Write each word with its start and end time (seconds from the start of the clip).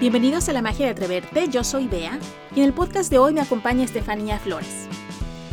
Bienvenidos 0.00 0.48
a 0.48 0.54
la 0.54 0.62
magia 0.62 0.86
de 0.86 0.92
atreverte, 0.92 1.48
yo 1.50 1.62
soy 1.62 1.86
Bea 1.86 2.18
y 2.56 2.60
en 2.60 2.64
el 2.64 2.72
podcast 2.72 3.10
de 3.10 3.18
hoy 3.18 3.34
me 3.34 3.42
acompaña 3.42 3.84
Estefanía 3.84 4.38
Flores. 4.38 4.88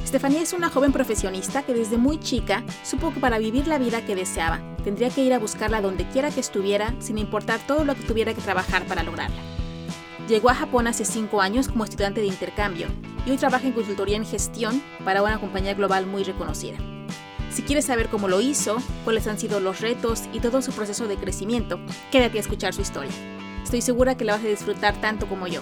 Estefanía 0.06 0.42
es 0.42 0.54
una 0.54 0.70
joven 0.70 0.94
profesionista 0.94 1.64
que 1.64 1.74
desde 1.74 1.98
muy 1.98 2.18
chica 2.18 2.64
supo 2.82 3.14
que 3.14 3.20
para 3.20 3.40
vivir 3.40 3.68
la 3.68 3.78
vida 3.78 4.06
que 4.06 4.16
deseaba 4.16 4.62
tendría 4.86 5.10
que 5.10 5.22
ir 5.22 5.34
a 5.34 5.40
buscarla 5.40 5.82
donde 5.82 6.08
quiera 6.08 6.32
que 6.32 6.40
estuviera 6.40 6.96
sin 7.00 7.18
importar 7.18 7.60
todo 7.68 7.84
lo 7.84 7.94
que 7.94 8.04
tuviera 8.04 8.34
que 8.34 8.40
trabajar 8.40 8.86
para 8.86 9.04
lograrla. 9.04 9.36
Llegó 10.30 10.50
a 10.50 10.56
Japón 10.56 10.88
hace 10.88 11.04
cinco 11.04 11.42
años 11.42 11.68
como 11.68 11.84
estudiante 11.84 12.22
de 12.22 12.28
intercambio 12.28 12.88
y 13.26 13.32
hoy 13.32 13.38
trabaja 13.38 13.68
en 13.68 13.74
consultoría 13.74 14.16
en 14.16 14.26
gestión 14.26 14.82
para 15.04 15.24
una 15.24 15.42
compañía 15.42 15.74
global 15.74 16.06
muy 16.06 16.24
reconocida. 16.24 16.78
Si 17.52 17.64
quieres 17.64 17.84
saber 17.84 18.08
cómo 18.08 18.30
lo 18.30 18.40
hizo, 18.40 18.78
cuáles 19.04 19.28
han 19.28 19.40
sido 19.40 19.60
los 19.60 19.82
retos 19.82 20.24
y 20.32 20.40
todo 20.40 20.62
su 20.62 20.72
proceso 20.72 21.06
de 21.06 21.18
crecimiento, 21.18 21.82
quédate 22.14 22.38
a 22.38 22.42
escuchar 22.42 22.74
su 22.74 22.80
historia. 22.80 23.12
Estoy 23.68 23.82
segura 23.82 24.16
que 24.16 24.24
la 24.24 24.38
vas 24.38 24.46
a 24.46 24.48
disfrutar 24.48 25.02
tanto 25.02 25.28
como 25.28 25.46
yo. 25.46 25.62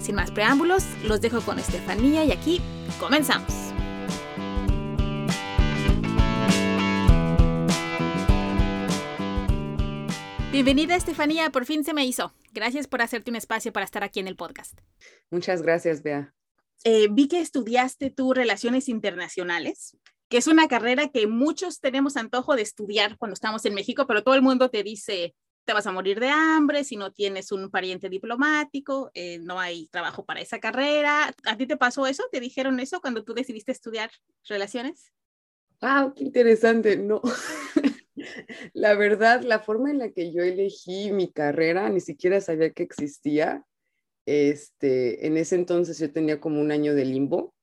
Sin 0.00 0.16
más 0.16 0.32
preámbulos, 0.32 0.82
los 1.04 1.20
dejo 1.20 1.40
con 1.42 1.60
Estefanía 1.60 2.24
y 2.24 2.32
aquí 2.32 2.60
comenzamos. 2.98 3.52
Bienvenida 10.50 10.96
Estefanía, 10.96 11.50
por 11.50 11.66
fin 11.66 11.84
se 11.84 11.94
me 11.94 12.04
hizo. 12.04 12.34
Gracias 12.52 12.88
por 12.88 13.00
hacerte 13.00 13.30
un 13.30 13.36
espacio 13.36 13.72
para 13.72 13.84
estar 13.84 14.02
aquí 14.02 14.18
en 14.18 14.26
el 14.26 14.34
podcast. 14.34 14.80
Muchas 15.30 15.62
gracias, 15.62 16.02
Bea. 16.02 16.34
Eh, 16.82 17.06
vi 17.12 17.28
que 17.28 17.38
estudiaste 17.38 18.10
tú 18.10 18.34
Relaciones 18.34 18.88
Internacionales, 18.88 19.96
que 20.28 20.38
es 20.38 20.48
una 20.48 20.66
carrera 20.66 21.10
que 21.10 21.28
muchos 21.28 21.78
tenemos 21.78 22.16
antojo 22.16 22.56
de 22.56 22.62
estudiar 22.62 23.16
cuando 23.18 23.34
estamos 23.34 23.64
en 23.66 23.74
México, 23.74 24.04
pero 24.08 24.24
todo 24.24 24.34
el 24.34 24.42
mundo 24.42 24.68
te 24.68 24.82
dice, 24.82 25.36
te 25.66 25.72
vas 25.72 25.86
a 25.86 25.92
morir 25.92 26.20
de 26.20 26.28
hambre, 26.28 26.84
si 26.84 26.96
no 26.96 27.12
tienes 27.12 27.50
un 27.50 27.70
pariente 27.70 28.08
diplomático, 28.08 29.10
eh, 29.14 29.40
no 29.40 29.58
hay 29.58 29.88
trabajo 29.88 30.24
para 30.24 30.40
esa 30.40 30.60
carrera. 30.60 31.34
¿A 31.44 31.56
ti 31.56 31.66
te 31.66 31.76
pasó 31.76 32.06
eso? 32.06 32.22
¿Te 32.30 32.38
dijeron 32.38 32.78
eso 32.78 33.00
cuando 33.00 33.24
tú 33.24 33.34
decidiste 33.34 33.72
estudiar 33.72 34.10
relaciones? 34.48 35.12
¡Ah, 35.80 36.12
qué 36.14 36.22
interesante! 36.22 36.96
No. 36.96 37.20
la 38.74 38.94
verdad, 38.94 39.42
la 39.42 39.58
forma 39.58 39.90
en 39.90 39.98
la 39.98 40.10
que 40.12 40.32
yo 40.32 40.44
elegí 40.44 41.10
mi 41.10 41.32
carrera, 41.32 41.88
ni 41.90 42.00
siquiera 42.00 42.40
sabía 42.40 42.70
que 42.70 42.84
existía. 42.84 43.64
Este, 44.24 45.26
en 45.26 45.36
ese 45.36 45.56
entonces 45.56 45.98
yo 45.98 46.12
tenía 46.12 46.40
como 46.40 46.60
un 46.60 46.70
año 46.70 46.94
de 46.94 47.04
limbo, 47.04 47.54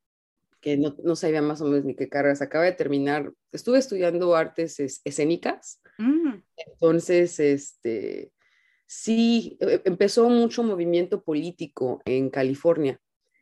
que 0.59 0.75
no, 0.75 0.95
no 1.03 1.15
sabía 1.15 1.41
más 1.41 1.61
o 1.61 1.65
menos 1.65 1.85
ni 1.85 1.95
qué 1.95 2.09
carreras. 2.09 2.41
Acaba 2.41 2.65
de 2.65 2.73
terminar, 2.73 3.31
estuve 3.53 3.79
estudiando 3.79 4.35
artes 4.35 4.77
escénicas 5.05 5.79
Mm. 5.97 6.35
Entonces, 6.55 7.39
este, 7.39 8.31
sí, 8.85 9.57
e, 9.59 9.81
empezó 9.85 10.29
mucho 10.29 10.63
movimiento 10.63 11.23
político 11.23 12.01
en 12.05 12.29
California 12.29 12.99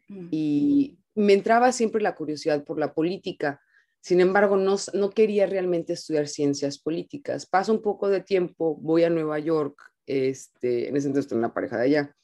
mm. 0.07 0.27
y 0.31 0.99
me 1.16 1.33
entraba 1.33 1.72
siempre 1.72 2.02
la 2.02 2.16
curiosidad 2.16 2.63
por 2.63 2.79
la 2.79 2.94
política. 2.94 3.61
Sin 4.02 4.22
embargo, 4.22 4.57
no, 4.57 4.77
no 4.94 5.09
quería 5.11 5.45
realmente 5.45 5.94
estudiar 5.94 6.27
ciencias 6.27 6.79
políticas. 6.79 7.45
Paso 7.45 7.73
un 7.73 7.81
poco 7.81 8.09
de 8.09 8.22
tiempo, 8.22 8.75
voy 8.77 9.03
a 9.03 9.09
Nueva 9.09 9.39
York, 9.39 9.79
este, 10.05 10.89
en 10.89 10.97
ese 10.97 11.07
entonces 11.07 11.29
tengo 11.29 11.39
una 11.39 11.53
pareja 11.53 11.77
de 11.77 11.83
allá, 11.83 12.16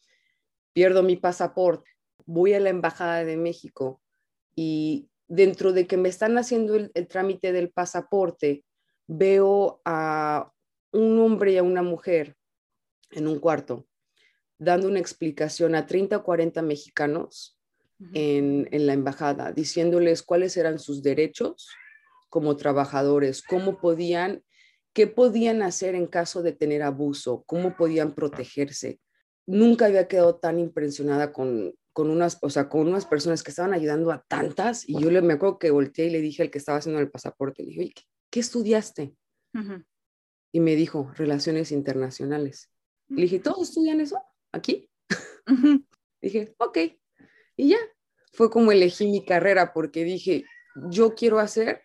pierdo 0.73 1.03
mi 1.03 1.15
pasaporte, 1.15 1.89
voy 2.25 2.53
a 2.53 2.59
la 2.59 2.69
Embajada 2.69 3.23
de 3.23 3.37
México 3.37 4.01
y 4.55 5.09
dentro 5.27 5.73
de 5.73 5.87
que 5.87 5.97
me 5.97 6.09
están 6.09 6.37
haciendo 6.37 6.75
el 6.75 7.07
trámite 7.07 7.51
del 7.51 7.69
pasaporte, 7.69 8.63
veo 9.07 9.81
a 9.85 10.51
un 10.91 11.19
hombre 11.19 11.53
y 11.53 11.57
a 11.57 11.63
una 11.63 11.81
mujer 11.81 12.35
en 13.11 13.27
un 13.27 13.39
cuarto 13.39 13.87
dando 14.59 14.87
una 14.87 14.99
explicación 14.99 15.75
a 15.75 15.85
30 15.85 16.17
o 16.17 16.23
40 16.23 16.61
mexicanos 16.61 17.57
en, 18.13 18.67
la 18.71 18.93
embajada, 18.93 19.51
diciéndoles 19.51 20.21
cuáles 20.21 20.55
eran 20.57 20.77
sus 20.77 21.01
derechos 21.01 21.67
como 22.29 22.55
trabajadores, 22.55 23.41
cómo 23.41 23.79
podían, 23.79 24.43
qué 24.93 25.07
podían 25.07 25.61
hacer 25.63 25.95
en 25.95 26.05
caso 26.05 26.43
de 26.43 26.51
tener 26.51 26.83
abuso, 26.83 27.43
cómo 27.47 27.75
podían 27.75 28.13
protegerse. 28.13 28.99
Nunca 29.47 29.85
había 29.85 30.07
quedado 30.07 30.35
tan 30.35 30.59
impresionada 30.59 31.31
con, 31.31 31.73
unas, 31.95 32.37
o 32.41 32.49
sea, 32.49 32.69
con 32.69 32.87
unas 32.87 33.05
personas 33.05 33.43
que 33.43 33.51
estaban 33.51 33.73
ayudando 33.73 34.11
a 34.11 34.23
tantas 34.27 34.87
y 34.87 34.99
yo 35.01 35.09
le, 35.09 35.21
me 35.21 35.33
acuerdo 35.33 35.57
que 35.57 35.71
volteé 35.71 36.07
y 36.07 36.11
le 36.11 36.21
dije 36.21 36.43
al 36.43 36.51
que 36.51 36.57
estaba 36.59 36.77
haciendo 36.77 36.99
el 36.99 37.09
pasaporte, 37.09 37.63
le 37.63 37.69
dije, 37.69 37.93
¿qué 37.95 38.03
estudiaste? 38.33 39.15
Y 40.51 40.59
me 40.59 40.75
dijo, 40.75 41.11
relaciones 41.15 41.71
internacionales. 41.71 42.71
Le 43.07 43.23
dije, 43.23 43.39
¿todos 43.39 43.69
estudian 43.69 44.01
eso 44.01 44.21
aquí? 44.51 44.89
dije, 46.21 46.53
ok. 46.57 46.77
Y 47.55 47.69
ya, 47.69 47.77
fue 48.33 48.49
como 48.49 48.71
elegí 48.71 49.07
mi 49.07 49.25
carrera 49.25 49.73
porque 49.73 50.03
dije, 50.03 50.45
yo 50.89 51.15
quiero 51.15 51.39
hacer 51.39 51.81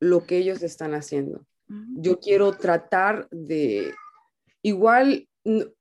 lo 0.00 0.26
que 0.26 0.38
ellos 0.38 0.62
están 0.62 0.94
haciendo. 0.94 1.46
Yo 1.68 2.20
quiero 2.20 2.52
tratar 2.52 3.28
de, 3.30 3.92
igual, 4.62 5.28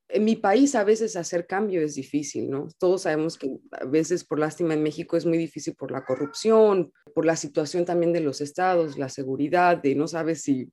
en 0.08 0.24
mi 0.24 0.36
país 0.36 0.76
a 0.76 0.84
veces 0.84 1.16
hacer 1.16 1.48
cambio 1.48 1.82
es 1.82 1.96
difícil, 1.96 2.50
¿no? 2.50 2.68
Todos 2.78 3.04
sabemos 3.04 3.38
que 3.38 3.58
a 3.72 3.86
veces 3.86 4.24
por 4.24 4.40
lástima 4.40 4.74
en 4.74 4.84
México 4.84 5.18
es 5.18 5.26
muy 5.26 5.38
difícil 5.38 5.76
por 5.76 5.92
la 5.92 6.06
corrupción, 6.06 6.92
por 7.14 7.26
la 7.26 7.36
situación 7.36 7.86
también 7.86 8.14
de 8.14 8.20
los 8.20 8.42
estados, 8.42 8.98
la 8.98 9.10
seguridad, 9.10 9.82
de 9.82 9.96
no 9.96 10.08
sabes 10.08 10.44
si 10.44 10.72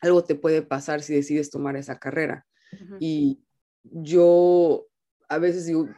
algo 0.00 0.24
te 0.24 0.34
puede 0.34 0.62
pasar 0.62 1.02
si 1.02 1.14
decides 1.14 1.50
tomar 1.50 1.76
esa 1.76 1.98
carrera. 1.98 2.46
Y 3.00 3.40
yo 3.82 4.86
a 5.28 5.38
veces 5.38 5.66
digo, 5.66 5.88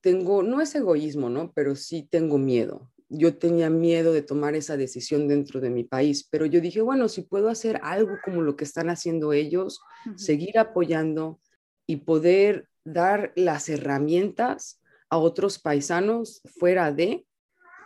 tengo, 0.00 0.42
no 0.42 0.60
es 0.60 0.74
egoísmo, 0.74 1.30
¿no? 1.30 1.52
Pero 1.54 1.74
sí 1.74 2.06
tengo 2.10 2.38
miedo. 2.38 2.90
Yo 3.08 3.38
tenía 3.38 3.70
miedo 3.70 4.12
de 4.12 4.22
tomar 4.22 4.54
esa 4.54 4.76
decisión 4.76 5.28
dentro 5.28 5.60
de 5.60 5.70
mi 5.70 5.82
país, 5.82 6.28
pero 6.30 6.44
yo 6.44 6.60
dije, 6.60 6.82
bueno, 6.82 7.08
si 7.08 7.22
puedo 7.22 7.48
hacer 7.48 7.80
algo 7.82 8.16
como 8.22 8.42
lo 8.42 8.54
que 8.54 8.64
están 8.64 8.90
haciendo 8.90 9.32
ellos, 9.32 9.80
seguir 10.16 10.58
apoyando 10.58 11.40
y 11.88 11.96
poder 11.96 12.68
dar 12.84 13.32
las 13.34 13.68
herramientas 13.68 14.80
a 15.08 15.16
otros 15.16 15.58
paisanos 15.58 16.42
fuera 16.60 16.92
de, 16.92 17.26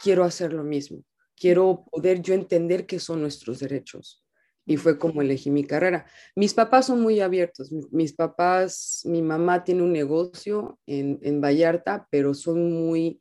quiero 0.02 0.24
hacer 0.24 0.52
lo 0.52 0.64
mismo. 0.64 1.04
Quiero 1.36 1.84
poder 1.90 2.20
yo 2.20 2.34
entender 2.34 2.84
qué 2.84 2.98
son 2.98 3.20
nuestros 3.20 3.60
derechos. 3.60 4.24
Y 4.66 4.76
fue 4.76 4.98
como 4.98 5.22
elegí 5.22 5.50
mi 5.50 5.64
carrera. 5.64 6.06
Mis 6.34 6.52
papás 6.52 6.86
son 6.86 7.00
muy 7.00 7.20
abiertos. 7.20 7.72
Mis 7.92 8.12
papás, 8.12 9.02
mi 9.04 9.22
mamá 9.22 9.62
tiene 9.62 9.82
un 9.82 9.92
negocio 9.92 10.80
en, 10.84 11.20
en 11.22 11.40
Vallarta, 11.40 12.06
pero 12.10 12.34
son 12.34 12.72
muy, 12.72 13.20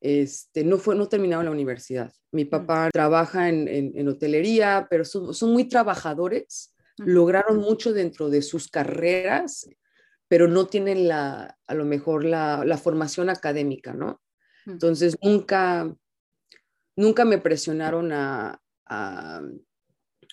este, 0.00 0.64
no, 0.64 0.78
fue, 0.78 0.94
no 0.94 1.06
terminaron 1.06 1.44
la 1.44 1.50
universidad. 1.50 2.12
Mi 2.32 2.46
papá 2.46 2.88
trabaja 2.90 3.50
en, 3.50 3.68
en, 3.68 4.08
hotelería, 4.08 4.86
pero 4.88 5.04
son, 5.04 5.34
son 5.34 5.52
muy 5.52 5.64
trabajadores. 5.66 6.74
Lograron 6.96 7.58
mucho 7.58 7.92
dentro 7.92 8.30
de 8.30 8.40
sus 8.40 8.68
carreras 8.68 9.68
pero 10.34 10.48
no 10.48 10.66
tienen 10.66 11.06
la, 11.06 11.56
a 11.64 11.74
lo 11.74 11.84
mejor 11.84 12.24
la, 12.24 12.64
la 12.64 12.76
formación 12.76 13.30
académica, 13.30 13.94
¿no? 13.94 14.20
Entonces, 14.66 15.16
nunca, 15.22 15.94
nunca 16.96 17.24
me 17.24 17.38
presionaron 17.38 18.10
a, 18.10 18.60
a, 18.84 19.40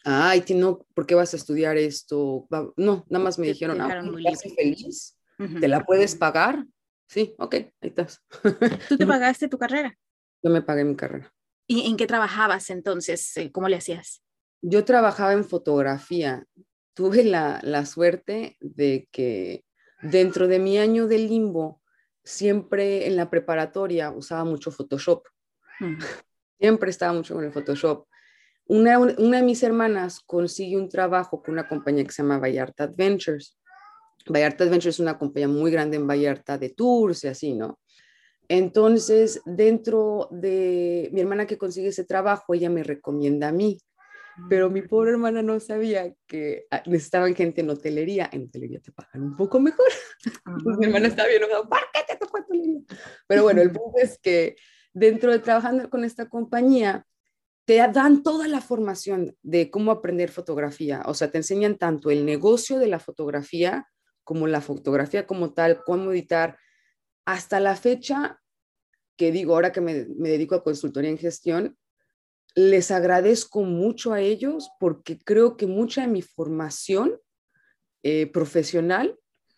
ay, 0.03 0.43
no, 0.55 0.87
¿por 0.95 1.05
qué 1.05 1.13
vas 1.13 1.35
a 1.35 1.37
estudiar 1.37 1.77
esto? 1.77 2.47
No, 2.77 3.05
nada 3.09 3.23
más 3.23 3.37
me 3.37 3.45
dijeron, 3.45 3.79
ah, 3.79 4.03
¿estás 4.25 4.55
feliz? 4.55 5.19
¿Te 5.37 5.67
la 5.67 5.85
puedes 5.85 6.15
pagar? 6.15 6.65
Sí, 7.07 7.35
ok, 7.37 7.53
ahí 7.53 7.71
estás. 7.81 8.23
¿Tú 8.89 8.97
te 8.97 9.05
pagaste 9.05 9.49
tu 9.49 9.59
carrera? 9.59 9.95
Yo 10.41 10.49
me 10.49 10.63
pagué 10.63 10.83
mi 10.83 10.95
carrera. 10.95 11.31
¿Y 11.67 11.87
en 11.87 11.95
qué 11.95 12.07
trabajabas 12.07 12.71
entonces? 12.71 13.37
Eh, 13.37 13.51
¿Cómo 13.51 13.69
le 13.69 13.75
hacías? 13.75 14.23
Yo 14.63 14.83
trabajaba 14.83 15.33
en 15.33 15.45
fotografía. 15.45 16.47
Tuve 16.95 17.23
la, 17.23 17.59
la 17.61 17.85
suerte 17.85 18.57
de 18.61 19.07
que 19.11 19.63
Dentro 20.01 20.47
de 20.47 20.59
mi 20.59 20.77
año 20.77 21.07
de 21.07 21.19
limbo, 21.19 21.81
siempre 22.23 23.07
en 23.07 23.15
la 23.15 23.29
preparatoria 23.29 24.11
usaba 24.11 24.43
mucho 24.43 24.71
Photoshop. 24.71 25.25
Mm. 25.79 25.97
Siempre 26.59 26.89
estaba 26.89 27.13
mucho 27.13 27.35
con 27.35 27.43
el 27.43 27.51
Photoshop. 27.51 28.07
Una, 28.65 28.99
de 28.99 29.41
mis 29.43 29.63
hermanas 29.63 30.21
consigue 30.25 30.77
un 30.77 30.89
trabajo 30.89 31.41
con 31.41 31.53
una 31.53 31.67
compañía 31.67 32.03
que 32.03 32.11
se 32.11 32.21
llama 32.21 32.39
Vallarta 32.39 32.85
Adventures. 32.85 33.59
Vallarta 34.27 34.63
Adventures 34.63 34.95
es 34.95 34.99
una 34.99 35.17
compañía 35.17 35.47
muy 35.47 35.71
grande 35.71 35.97
en 35.97 36.07
Vallarta 36.07 36.57
de 36.57 36.69
tours 36.69 37.23
y 37.23 37.27
así, 37.27 37.53
¿no? 37.53 37.79
Entonces, 38.47 39.41
dentro 39.45 40.27
de 40.31 41.09
mi 41.13 41.21
hermana 41.21 41.47
que 41.47 41.57
consigue 41.57 41.89
ese 41.89 42.05
trabajo, 42.05 42.53
ella 42.53 42.69
me 42.69 42.83
recomienda 42.83 43.47
a 43.47 43.51
mí 43.51 43.77
pero 44.49 44.69
mi 44.69 44.81
pobre 44.81 45.11
hermana 45.11 45.41
no 45.41 45.59
sabía 45.59 46.13
que 46.27 46.65
ah, 46.71 46.83
necesitaban 46.85 47.35
gente 47.35 47.61
en 47.61 47.69
hotelería. 47.69 48.29
En 48.31 48.43
hotelería 48.43 48.79
te 48.79 48.91
pagan 48.91 49.23
un 49.23 49.35
poco 49.35 49.59
mejor. 49.59 49.87
mi 50.79 50.85
hermana 50.85 51.07
estaba 51.07 51.29
bien 51.29 51.43
enojada, 51.43 51.67
¿por 51.67 51.79
qué 51.93 52.01
te 52.07 52.17
tocó 52.17 52.39
hotelería? 52.39 52.81
Pero 53.27 53.43
bueno, 53.43 53.61
el 53.61 53.71
punto 53.71 53.99
es 54.01 54.17
que 54.19 54.55
dentro 54.93 55.31
de 55.31 55.39
trabajando 55.39 55.89
con 55.89 56.03
esta 56.03 56.29
compañía, 56.29 57.05
te 57.65 57.77
dan 57.77 58.23
toda 58.23 58.47
la 58.47 58.59
formación 58.59 59.37
de 59.43 59.69
cómo 59.69 59.91
aprender 59.91 60.29
fotografía. 60.29 61.03
O 61.05 61.13
sea, 61.13 61.31
te 61.31 61.37
enseñan 61.37 61.77
tanto 61.77 62.11
el 62.11 62.25
negocio 62.25 62.79
de 62.79 62.87
la 62.87 62.99
fotografía 62.99 63.87
como 64.23 64.47
la 64.47 64.61
fotografía 64.61 65.27
como 65.27 65.53
tal, 65.53 65.83
cómo 65.83 66.11
editar, 66.11 66.57
hasta 67.25 67.59
la 67.59 67.75
fecha, 67.75 68.41
que 69.17 69.31
digo, 69.31 69.53
ahora 69.53 69.71
que 69.71 69.81
me, 69.81 70.05
me 70.17 70.29
dedico 70.29 70.55
a 70.55 70.63
consultoría 70.63 71.09
en 71.09 71.17
gestión, 71.17 71.77
les 72.55 72.91
agradezco 72.91 73.63
mucho 73.63 74.13
a 74.13 74.21
ellos 74.21 74.69
porque 74.79 75.17
creo 75.17 75.57
que 75.57 75.67
mucha 75.67 76.01
de 76.01 76.07
mi 76.07 76.21
formación 76.21 77.17
eh, 78.03 78.27
profesional 78.27 79.17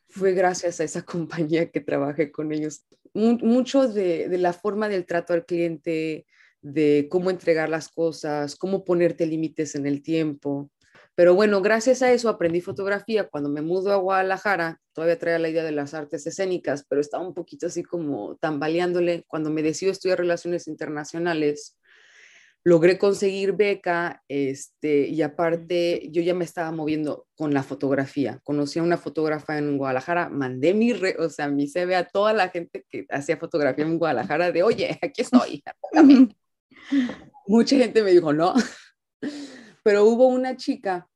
fue 0.10 0.34
gracias 0.34 0.80
a 0.80 0.84
esa 0.84 1.01
compañía 1.06 1.72
que 1.72 1.81
trabajé 1.81 2.31
con 2.31 2.51
ellos. 2.51 2.86
mucho 3.13 3.88
de, 3.88 4.30
de, 4.30 4.38
la 4.38 4.54
forma 4.54 4.90
del 4.90 5.06
trato 5.06 5.34
al 5.34 5.45
cliente, 5.45 6.25
de 6.62 7.07
cómo 7.10 7.30
entregar 7.30 7.69
las 7.69 7.90
cosas, 7.90 8.56
cómo 8.56 8.86
ponerte 8.86 9.25
límites 9.25 9.75
en 9.75 9.86
el 9.86 10.01
tiempo. 10.01 10.72
Pero 11.16 11.36
bueno, 11.36 11.62
gracias 11.62 12.01
a 12.01 12.12
eso 12.12 12.28
aprendí 12.28 12.62
fotografía. 12.62 13.28
Cuando 13.30 13.50
me 13.50 13.62
mudo 13.62 13.92
a 13.92 13.98
Guadalajara, 13.98 14.81
todavía 14.94 15.19
traía 15.19 15.38
la 15.38 15.50
idea 15.50 15.63
de 15.63 15.72
las 15.72 15.94
artes 15.94 16.25
escénicas, 16.25 16.86
pero 16.89 17.01
estaba 17.01 17.25
un 17.25 17.36
poquito 17.36 17.68
así 17.68 17.84
como 17.84 18.36
tambaleándole. 18.38 19.24
Cuando 19.28 19.51
me 19.51 19.62
decido 19.62 19.92
estudiar 19.92 20.18
relaciones 20.18 20.68
internacionales, 20.68 21.78
logré 22.65 22.98
conseguir 22.98 23.54
beca, 23.54 24.24
este, 24.30 25.07
y 25.07 25.21
aparte 25.21 26.07
yo 26.12 26.21
ya 26.21 26.33
me 26.33 26.45
estaba 26.45 26.71
moviendo 26.71 27.27
con 27.36 27.54
la 27.54 27.62
fotografía. 27.62 28.39
Conocí 28.44 28.80
a 28.80 28.83
una 28.83 28.98
fotógrafa 28.98 29.57
en 29.57 29.77
Guadalajara, 29.77 30.30
mandé 30.30 30.74
mi, 30.74 30.94
re, 30.94 31.15
o 31.19 31.30
sea, 31.30 31.50
mi 31.50 31.68
CV 31.68 31.95
a 31.95 32.07
toda 32.07 32.33
la 32.33 32.50
gente 32.50 32.86
que 32.89 33.06
hacía 33.10 33.38
fotografía 33.38 33.86
en 33.86 33.98
Guadalajara 33.98 34.51
de, 34.51 34.63
oye, 34.63 34.98
aquí 35.01 35.21
estoy. 35.21 35.62
Mucha 37.48 37.77
gente 37.77 38.01
me 38.01 38.12
dijo, 38.12 38.31
no, 38.31 38.54
pero 39.83 40.06
hubo 40.06 40.27
una 40.27 40.56
chica, 40.56 41.10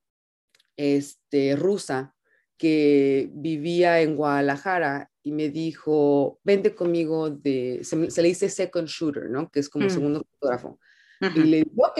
este, 0.75 1.55
rusa, 1.55 2.13
que 2.57 3.29
vivía 3.33 4.01
en 4.01 4.15
Guadalajara 4.15 5.11
y 5.23 5.31
me 5.31 5.49
dijo, 5.49 6.39
vente 6.43 6.75
conmigo 6.75 7.29
de, 7.29 7.81
se, 7.83 7.95
le 7.95 8.27
dice 8.27 8.49
second 8.49 8.87
shooter, 8.87 9.29
¿no? 9.29 9.49
Que 9.49 9.59
es 9.59 9.69
como 9.69 9.85
mm. 9.85 9.89
segundo 9.89 10.25
fotógrafo 10.33 10.79
y 11.21 11.39
le 11.39 11.57
digo, 11.57 11.87
ok, 11.87 11.99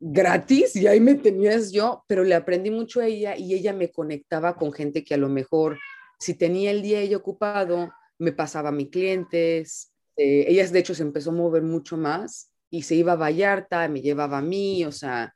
gratis, 0.00 0.74
y 0.76 0.86
ahí 0.86 1.00
me 1.00 1.14
tenías 1.14 1.70
yo, 1.70 2.04
pero 2.08 2.24
le 2.24 2.34
aprendí 2.34 2.70
mucho 2.70 3.00
a 3.00 3.06
ella 3.06 3.36
y 3.36 3.54
ella 3.54 3.72
me 3.72 3.90
conectaba 3.90 4.56
con 4.56 4.72
gente 4.72 5.04
que 5.04 5.14
a 5.14 5.18
lo 5.18 5.28
mejor, 5.28 5.78
si 6.18 6.34
tenía 6.34 6.70
el 6.70 6.82
día 6.82 7.00
ella 7.00 7.16
ocupado, 7.16 7.92
me 8.18 8.32
pasaba 8.32 8.70
a 8.70 8.72
mis 8.72 8.88
clientes. 8.88 9.92
Eh, 10.16 10.46
ella, 10.48 10.66
de 10.66 10.78
hecho, 10.78 10.94
se 10.94 11.02
empezó 11.02 11.30
a 11.30 11.34
mover 11.34 11.62
mucho 11.62 11.96
más 11.96 12.50
y 12.70 12.82
se 12.82 12.94
iba 12.94 13.12
a 13.12 13.16
Vallarta, 13.16 13.88
me 13.88 14.00
llevaba 14.00 14.38
a 14.38 14.42
mí, 14.42 14.84
o 14.84 14.92
sea, 14.92 15.34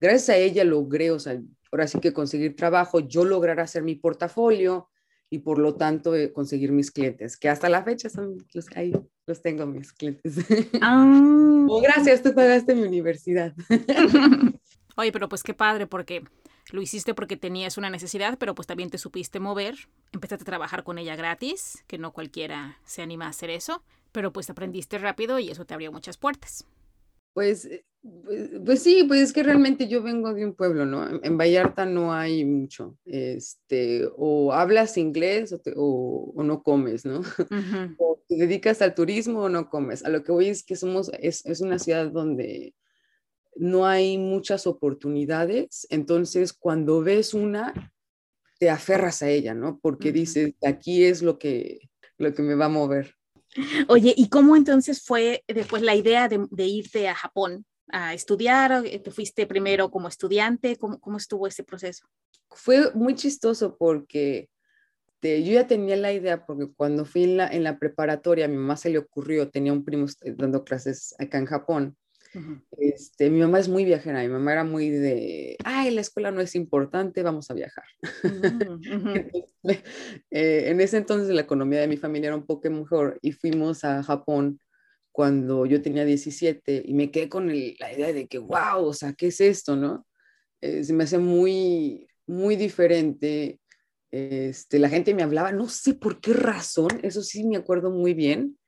gracias 0.00 0.30
a 0.30 0.36
ella 0.36 0.64
logré, 0.64 1.10
o 1.10 1.18
sea, 1.18 1.40
ahora 1.72 1.86
sí 1.86 1.98
que 1.98 2.12
conseguir 2.12 2.56
trabajo, 2.56 3.00
yo 3.00 3.24
lograr 3.24 3.60
hacer 3.60 3.82
mi 3.82 3.96
portafolio 3.96 4.88
y 5.30 5.40
por 5.40 5.58
lo 5.58 5.74
tanto 5.74 6.14
eh, 6.14 6.32
conseguir 6.32 6.72
mis 6.72 6.90
clientes, 6.90 7.36
que 7.36 7.48
hasta 7.48 7.68
la 7.68 7.82
fecha 7.82 8.08
son 8.08 8.46
los 8.52 8.66
que 8.66 8.78
ahí 8.78 8.92
los 9.26 9.42
tengo 9.42 9.66
mis 9.66 9.92
clientes. 9.92 10.36
Ah. 10.82 11.66
oh, 11.68 11.80
gracias, 11.80 12.22
tú 12.22 12.34
pagaste 12.34 12.74
mi 12.74 12.82
universidad. 12.82 13.54
Oye, 14.96 15.12
pero 15.12 15.28
pues 15.28 15.42
qué 15.42 15.54
padre, 15.54 15.86
porque 15.86 16.22
lo 16.70 16.80
hiciste 16.80 17.14
porque 17.14 17.36
tenías 17.36 17.76
una 17.76 17.90
necesidad, 17.90 18.38
pero 18.38 18.54
pues 18.54 18.66
también 18.66 18.90
te 18.90 18.98
supiste 18.98 19.40
mover, 19.40 19.88
empezaste 20.12 20.42
a 20.42 20.46
trabajar 20.46 20.84
con 20.84 20.98
ella 20.98 21.16
gratis, 21.16 21.84
que 21.86 21.98
no 21.98 22.12
cualquiera 22.12 22.78
se 22.84 23.02
anima 23.02 23.26
a 23.26 23.30
hacer 23.30 23.50
eso, 23.50 23.82
pero 24.12 24.32
pues 24.32 24.48
aprendiste 24.50 24.98
rápido 24.98 25.38
y 25.38 25.50
eso 25.50 25.64
te 25.64 25.74
abrió 25.74 25.92
muchas 25.92 26.16
puertas. 26.16 26.66
Pues 27.34 27.66
eh, 27.66 27.84
pues, 28.24 28.50
pues, 28.64 28.82
sí, 28.82 29.04
pues 29.06 29.20
es 29.20 29.32
que 29.32 29.42
realmente 29.42 29.88
yo 29.88 30.02
vengo 30.02 30.32
de 30.34 30.44
un 30.44 30.54
pueblo, 30.54 30.86
¿no? 30.86 31.20
En, 31.22 31.38
Vallarta 31.38 31.86
no 31.86 32.12
hay 32.12 32.44
mucho, 32.44 32.96
este, 33.04 34.08
o 34.16 34.52
hablas 34.52 34.96
inglés 34.96 35.54
o, 35.76 36.32
o, 36.34 36.42
no 36.42 36.62
comes, 36.62 37.04
¿no? 37.04 37.22
O 37.98 38.20
te 38.28 38.36
dedicas 38.36 38.82
al 38.82 38.94
turismo 38.94 39.42
o 39.42 39.48
no 39.48 39.68
comes. 39.68 40.04
A 40.04 40.08
lo 40.08 40.22
que 40.22 40.32
voy 40.32 40.48
es 40.48 40.64
que 40.64 40.76
somos, 40.76 41.10
es, 41.20 41.44
es 41.46 41.60
una 41.60 41.78
ciudad 41.78 42.10
donde 42.10 42.74
no 43.54 43.86
hay 43.86 44.18
muchas 44.18 44.66
oportunidades, 44.66 45.86
entonces 45.90 46.52
cuando 46.52 47.02
ves 47.02 47.32
una, 47.32 47.92
te 48.58 48.70
aferras 48.70 49.22
a 49.22 49.30
ella, 49.30 49.54
¿no? 49.54 49.78
Porque 49.80 50.12
dices, 50.12 50.54
aquí 50.64 51.04
es 51.04 51.22
lo 51.22 51.38
que, 51.38 51.90
lo 52.18 52.34
que 52.34 52.42
me 52.42 52.54
va 52.54 52.66
a 52.66 52.70
mover. 52.70 53.14
Oye, 53.88 54.14
¿y 54.16 54.28
cómo 54.28 54.56
entonces 54.56 55.02
fue 55.02 55.42
después 55.48 55.82
la 55.82 55.94
idea 55.94 56.28
de, 56.28 56.46
de 56.50 56.66
irte 56.66 57.08
a 57.08 57.14
Japón? 57.14 57.64
A 57.88 58.14
estudiar? 58.14 58.84
Eh, 58.86 58.98
¿Te 58.98 59.10
fuiste 59.10 59.46
primero 59.46 59.90
como 59.90 60.08
estudiante? 60.08 60.76
¿Cómo, 60.76 60.98
cómo 61.00 61.16
estuvo 61.16 61.46
ese 61.46 61.64
proceso? 61.64 62.06
Fue 62.50 62.92
muy 62.94 63.14
chistoso 63.14 63.76
porque 63.76 64.48
te, 65.20 65.42
yo 65.44 65.52
ya 65.52 65.66
tenía 65.66 65.96
la 65.96 66.12
idea, 66.12 66.44
porque 66.46 66.68
cuando 66.74 67.04
fui 67.04 67.24
en 67.24 67.36
la, 67.38 67.48
en 67.48 67.64
la 67.64 67.78
preparatoria, 67.78 68.44
a 68.44 68.48
mi 68.48 68.56
mamá 68.56 68.76
se 68.76 68.90
le 68.90 68.98
ocurrió, 68.98 69.50
tenía 69.50 69.72
un 69.72 69.84
primo 69.84 70.06
dando 70.36 70.64
clases 70.64 71.14
acá 71.18 71.38
en 71.38 71.46
Japón. 71.46 71.96
este, 72.78 73.30
mi 73.30 73.40
mamá 73.40 73.58
es 73.58 73.68
muy 73.68 73.84
viajera, 73.84 74.20
mi 74.22 74.28
mamá 74.28 74.52
era 74.52 74.64
muy 74.64 74.90
de, 74.90 75.56
ay, 75.64 75.90
la 75.90 76.02
escuela 76.02 76.30
no 76.30 76.40
es 76.40 76.54
importante, 76.54 77.22
vamos 77.22 77.50
a 77.50 77.54
viajar. 77.54 77.84
Eh, 80.30 80.70
en 80.70 80.80
ese 80.80 80.96
entonces 80.96 81.34
la 81.34 81.40
economía 81.40 81.80
de 81.80 81.88
mi 81.88 81.96
familia 81.96 82.28
era 82.28 82.36
un 82.36 82.46
poco 82.46 82.70
mejor 82.70 83.18
y 83.20 83.32
fuimos 83.32 83.82
a 83.82 84.04
Japón 84.04 84.60
cuando 85.16 85.64
yo 85.64 85.80
tenía 85.80 86.04
17 86.04 86.82
y 86.84 86.92
me 86.92 87.10
quedé 87.10 87.30
con 87.30 87.48
la 87.48 87.54
idea 87.90 88.12
de 88.12 88.28
que, 88.28 88.36
wow, 88.36 88.84
o 88.84 88.92
sea, 88.92 89.14
¿qué 89.14 89.28
es 89.28 89.40
esto, 89.40 89.74
no? 89.74 90.06
Eh, 90.60 90.84
se 90.84 90.92
me 90.92 91.04
hace 91.04 91.16
muy, 91.16 92.06
muy 92.26 92.54
diferente. 92.54 93.58
Este, 94.10 94.78
la 94.78 94.90
gente 94.90 95.14
me 95.14 95.22
hablaba, 95.22 95.52
no 95.52 95.70
sé 95.70 95.94
por 95.94 96.20
qué 96.20 96.34
razón, 96.34 97.00
eso 97.02 97.22
sí 97.22 97.44
me 97.44 97.56
acuerdo 97.56 97.90
muy 97.90 98.12
bien, 98.12 98.58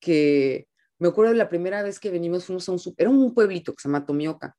que 0.00 0.66
me 0.98 1.06
acuerdo 1.06 1.30
de 1.30 1.38
la 1.38 1.48
primera 1.48 1.80
vez 1.84 2.00
que 2.00 2.10
venimos, 2.10 2.44
fuimos 2.44 2.68
a 2.68 2.72
un, 2.72 2.80
era 2.96 3.10
un 3.10 3.32
pueblito 3.32 3.72
que 3.72 3.80
se 3.80 3.86
llama 3.86 4.04
Tomioka, 4.04 4.56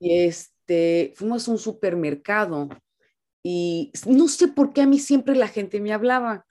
y 0.00 0.20
este, 0.20 1.12
fuimos 1.14 1.46
a 1.46 1.50
un 1.50 1.58
supermercado 1.58 2.70
y 3.42 3.92
no 4.06 4.28
sé 4.28 4.48
por 4.48 4.72
qué 4.72 4.80
a 4.80 4.86
mí 4.86 4.98
siempre 4.98 5.36
la 5.36 5.48
gente 5.48 5.78
me 5.78 5.92
hablaba. 5.92 6.46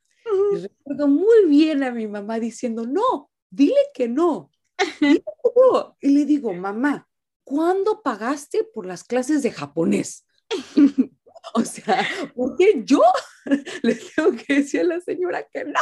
Y 0.53 0.57
recuerdo 0.57 1.07
muy 1.07 1.47
bien 1.47 1.83
a 1.83 1.91
mi 1.91 2.07
mamá 2.07 2.39
diciendo, 2.39 2.85
no, 2.85 3.31
dile 3.49 3.79
que 3.93 4.07
no. 4.07 4.51
Y 6.01 6.09
le 6.09 6.25
digo, 6.25 6.53
mamá, 6.53 7.07
¿cuándo 7.43 8.01
pagaste 8.03 8.63
por 8.63 8.85
las 8.85 9.03
clases 9.03 9.41
de 9.41 9.51
japonés? 9.51 10.25
o 11.55 11.61
sea, 11.63 12.07
¿por 12.35 12.55
qué 12.55 12.83
yo 12.83 13.01
le 13.81 13.95
tengo 13.95 14.31
que 14.31 14.55
decir 14.55 14.81
a 14.81 14.83
la 14.83 15.01
señora 15.01 15.47
que 15.51 15.65
no? 15.65 15.79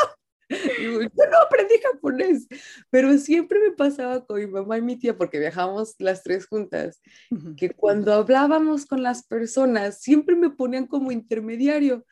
yo 0.48 1.26
no 1.32 1.38
aprendí 1.44 1.76
japonés, 1.82 2.48
pero 2.90 3.18
siempre 3.18 3.60
me 3.60 3.72
pasaba 3.72 4.24
con 4.26 4.40
mi 4.40 4.48
mamá 4.48 4.78
y 4.78 4.82
mi 4.82 4.96
tía, 4.96 5.18
porque 5.18 5.40
viajamos 5.40 5.96
las 6.00 6.22
tres 6.22 6.46
juntas, 6.46 7.02
que 7.58 7.72
cuando 7.72 8.14
hablábamos 8.14 8.86
con 8.86 9.02
las 9.02 9.26
personas, 9.26 10.02
siempre 10.02 10.36
me 10.36 10.52
ponían 10.52 10.86
como 10.86 11.12
intermediario. 11.12 12.06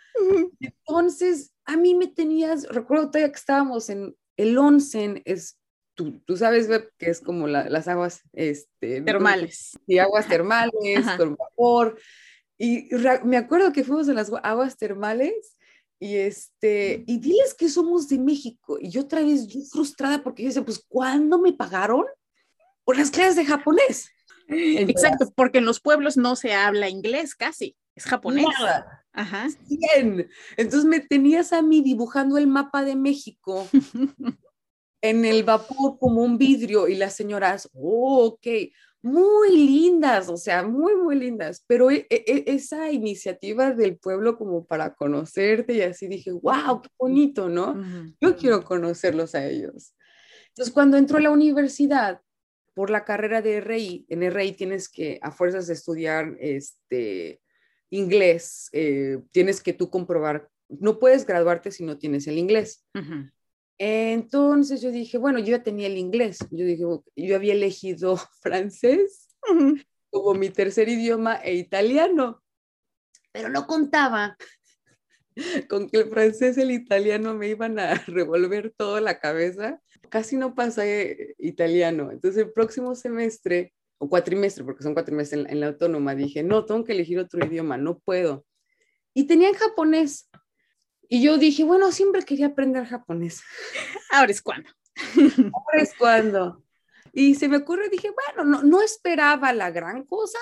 Entonces, 0.60 1.54
a 1.66 1.78
mí 1.78 1.94
me 1.96 2.08
tenías, 2.08 2.68
recuerdo 2.68 3.12
todavía 3.12 3.32
que 3.32 3.40
estábamos 3.40 3.90
en 3.90 4.16
el 4.38 4.58
onsen, 4.58 5.22
es 5.26 5.58
Tú, 5.96 6.20
tú, 6.26 6.38
sabes 6.38 6.68
que 6.98 7.12
es 7.12 7.22
como 7.22 7.46
las 7.46 7.88
aguas 7.88 8.24
este, 8.34 9.02
termales. 9.02 9.78
Y 9.86 10.00
aguas 10.00 10.28
termales, 10.28 10.74
con 11.18 11.36
vapor. 11.36 12.00
Y 12.58 12.90
me 13.24 13.38
acuerdo 13.38 13.72
que 13.72 13.84
fuimos 13.84 14.10
a 14.10 14.14
las 14.14 14.32
aguas 14.42 14.76
termales 14.78 15.56
y, 16.00 16.18
este, 16.18 17.04
y 17.06 17.20
diles 17.20 17.54
que 17.54 17.70
somos 17.70 18.10
de 18.10 18.18
México. 18.18 18.78
Y 18.80 18.90
yo 18.90 19.02
otra 19.02 19.22
vez 19.22 19.48
yo 19.48 19.62
frustrada 19.72 20.24
porque 20.24 20.44
yo 20.44 20.48
decía, 20.48 20.66
pues, 20.66 20.84
¿cuándo 20.88 21.40
me 21.40 21.54
pagaron 21.54 22.06
por 22.84 22.98
las 22.98 23.12
clases 23.12 23.36
de 23.36 23.46
japonés? 23.46 24.10
Exacto, 24.48 25.32
porque 25.36 25.60
en 25.60 25.66
los 25.66 25.80
pueblos 25.80 26.18
no 26.18 26.36
se 26.36 26.54
habla 26.54 26.90
inglés 26.90 27.36
casi, 27.36 27.78
es 27.96 28.06
japonés. 28.06 28.46
Nada. 28.60 29.03
Ajá. 29.14 29.48
Bien. 29.68 30.28
Entonces 30.58 30.86
me 30.86 31.00
tenías 31.00 31.54
a 31.54 31.62
mí 31.62 31.82
dibujando 31.82 32.38
el 32.38 32.48
mapa 32.48 32.84
de 32.84 32.96
México 32.96 33.68
en 35.02 35.26
el 35.26 35.44
vapor 35.44 36.00
como 36.00 36.24
un 36.24 36.38
vidrio 36.38 36.88
y 36.88 36.96
las 36.96 37.16
señoras, 37.16 37.70
oh, 37.74 38.26
ok, 38.26 38.48
muy 39.04 39.58
lindas, 39.58 40.30
o 40.30 40.38
sea, 40.38 40.64
muy, 40.64 40.96
muy 40.96 41.16
lindas, 41.16 41.64
pero 41.68 41.92
e, 41.92 42.08
e, 42.10 42.24
e, 42.26 42.44
esa 42.48 42.90
iniciativa 42.90 43.72
del 43.72 43.98
pueblo 43.98 44.38
como 44.38 44.66
para 44.66 44.96
conocerte 44.96 45.74
y 45.74 45.82
así 45.82 46.08
dije, 46.08 46.32
wow, 46.32 46.82
qué 46.82 46.90
bonito, 46.98 47.50
¿no? 47.50 47.76
Yo 48.22 48.38
quiero 48.38 48.64
conocerlos 48.64 49.36
a 49.36 49.46
ellos. 49.46 49.94
Entonces, 50.50 50.74
cuando 50.74 50.96
entró 50.96 51.18
a 51.18 51.22
la 51.22 51.32
universidad, 51.32 52.22
por 52.74 52.90
la 52.90 53.06
carrera 53.06 53.42
de 53.42 53.62
RI, 53.62 54.06
en 54.10 54.24
RI 54.32 54.54
tienes 54.54 54.90
que, 54.90 55.20
a 55.22 55.32
fuerzas 55.32 55.68
de 55.68 55.74
estudiar 55.74 56.36
este, 56.40 57.43
inglés, 57.94 58.70
eh, 58.72 59.20
tienes 59.32 59.62
que 59.62 59.74
tú 59.74 59.90
comprobar, 59.90 60.50
no 60.68 61.00
puedes 61.00 61.26
graduarte 61.26 61.72
si 61.72 61.84
no 61.84 61.98
tienes 61.98 62.28
el 62.28 62.38
inglés. 62.38 62.86
Entonces 63.78 64.82
yo 64.82 64.92
dije, 64.92 65.18
bueno, 65.18 65.40
yo 65.40 65.48
ya 65.48 65.64
tenía 65.64 65.88
el 65.88 65.98
inglés, 65.98 66.40
yo 66.52 66.66
dije, 66.66 66.84
yo 67.16 67.36
había 67.36 67.54
elegido 67.54 68.18
francés 68.42 69.30
como 70.10 70.34
mi 70.36 70.50
tercer 70.50 70.90
idioma 70.90 71.36
e 71.36 71.56
italiano, 71.56 72.44
pero 73.32 73.50
no 73.50 73.68
contaba 73.68 74.38
con 75.70 75.90
que 75.90 76.00
el 76.00 76.10
francés 76.10 76.58
y 76.58 76.62
el 76.62 76.72
italiano 76.72 77.34
me 77.34 77.50
iban 77.50 77.80
a 77.80 77.94
revolver 78.08 78.74
toda 78.76 79.02
la 79.02 79.20
cabeza. 79.20 79.82
Casi 80.10 80.38
no 80.38 80.54
pasé 80.54 81.36
italiano. 81.40 82.12
Entonces 82.12 82.46
el 82.46 82.52
próximo 82.52 82.94
semestre, 82.96 83.74
o 84.04 84.10
cuatrimestre, 84.10 84.66
porque 84.66 84.84
son 84.84 84.94
cuatrimestres 84.94 85.46
en, 85.46 85.50
en 85.50 85.60
la 85.62 85.68
autónoma, 85.68 86.14
dije, 86.14 86.44
no, 86.44 86.66
tengo 86.66 86.84
que 86.84 86.92
elegir 86.92 87.20
otro 87.20 87.46
idioma, 87.46 87.78
no 87.78 88.00
puedo. 88.00 88.46
Y 89.14 89.28
tenía 89.28 89.48
en 89.48 89.56
japonés. 89.56 90.30
Y 91.08 91.24
yo 91.24 91.38
dije, 91.38 91.64
bueno, 91.64 91.92
siempre 91.92 92.24
quería 92.24 92.48
aprender 92.48 92.86
japonés. 92.86 93.42
Ahora 94.12 94.32
es 94.32 94.42
cuando. 94.42 94.70
Ahora 95.54 95.82
es 95.82 95.94
cuando. 95.98 96.64
Y 97.14 97.36
se 97.36 97.48
me 97.48 97.58
ocurre, 97.58 97.88
dije, 97.90 98.10
bueno, 98.12 98.44
no, 98.44 98.64
no 98.64 98.82
esperaba 98.82 99.54
la 99.54 99.72
gran 99.72 100.04
cosa 100.04 100.40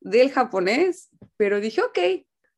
del 0.00 0.30
japonés, 0.30 1.08
pero 1.38 1.58
dije, 1.60 1.80
ok, 1.80 1.98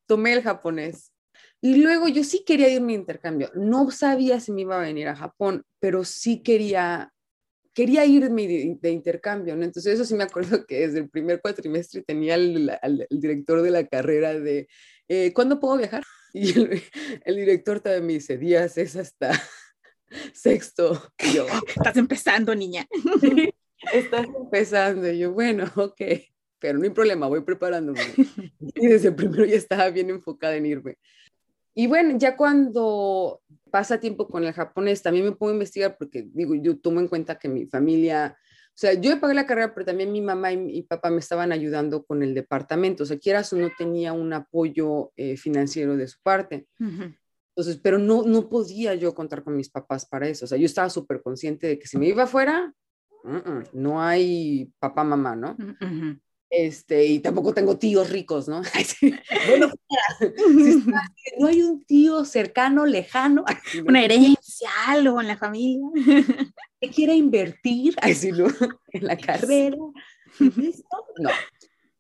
tomé 0.06 0.32
el 0.32 0.42
japonés. 0.42 1.12
Y 1.60 1.76
luego 1.76 2.08
yo 2.08 2.24
sí 2.24 2.42
quería 2.44 2.68
irme 2.68 2.94
a 2.94 2.96
intercambio. 2.96 3.52
No 3.54 3.92
sabía 3.92 4.40
si 4.40 4.50
me 4.50 4.62
iba 4.62 4.76
a 4.76 4.82
venir 4.82 5.06
a 5.06 5.14
Japón, 5.14 5.64
pero 5.78 6.04
sí 6.04 6.42
quería, 6.42 7.12
quería 7.74 8.04
irme 8.04 8.46
de, 8.80 8.90
intercambio, 8.90 9.56
¿no? 9.56 9.64
Entonces 9.64 9.94
eso 9.94 10.04
sí 10.04 10.14
me 10.14 10.24
acuerdo 10.24 10.66
que 10.66 10.86
desde 10.86 11.00
el 11.00 11.10
primer 11.10 11.40
cuatrimestre 11.40 12.02
tenía 12.02 12.34
el, 12.34 12.70
director 13.10 13.62
de 13.62 13.70
la 13.70 13.86
carrera 13.86 14.38
de, 14.38 14.68
eh, 15.08 15.32
¿cuándo 15.32 15.60
puedo 15.60 15.78
viajar? 15.78 16.04
Y 16.34 16.58
el, 17.26 17.36
director 17.36 17.80
también 17.80 18.06
me 18.06 18.12
dice, 18.14 18.38
días 18.38 18.78
es 18.78 18.96
hasta 18.96 19.32
sexto. 20.32 21.12
yo, 21.34 21.46
estás 21.76 21.98
empezando, 21.98 22.54
niña. 22.54 22.88
estás 23.92 24.26
empezando. 24.34 25.12
Y 25.12 25.18
yo, 25.18 25.32
bueno, 25.32 25.70
ok, 25.76 26.00
pero 26.58 26.78
no 26.78 26.84
hay 26.84 26.90
problema, 26.90 27.26
voy 27.26 27.42
preparándome. 27.42 28.00
Y 28.74 28.86
desde 28.86 29.08
el 29.08 29.14
primero 29.14 29.44
ya 29.44 29.56
estaba 29.56 29.90
bien 29.90 30.08
enfocada 30.08 30.56
en 30.56 30.64
irme. 30.64 30.96
Y 31.74 31.86
bueno, 31.86 32.16
ya 32.18 32.36
cuando 32.36 33.40
pasa 33.70 33.98
tiempo 33.98 34.28
con 34.28 34.44
el 34.44 34.52
japonés, 34.52 35.02
también 35.02 35.24
me 35.24 35.32
puedo 35.32 35.52
investigar 35.52 35.96
porque 35.98 36.28
digo, 36.32 36.54
yo 36.54 36.78
tomo 36.78 37.00
en 37.00 37.08
cuenta 37.08 37.38
que 37.38 37.48
mi 37.48 37.66
familia, 37.66 38.36
o 38.68 38.74
sea, 38.74 38.92
yo 38.92 39.18
pagué 39.18 39.34
la 39.34 39.46
carrera, 39.46 39.72
pero 39.72 39.86
también 39.86 40.12
mi 40.12 40.20
mamá 40.20 40.52
y 40.52 40.58
mi 40.58 40.82
papá 40.82 41.10
me 41.10 41.18
estaban 41.18 41.52
ayudando 41.52 42.04
con 42.04 42.22
el 42.22 42.34
departamento, 42.34 43.04
o 43.04 43.06
sea, 43.06 43.18
quieras 43.18 43.52
o 43.52 43.56
no 43.56 43.70
tenía 43.76 44.12
un 44.12 44.32
apoyo 44.32 45.12
eh, 45.16 45.36
financiero 45.36 45.96
de 45.96 46.06
su 46.06 46.18
parte. 46.22 46.66
Entonces, 46.78 47.80
pero 47.82 47.98
no, 47.98 48.22
no 48.22 48.48
podía 48.48 48.94
yo 48.94 49.14
contar 49.14 49.42
con 49.42 49.56
mis 49.56 49.70
papás 49.70 50.06
para 50.06 50.28
eso, 50.28 50.44
o 50.44 50.48
sea, 50.48 50.58
yo 50.58 50.66
estaba 50.66 50.90
súper 50.90 51.22
consciente 51.22 51.66
de 51.66 51.78
que 51.78 51.86
si 51.86 51.96
me 51.96 52.08
iba 52.08 52.24
afuera, 52.24 52.74
no 53.72 54.02
hay 54.02 54.70
papá, 54.78 55.04
mamá, 55.04 55.36
¿no? 55.36 55.56
Este, 56.54 57.06
y 57.06 57.20
tampoco 57.20 57.54
tengo 57.54 57.78
tíos 57.78 58.10
ricos, 58.10 58.46
¿no? 58.46 58.60
bueno, 59.48 59.72
no 61.38 61.46
hay 61.46 61.62
un 61.62 61.82
tío 61.84 62.26
cercano, 62.26 62.84
lejano. 62.84 63.42
Una 63.86 64.04
herencia, 64.04 64.68
algo 64.86 65.18
en 65.22 65.28
la 65.28 65.38
familia. 65.38 65.80
que 66.78 66.90
quiera 66.90 67.14
invertir 67.14 67.94
en 68.02 69.06
la 69.06 69.16
carrera. 69.16 69.78
No. 70.38 71.30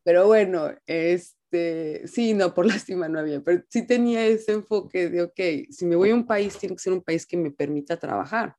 Pero 0.04 0.26
bueno, 0.26 0.68
este, 0.86 2.06
sí, 2.06 2.34
no, 2.34 2.52
por 2.52 2.66
lástima 2.66 3.08
no 3.08 3.20
había, 3.20 3.40
pero 3.40 3.62
sí 3.70 3.86
tenía 3.86 4.26
ese 4.26 4.52
enfoque 4.52 5.08
de, 5.08 5.22
ok, 5.22 5.70
si 5.70 5.86
me 5.86 5.96
voy 5.96 6.10
a 6.10 6.14
un 6.14 6.26
país, 6.26 6.58
tiene 6.58 6.74
que 6.74 6.82
ser 6.82 6.92
un 6.92 7.02
país 7.02 7.24
que 7.24 7.38
me 7.38 7.52
permita 7.52 7.96
trabajar. 7.96 8.56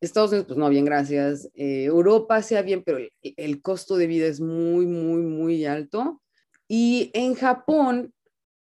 Estados 0.00 0.30
Unidos, 0.30 0.46
pues 0.46 0.58
no, 0.58 0.68
bien, 0.68 0.84
gracias. 0.84 1.48
Eh, 1.54 1.84
Europa 1.84 2.42
sea 2.42 2.62
bien, 2.62 2.82
pero 2.82 2.98
el, 3.22 3.62
costo 3.62 3.96
de 3.96 4.06
vida 4.06 4.26
es 4.26 4.40
muy, 4.40 4.86
muy, 4.86 5.22
muy 5.22 5.64
alto. 5.66 6.22
Y 6.66 7.10
en 7.14 7.34
Japón, 7.34 8.14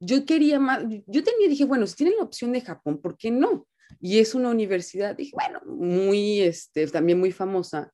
yo 0.01 0.25
quería 0.25 0.59
más, 0.59 0.83
yo 1.07 1.25
tenía, 1.25 1.49
dije, 1.49 1.65
bueno, 1.65 1.87
si 1.87 1.97
tienen 1.97 2.17
la 2.17 2.25
opción 2.25 2.53
de 2.53 2.61
Japón, 2.63 3.01
¿por 3.01 3.19
qué 3.19 3.31
no? 3.31 3.67
Y 4.01 4.19
es 4.19 4.35
una 4.35 4.51
universidad, 4.51 5.17
dije, 5.17 5.33
bueno, 5.35 5.61
muy, 5.67 6.41
este, 6.41 6.87
también 6.87 7.19
muy 7.19 7.33
famosa. 7.33 7.93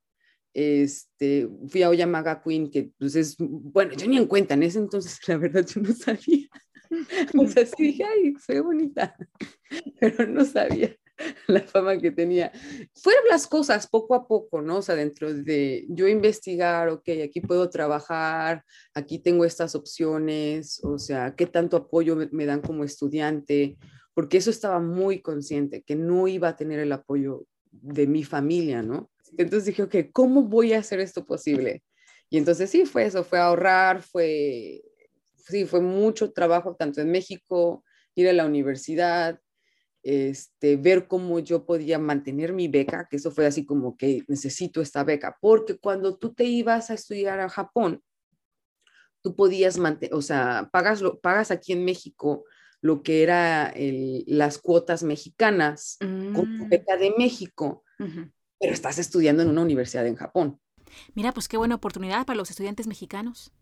Este, 0.55 1.49
fui 1.69 1.83
a 1.83 1.89
Oyamaga 1.89 2.43
Queen, 2.43 2.71
que 2.71 2.91
pues 2.99 3.17
es, 3.17 3.37
bueno, 3.39 3.95
yo 3.95 4.07
ni 4.07 4.19
en 4.19 4.27
cuenta, 4.27 4.55
en 4.55 4.63
ese 4.63 4.79
entonces 4.79 5.19
la 5.27 5.37
verdad 5.37 5.67
yo 5.67 5.81
no 5.81 5.93
sabía. 5.93 6.49
O 7.39 7.47
sea, 7.49 7.65
sí 7.65 7.85
dije, 7.85 8.05
ay, 8.05 8.35
soy 8.45 8.61
bonita, 8.61 9.17
pero 9.99 10.27
no 10.27 10.45
sabía. 10.45 10.95
la 11.47 11.61
fama 11.61 11.99
que 11.99 12.11
tenía. 12.11 12.53
Fueron 12.95 13.25
las 13.31 13.47
cosas 13.47 13.87
poco 13.87 14.15
a 14.15 14.27
poco, 14.27 14.63
¿no? 14.63 14.79
O 14.79 14.83
sea, 14.83 14.95
dentro 14.95 15.33
de 15.33 15.87
yo 15.89 16.09
investigar, 16.09 16.89
ok, 16.89 17.09
aquí 17.25 17.41
puedo 17.41 17.69
trabajar, 17.71 18.65
aquí 18.95 19.19
tengo 19.19 19.45
estas 19.45 19.75
opciones, 19.75 20.81
o 20.85 20.99
sea, 20.99 21.35
qué 21.37 21.47
tanto 21.47 21.77
apoyo 21.77 22.17
me, 22.31 22.47
dan 22.47 22.61
como 22.61 22.85
estudiante, 22.85 23.77
porque 24.15 24.39
eso 24.39 24.51
estaba 24.51 24.81
muy 24.81 25.21
consciente, 25.21 25.83
que 25.83 25.97
no 25.97 26.29
iba 26.29 26.49
a 26.49 26.57
tener 26.57 26.79
el 26.81 26.93
apoyo 26.93 27.47
de 27.71 28.07
mi 28.07 28.25
familia, 28.25 28.83
¿no? 28.83 29.11
Entonces 29.39 29.65
dije, 29.65 29.83
ok, 29.83 29.97
¿cómo 30.13 30.43
voy 30.43 30.75
a 30.75 30.81
hacer 30.81 31.01
esto 31.01 31.25
posible? 31.25 31.83
Y 32.29 32.39
entonces 32.39 32.71
sí, 32.71 32.85
fue 32.85 33.07
eso, 33.07 33.25
fue 33.25 33.39
ahorrar, 33.39 34.03
fue, 34.03 34.83
sí, 35.37 35.65
fue 35.65 35.81
mucho 35.81 36.33
trabajo, 36.33 36.77
tanto 36.77 37.01
en 37.01 37.11
México, 37.11 37.85
ir 38.15 38.29
a 38.29 38.33
la 38.33 38.45
universidad, 38.45 39.41
este, 40.03 40.77
ver 40.77 41.07
cómo 41.07 41.39
yo 41.39 41.65
podía 41.65 41.99
mantener 41.99 42.53
mi 42.53 42.69
beca, 42.69 43.07
que 43.11 43.17
eso 43.17 43.31
fue 43.31 43.47
así 43.47 43.65
como 43.65 43.97
que 43.97 44.25
necesito 44.29 44.81
esta 44.81 45.05
beca, 45.05 45.37
porque 45.41 45.79
cuando 45.79 46.17
tú 46.17 46.35
te 46.35 46.45
ibas 46.45 46.91
a 46.91 46.95
estudiar 46.95 47.41
a 47.41 47.49
Japón, 47.49 48.03
tú 49.23 49.37
podías 49.37 49.79
mantener, 49.79 50.15
o 50.15 50.23
sea, 50.23 50.69
pagas, 50.73 51.01
lo, 51.01 51.21
pagas 51.21 51.51
aquí 51.51 51.73
en 51.73 51.85
México 51.85 52.45
lo 52.81 53.05
que 53.05 53.23
era 53.23 53.73
las 54.27 54.59
cuotas 54.59 55.05
mexicanas 55.05 55.97
con 56.01 56.35
tu 56.35 56.65
mm. 56.65 56.69
beca 56.69 56.97
de 56.97 57.15
México, 57.17 57.85
pero 57.97 58.73
estás 58.73 58.99
estudiando 58.99 59.45
en 59.45 59.51
una 59.51 59.63
universidad 59.63 60.05
en 60.07 60.17
Japón. 60.17 60.61
Mira, 61.15 61.33
pues 61.33 61.47
qué 61.47 61.57
buena 61.57 61.77
oportunidad 61.77 62.27
para 62.27 62.37
los 62.37 62.51
estudiantes 62.51 62.89
mexicanos. 62.89 63.53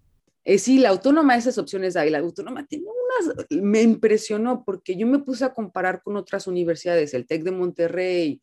Eh, 0.45 0.59
sí, 0.59 0.79
la 0.79 0.91
autónoma, 0.91 1.37
esas 1.37 1.59
opciones 1.59 1.97
hay. 1.97 2.11
La 2.11 2.19
autónoma 2.19 2.67
tiene 2.67 2.87
unas, 2.87 3.35
me 3.51 3.83
impresionó 3.83 4.65
porque 4.65 4.97
yo 4.97 5.07
me 5.07 5.19
puse 5.19 5.45
a 5.45 5.53
comparar 5.55 6.03
con 6.03 6.17
otras 6.17 6.47
universidades, 6.47 7.15
el 7.15 7.27
TEC 7.27 7.45
de 7.45 7.53
Monterrey, 7.53 8.43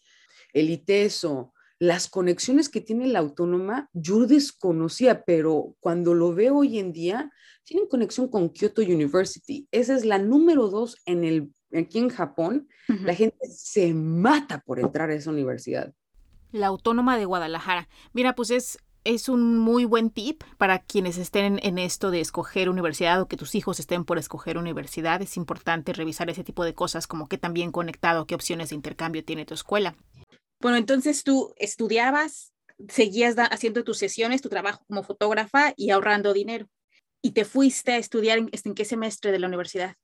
el 0.54 0.70
ITESO, 0.70 1.54
las 1.80 2.08
conexiones 2.08 2.70
que 2.70 2.82
tiene 2.82 3.08
la 3.08 3.20
autónoma, 3.20 3.90
yo 3.94 4.26
desconocía, 4.26 5.24
pero 5.26 5.76
cuando 5.80 6.14
lo 6.14 6.34
veo 6.34 6.58
hoy 6.58 6.80
en 6.80 6.92
día, 6.92 7.32
tienen 7.64 7.88
conexión 7.88 8.30
con 8.30 8.50
Kyoto 8.50 8.82
University. 8.82 9.68
Esa 9.72 9.96
es 9.96 10.06
la 10.06 10.18
número 10.18 10.70
dos 10.70 10.98
en 11.06 11.24
el, 11.24 11.52
aquí 11.74 12.00
en 12.00 12.10
Japón. 12.10 12.68
La 12.88 13.14
gente 13.14 13.46
se 13.48 13.94
mata 13.94 14.64
por 14.66 14.80
entrar 14.80 15.10
a 15.10 15.14
esa 15.14 15.30
universidad. 15.30 15.94
La 16.52 16.68
Autónoma 16.68 17.18
de 17.18 17.26
Guadalajara. 17.26 17.90
Mira, 18.14 18.34
pues 18.34 18.52
es 18.52 18.78
es 19.08 19.30
un 19.30 19.58
muy 19.58 19.86
buen 19.86 20.10
tip 20.10 20.44
para 20.58 20.80
quienes 20.80 21.18
estén 21.18 21.62
en 21.64 21.78
esto 21.78 22.12
de 22.12 22.20
escoger 22.20 22.68
universidad 22.68 23.22
o 23.22 23.30
que 23.30 23.38
tus 23.38 23.56
hijos 23.56 23.80
estén 23.80 24.04
por 24.04 24.18
escoger 24.18 24.58
universidad. 24.58 25.22
Es 25.22 25.38
importante 25.38 25.94
revisar 25.94 26.30
ese 26.30 26.44
tipo 26.44 26.66
de 26.66 26.74
cosas 26.74 27.08
como 27.08 27.30
qué 27.30 27.38
tan 27.38 27.54
bien 27.54 27.72
conectado, 27.72 28.28
qué 28.28 28.36
opciones 28.36 28.70
de 28.70 28.76
intercambio 28.76 29.24
tiene 29.24 29.46
tu 29.46 29.54
escuela. 29.54 29.96
Bueno, 30.60 30.78
entonces 30.78 31.24
tú 31.24 31.54
estudiabas, 31.56 32.52
seguías 32.90 33.36
haciendo 33.38 33.86
tus 33.86 33.98
sesiones, 33.98 34.42
tu 34.42 34.50
trabajo 34.50 34.84
como 34.88 35.04
fotógrafa 35.04 35.74
y 35.78 35.92
ahorrando 35.92 36.34
dinero. 36.34 36.68
¿Y 37.22 37.32
te 37.32 37.46
fuiste 37.46 37.94
a 37.94 37.98
estudiar 37.98 38.40
en, 38.40 38.50
en 38.52 38.76
qué 38.76 38.84
semestre 38.84 39.32
de 39.32 39.40
la 39.40 39.48
universidad? 39.48 39.96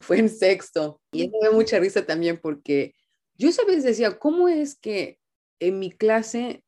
Fue 0.00 0.18
en 0.18 0.30
sexto. 0.30 0.98
Y 1.12 1.24
eso 1.24 1.32
me 1.42 1.48
da 1.48 1.54
mucha 1.54 1.78
risa 1.78 2.06
también 2.06 2.40
porque 2.40 2.94
yo 3.36 3.50
a 3.50 3.66
veces 3.66 3.84
decía, 3.84 4.18
¿cómo 4.18 4.48
es 4.48 4.76
que 4.76 5.18
en 5.60 5.78
mi 5.78 5.90
clase 5.90 6.62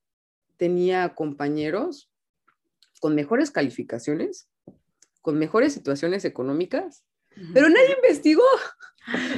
tenía 0.58 1.14
compañeros 1.14 2.10
con 3.00 3.14
mejores 3.14 3.50
calificaciones, 3.50 4.50
con 5.22 5.38
mejores 5.38 5.72
situaciones 5.72 6.24
económicas, 6.24 7.04
pero 7.54 7.68
nadie 7.68 7.94
investigó. 7.96 8.44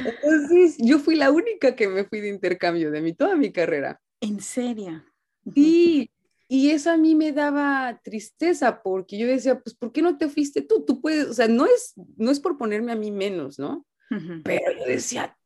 Entonces, 0.05 0.77
yo 0.79 0.99
fui 0.99 1.15
la 1.15 1.31
única 1.31 1.75
que 1.75 1.87
me 1.87 2.03
fui 2.03 2.19
de 2.19 2.29
intercambio 2.29 2.91
de 2.91 3.01
mi, 3.01 3.13
toda 3.13 3.35
mi 3.35 3.51
carrera. 3.51 4.01
¿En 4.19 4.41
serio? 4.41 5.03
Sí, 5.53 6.09
y 6.47 6.71
eso 6.71 6.91
a 6.91 6.97
mí 6.97 7.15
me 7.15 7.31
daba 7.31 8.01
tristeza 8.03 8.81
porque 8.81 9.17
yo 9.17 9.27
decía, 9.27 9.59
pues, 9.59 9.75
¿por 9.75 9.91
qué 9.91 10.01
no 10.01 10.17
te 10.17 10.27
fuiste 10.27 10.61
tú? 10.61 10.83
Tú 10.85 10.99
puedes, 10.99 11.27
o 11.27 11.33
sea, 11.33 11.47
no 11.47 11.65
es, 11.65 11.93
no 12.17 12.31
es 12.31 12.39
por 12.39 12.57
ponerme 12.57 12.91
a 12.91 12.95
mí 12.95 13.11
menos, 13.11 13.57
¿no? 13.59 13.85
Pero 14.43 14.71
yo 14.77 14.85
decía, 14.85 15.37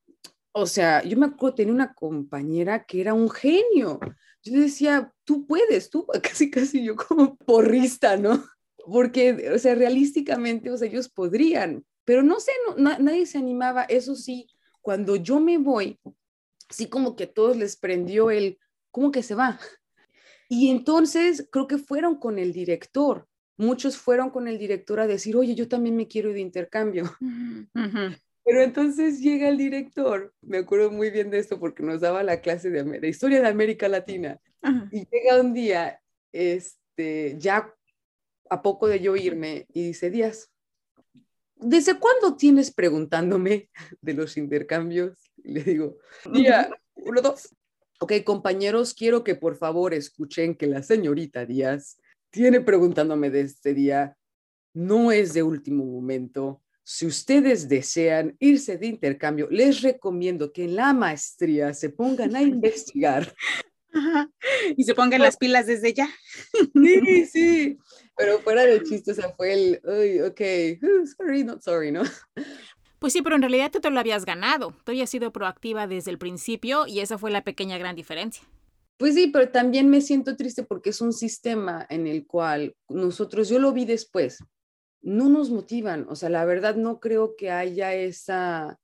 o 0.52 0.66
sea, 0.66 1.04
yo 1.04 1.18
me 1.18 1.28
acuerdo, 1.28 1.56
tenía 1.56 1.74
una 1.74 1.94
compañera 1.94 2.86
que 2.86 3.02
era 3.02 3.14
un 3.14 3.30
genio 3.30 4.00
yo 4.46 4.62
decía, 4.62 5.12
tú 5.24 5.46
puedes, 5.46 5.90
tú, 5.90 6.06
casi, 6.24 6.50
casi 6.50 6.84
yo 6.84 6.96
como 6.96 7.36
porrista, 7.36 8.16
¿no? 8.16 8.44
Porque, 8.86 9.52
o 9.54 9.60
sea, 9.60 9.76
realísticamente, 9.76 10.72
o 10.72 10.78
sea, 10.78 10.88
ellos 10.88 11.10
podrían, 11.10 11.84
pero 12.06 12.22
no 12.22 12.40
sé, 12.40 12.52
nadie 12.78 13.26
se 13.26 13.40
animaba, 13.40 13.84
eso 13.84 14.16
sí, 14.16 14.48
cuando 14.82 15.16
yo 15.16 15.40
me 15.40 15.58
voy, 15.58 16.00
sí 16.70 16.88
como 16.88 17.16
que 17.16 17.24
a 17.24 17.34
todos 17.34 17.58
les 17.58 17.76
prendió 17.78 18.30
el, 18.30 18.60
¿cómo 18.92 19.12
que 19.12 19.24
se 19.24 19.34
va? 19.34 19.60
Y 20.48 20.70
entonces 20.70 21.48
creo 21.52 21.66
que 21.66 21.80
fueron 21.80 22.18
con 22.18 22.38
el 22.38 22.54
director, 22.54 23.28
muchos 23.58 23.98
fueron 23.98 24.30
con 24.30 24.48
el 24.48 24.60
director 24.60 25.00
a 25.00 25.08
decir, 25.08 25.36
oye, 25.36 25.56
yo 25.56 25.68
también 25.68 25.96
me 25.96 26.08
quiero 26.08 26.30
ir 26.30 26.36
de 26.36 26.42
intercambio. 26.42 27.12
Pero 28.46 28.62
entonces 28.62 29.22
llega 29.22 29.50
el 29.50 29.58
director, 29.58 30.32
me 30.42 30.60
acuerdo 30.60 30.92
muy 30.92 31.10
bien 31.10 31.32
de 31.32 31.40
esto 31.40 31.60
porque 31.60 31.82
nos 31.82 32.02
daba 32.02 32.22
la 32.22 32.42
clase 32.42 32.70
de, 32.70 33.08
historia 33.08 33.42
de 33.42 33.48
América 33.48 33.90
Latina. 33.90 34.40
Y 34.92 35.08
llega 35.12 35.42
un 35.42 35.54
día, 35.54 36.00
este, 36.32 37.36
ya 37.40 37.74
a 38.50 38.62
poco 38.62 38.88
de 38.88 39.00
yo 39.00 39.16
irme, 39.16 39.66
y 39.74 39.88
dice, 39.88 40.12
Díaz, 40.12 40.52
¿desde 41.56 41.98
cuándo 42.00 42.38
tienes 42.38 42.72
preguntándome 42.72 43.70
de 44.02 44.14
los 44.14 44.38
intercambios? 44.38 45.32
Y 45.44 45.54
le 45.54 45.64
digo, 45.64 45.98
día, 46.32 46.70
uno, 46.94 47.22
dos. 47.22 47.56
Ok, 48.00 48.14
compañeros, 48.24 48.94
quiero 48.94 49.24
que 49.24 49.36
por 49.36 49.56
favor 49.56 49.94
escuchen 49.94 50.54
que 50.54 50.68
la 50.68 50.84
señorita 50.84 51.46
Díaz 51.46 51.98
tiene 52.30 52.62
preguntándome 52.62 53.32
de 53.32 53.42
este 53.42 53.74
día, 53.74 54.18
no 54.74 55.12
es 55.12 55.34
de 55.34 55.42
último 55.42 55.86
momento. 55.86 56.62
Si 56.88 57.08
ustedes 57.08 57.68
desean 57.68 58.36
irse 58.38 58.78
de 58.78 58.86
intercambio, 58.86 59.48
les 59.50 59.82
recomiendo 59.82 60.54
que 60.54 60.66
en 60.66 60.76
la 60.76 60.94
maestría 60.94 61.74
se 61.74 61.90
pongan 61.90 62.36
a 62.36 62.44
investigar. 62.44 63.34
Y 64.78 64.84
se 64.84 64.94
pongan 64.94 65.22
las 65.22 65.38
pilas 65.38 65.66
desde 65.66 65.94
ya. 65.94 66.08
Sí, 66.74 67.26
sí. 67.32 67.78
Pero 68.16 68.40
fuera 68.40 68.66
de 68.66 68.84
chiste, 68.84 69.14
o 69.14 69.16
sea, 69.16 69.34
fue 69.36 69.54
el, 69.54 69.82
Uy, 69.84 70.22
ok, 70.22 70.42
sorry, 71.18 71.44
not 71.44 71.62
sorry, 71.62 71.92
¿no? 71.92 72.04
Pues 73.00 73.14
sí, 73.14 73.22
pero 73.24 73.36
en 73.36 73.42
realidad 73.42 73.72
tú 73.72 73.80
te 73.80 73.90
lo 73.90 74.00
habías 74.00 74.24
ganado. 74.24 74.76
Tú 74.84 74.92
habías 74.92 75.10
sido 75.10 75.32
proactiva 75.32 75.88
desde 75.88 76.12
el 76.12 76.20
principio 76.20 76.86
y 76.86 77.00
esa 77.00 77.18
fue 77.18 77.32
la 77.32 77.44
pequeña 77.44 77.80
gran 77.80 77.96
diferencia. 77.96 78.44
Pues 78.98 79.16
sí, 79.16 79.28
pero 79.28 79.50
también 79.50 79.90
me 79.90 80.02
siento 80.02 80.36
triste 80.36 80.64
porque 80.64 80.92
es 80.92 81.02
un 81.02 81.14
sistema 81.14 81.86
en 81.90 82.06
el 82.06 82.28
cual 82.28 82.76
nosotros, 82.90 83.50
yo 83.50 83.60
lo 83.60 83.74
vi 83.74 83.86
después, 83.86 84.38
no 85.06 85.30
nos 85.30 85.52
motivan. 85.52 86.08
O 86.10 86.16
sea, 86.16 86.30
la 86.30 86.44
verdad 86.46 86.76
no 86.76 87.00
creo 87.00 87.36
que 87.36 87.52
haya 87.52 87.94
esa, 87.94 88.80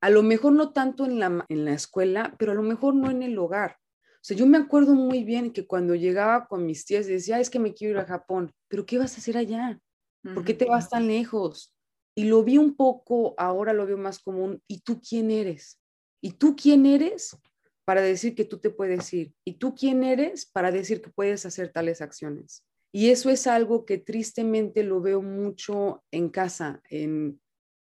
a 0.00 0.10
lo 0.10 0.22
mejor 0.22 0.54
no 0.54 0.72
tanto 0.72 1.04
en 1.04 1.18
la, 1.18 1.44
en 1.48 1.64
la 1.64 1.74
escuela, 1.74 2.34
pero 2.38 2.52
a 2.52 2.54
lo 2.54 2.62
mejor 2.62 2.94
no 2.94 3.10
en 3.10 3.22
el 3.22 3.38
hogar. 3.38 3.76
O 4.14 4.24
sea, 4.24 4.36
yo 4.36 4.46
me 4.46 4.56
acuerdo 4.56 4.94
muy 4.94 5.24
bien 5.24 5.52
que 5.52 5.66
cuando 5.66 5.94
llegaba 5.94 6.46
con 6.46 6.64
mis 6.64 6.86
tías 6.86 7.06
decía, 7.06 7.38
es 7.38 7.50
que 7.50 7.58
me 7.58 7.74
quiero 7.74 7.94
ir 7.94 7.98
a 7.98 8.06
Japón, 8.06 8.50
pero 8.68 8.86
¿qué 8.86 8.96
vas 8.96 9.14
a 9.14 9.18
hacer 9.18 9.36
allá? 9.36 9.78
¿Por 10.22 10.44
qué 10.44 10.54
te 10.54 10.64
vas 10.64 10.88
tan 10.88 11.06
lejos? 11.06 11.74
Y 12.14 12.24
lo 12.24 12.44
vi 12.44 12.56
un 12.56 12.74
poco, 12.74 13.34
ahora 13.36 13.72
lo 13.72 13.84
veo 13.84 13.98
más 13.98 14.20
común, 14.20 14.62
¿y 14.66 14.80
tú 14.80 15.00
quién 15.00 15.30
eres? 15.30 15.80
¿Y 16.22 16.32
tú 16.32 16.54
quién 16.56 16.86
eres 16.86 17.36
para 17.84 18.00
decir 18.00 18.34
que 18.34 18.44
tú 18.44 18.58
te 18.58 18.70
puedes 18.70 19.12
ir? 19.12 19.34
¿Y 19.44 19.54
tú 19.54 19.74
quién 19.74 20.04
eres 20.04 20.46
para 20.46 20.70
decir 20.70 21.02
que 21.02 21.10
puedes 21.10 21.44
hacer 21.44 21.72
tales 21.72 22.00
acciones? 22.00 22.64
Y 22.92 23.10
eso 23.10 23.30
es 23.30 23.46
algo 23.46 23.86
que 23.86 23.96
tristemente 23.96 24.82
lo 24.82 25.00
veo 25.00 25.22
mucho 25.22 26.04
en 26.10 26.28
casa, 26.28 26.82
en 26.90 27.40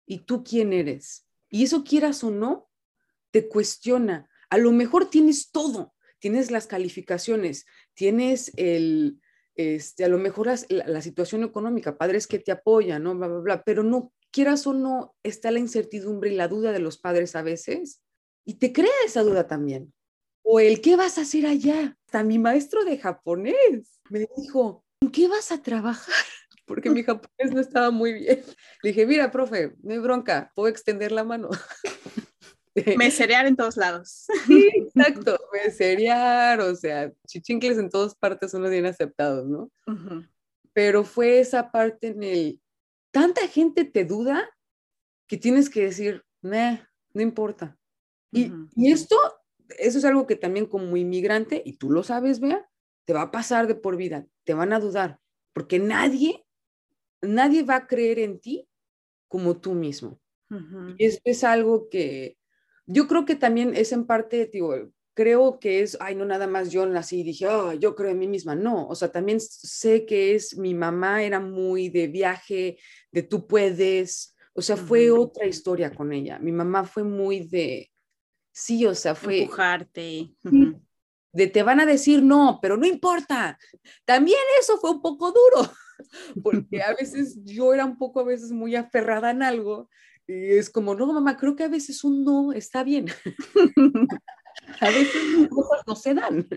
¿y 0.04 0.18
tú 0.18 0.42
quién 0.42 0.72
eres? 0.72 1.28
Y 1.48 1.64
eso 1.64 1.84
quieras 1.84 2.24
o 2.24 2.30
no, 2.30 2.68
te 3.30 3.48
cuestiona. 3.48 4.28
A 4.50 4.58
lo 4.58 4.72
mejor 4.72 5.08
tienes 5.08 5.50
todo, 5.50 5.94
tienes 6.18 6.50
las 6.50 6.66
calificaciones, 6.66 7.66
tienes 7.94 8.52
el, 8.56 9.20
este, 9.54 10.04
a 10.04 10.08
lo 10.08 10.18
mejor 10.18 10.48
la, 10.68 11.02
situación 11.02 11.44
económica, 11.44 11.96
padres 11.96 12.26
que 12.26 12.38
te 12.38 12.52
apoyan, 12.52 13.02
¿no? 13.02 13.14
Bla, 13.14 13.28
bla, 13.28 13.38
bla, 13.38 13.62
pero 13.64 13.82
no, 13.82 14.12
quieras 14.30 14.66
o 14.66 14.74
no, 14.74 15.14
está 15.22 15.50
la 15.50 15.60
incertidumbre 15.60 16.32
y 16.32 16.36
la 16.36 16.48
duda 16.48 16.72
de 16.72 16.78
los 16.78 16.98
padres 16.98 17.36
a 17.36 17.42
veces, 17.42 18.02
y 18.44 18.54
te 18.54 18.72
crea 18.72 18.90
esa 19.04 19.22
duda 19.22 19.46
también. 19.46 19.92
O 20.42 20.60
el, 20.60 20.80
¿qué 20.80 20.94
vas 20.94 21.18
a 21.18 21.22
hacer 21.22 21.46
allá? 21.46 21.96
Hasta 22.06 22.22
mi 22.22 22.38
maestro 22.38 22.84
de 22.84 22.98
japonés 22.98 24.00
me 24.08 24.28
dijo, 24.36 24.84
¿en 25.00 25.10
qué 25.10 25.28
vas 25.28 25.52
a 25.52 25.62
trabajar? 25.62 26.14
Porque 26.66 26.90
mi 26.90 27.02
japonés 27.02 27.54
no 27.54 27.60
estaba 27.60 27.90
muy 27.90 28.12
bien. 28.12 28.42
Le 28.82 28.90
dije, 28.90 29.06
mira, 29.06 29.30
profe, 29.30 29.74
no 29.82 29.92
hay 29.92 29.98
bronca, 29.98 30.50
puedo 30.54 30.68
extender 30.68 31.12
la 31.12 31.24
mano. 31.24 31.50
Meserear 32.98 33.46
en 33.46 33.56
todos 33.56 33.76
lados. 33.76 34.26
Sí, 34.46 34.68
exacto, 34.74 35.38
meserear, 35.50 36.60
o 36.60 36.76
sea, 36.76 37.10
chichincles 37.26 37.78
en 37.78 37.88
todas 37.88 38.14
partes 38.14 38.50
son 38.50 38.60
los 38.60 38.70
bien 38.70 38.84
aceptados, 38.84 39.46
¿no? 39.46 39.70
Pero 40.74 41.02
fue 41.02 41.40
esa 41.40 41.70
parte 41.70 42.08
en 42.08 42.22
el, 42.22 42.60
tanta 43.12 43.48
gente 43.48 43.86
te 43.86 44.04
duda 44.04 44.46
que 45.26 45.38
tienes 45.38 45.70
que 45.70 45.84
decir, 45.84 46.22
no 46.42 47.22
importa. 47.22 47.78
Y, 48.30 48.52
y, 48.74 48.92
esto, 48.92 49.16
eso 49.78 49.96
es 49.96 50.04
algo 50.04 50.26
que 50.26 50.36
también 50.36 50.66
como 50.66 50.98
inmigrante, 50.98 51.62
y 51.64 51.78
tú 51.78 51.90
lo 51.90 52.02
sabes, 52.02 52.40
vea, 52.40 52.68
te 53.06 53.14
va 53.14 53.22
a 53.22 53.30
pasar 53.30 53.66
de 53.66 53.74
por 53.74 53.96
vida, 53.96 54.26
te 54.44 54.52
van 54.52 54.72
a 54.72 54.80
dudar, 54.80 55.18
porque 55.54 55.78
nadie, 55.78 56.44
nadie 57.22 57.62
va 57.62 57.76
a 57.76 57.86
creer 57.86 58.18
en 58.18 58.38
ti 58.38 58.68
como 59.28 59.58
tú 59.58 59.72
mismo. 59.72 60.20
Y 60.96 61.06
esto 61.06 61.22
es 61.24 61.42
algo 61.42 61.88
que, 61.88 62.36
yo 62.86 63.08
creo 63.08 63.24
que 63.24 63.34
también 63.34 63.74
es 63.74 63.90
en 63.92 64.06
parte, 64.06 64.48
digo, 64.52 64.74
creo 65.14 65.58
que 65.58 65.80
es, 65.80 65.96
ay, 66.00 66.14
no 66.14 66.24
nada 66.24 66.46
más 66.46 66.70
yo 66.70 66.86
nací 66.86 67.20
y 67.20 67.24
dije, 67.24 67.48
oh, 67.48 67.72
yo 67.72 67.96
creo 67.96 68.10
en 68.10 68.18
mí 68.18 68.28
misma. 68.28 68.54
No, 68.54 68.86
o 68.86 68.94
sea, 68.94 69.10
también 69.10 69.40
sé 69.40 70.04
que 70.04 70.34
es, 70.34 70.56
mi 70.56 70.74
mamá 70.74 71.22
era 71.22 71.40
muy 71.40 71.88
de 71.88 72.06
viaje, 72.06 72.78
de 73.10 73.22
tú 73.22 73.46
puedes, 73.46 74.36
o 74.52 74.62
sea, 74.62 74.76
fue 74.76 75.10
otra 75.10 75.46
historia 75.46 75.90
con 75.92 76.12
ella. 76.12 76.38
Mi 76.38 76.52
mamá 76.52 76.84
fue 76.84 77.02
muy 77.02 77.40
de, 77.40 77.90
sí, 78.52 78.86
o 78.86 78.94
sea, 78.94 79.14
fue... 79.14 79.42
Empujarte. 79.42 80.34
De 81.36 81.46
te 81.48 81.62
van 81.62 81.80
a 81.80 81.86
decir 81.86 82.22
no, 82.22 82.58
pero 82.62 82.78
no 82.78 82.86
importa. 82.86 83.58
También 84.06 84.38
eso 84.60 84.78
fue 84.78 84.90
un 84.90 85.02
poco 85.02 85.32
duro, 85.32 85.70
porque 86.42 86.82
a 86.82 86.94
veces 86.94 87.38
yo 87.44 87.74
era 87.74 87.84
un 87.84 87.98
poco 87.98 88.20
a 88.20 88.24
veces 88.24 88.52
muy 88.52 88.74
aferrada 88.74 89.30
en 89.30 89.42
algo 89.42 89.90
y 90.26 90.52
es 90.56 90.70
como, 90.70 90.94
no, 90.94 91.06
mamá, 91.06 91.36
creo 91.36 91.54
que 91.54 91.64
a 91.64 91.68
veces 91.68 92.02
un 92.02 92.24
no 92.24 92.52
está 92.52 92.82
bien. 92.82 93.06
a 94.80 94.88
veces 94.88 95.48
cosas 95.50 95.82
no 95.86 95.94
se 95.94 96.14
dan. 96.14 96.48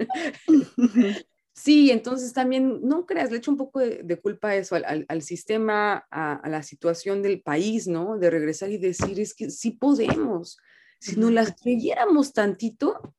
sí, 1.54 1.92
entonces 1.92 2.34
también, 2.34 2.80
no 2.82 3.06
creas, 3.06 3.32
le 3.32 3.38
echo 3.38 3.52
un 3.52 3.58
poco 3.58 3.80
de, 3.80 4.20
culpa 4.22 4.50
a 4.50 4.56
eso, 4.56 4.76
al, 4.76 5.22
sistema, 5.22 6.08
a, 6.10 6.50
la 6.50 6.63
situación 6.63 7.22
del 7.22 7.42
país, 7.42 7.88
¿no? 7.88 8.18
De 8.18 8.30
regresar 8.32 8.72
y 8.72 8.78
decir, 8.78 9.20
es 9.20 9.36
que 9.36 9.52
sí 9.52 9.72
podemos. 9.72 10.58
Si 11.00 11.15
no 11.18 11.30
las 11.30 11.54
creyéramos 11.62 12.34
tantito, 12.34 13.13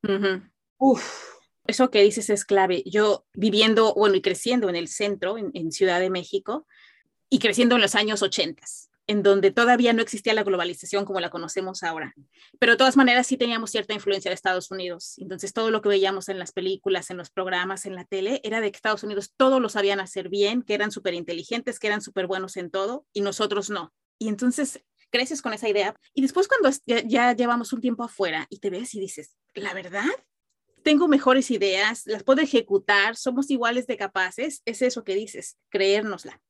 uff. 0.79 1.40
Eso 1.71 1.89
que 1.91 2.03
dices 2.03 2.31
es 2.31 2.45
clave. 2.45 2.83
Yo 2.85 3.25
viviendo, 3.33 3.95
bueno, 3.95 4.17
y 4.17 4.23
creciendo 4.23 4.69
en 4.69 4.75
el 4.75 4.89
centro, 4.89 5.39
en, 5.39 5.71
Ciudad 5.71 6.01
de 6.01 6.11
México, 6.11 6.67
y 7.29 7.39
creciendo 7.39 7.77
en 7.77 7.81
los 7.81 7.95
años 7.95 8.23
ochentas 8.23 8.89
en 9.07 9.23
donde 9.25 9.51
todavía 9.51 9.93
no 9.93 10.03
existía 10.03 10.35
la 10.35 10.45
globalización 10.45 11.05
como 11.05 11.19
la 11.19 11.31
conocemos 11.31 11.83
ahora. 11.83 12.15
Pero 12.61 12.73
de 12.73 12.79
todas 12.79 12.97
maneras 12.97 13.27
sí 13.27 13.37
teníamos 13.37 13.71
cierta 13.71 13.93
influencia 13.93 14.31
de 14.31 14.37
Estados 14.37 14.71
Unidos. 14.71 15.15
Entonces 15.19 15.53
todo 15.53 15.73
lo 15.73 15.81
que 15.81 15.89
veíamos 15.89 16.29
en 16.29 16.39
las 16.39 16.53
películas, 16.53 17.11
en 17.11 17.17
los 17.17 17.29
programas, 17.29 17.87
en 17.87 17.97
la 17.97 18.05
tele, 18.05 18.41
era 18.45 18.61
de 18.61 18.71
que 18.71 18.77
Estados 18.77 19.03
Unidos 19.03 19.33
todo 19.37 19.59
lo 19.59 19.69
sabían 19.69 19.99
hacer 19.99 20.29
bien, 20.29 20.63
que 20.63 20.75
eran 20.75 20.93
súper 20.93 21.15
inteligentes, 21.15 21.81
que 21.81 21.89
eran 21.89 22.03
súper 22.03 22.29
buenos 22.29 22.57
en 22.57 22.71
todo, 22.71 23.05
y 23.13 23.21
nosotros 23.21 23.69
no. 23.69 23.93
Y 24.19 24.29
entonces 24.29 24.81
creces 25.11 25.43
con 25.43 25.53
esa 25.53 25.69
idea. 25.69 25.95
Y 26.15 26.23
después 26.23 26.49
cuando 26.49 26.71
ya 26.87 27.33
llevamos 27.33 27.73
un 27.73 27.81
tiempo 27.81 28.05
afuera 28.05 28.47
y 28.49 28.59
te 28.59 28.71
ves 28.71 28.95
y 28.95 29.01
dices, 29.01 29.37
la 29.55 29.75
verdad, 29.75 30.05
tengo 30.83 31.09
mejores 31.09 31.51
ideas, 31.51 32.03
las 32.07 32.23
puedo 32.23 32.43
ejecutar, 32.43 33.17
somos 33.17 33.51
iguales 33.51 33.87
de 33.87 33.97
capaces, 33.97 34.63
es 34.65 34.83
eso 34.83 35.05
que 35.05 35.15
dices, 35.15 35.59
creérnosla 35.69 36.41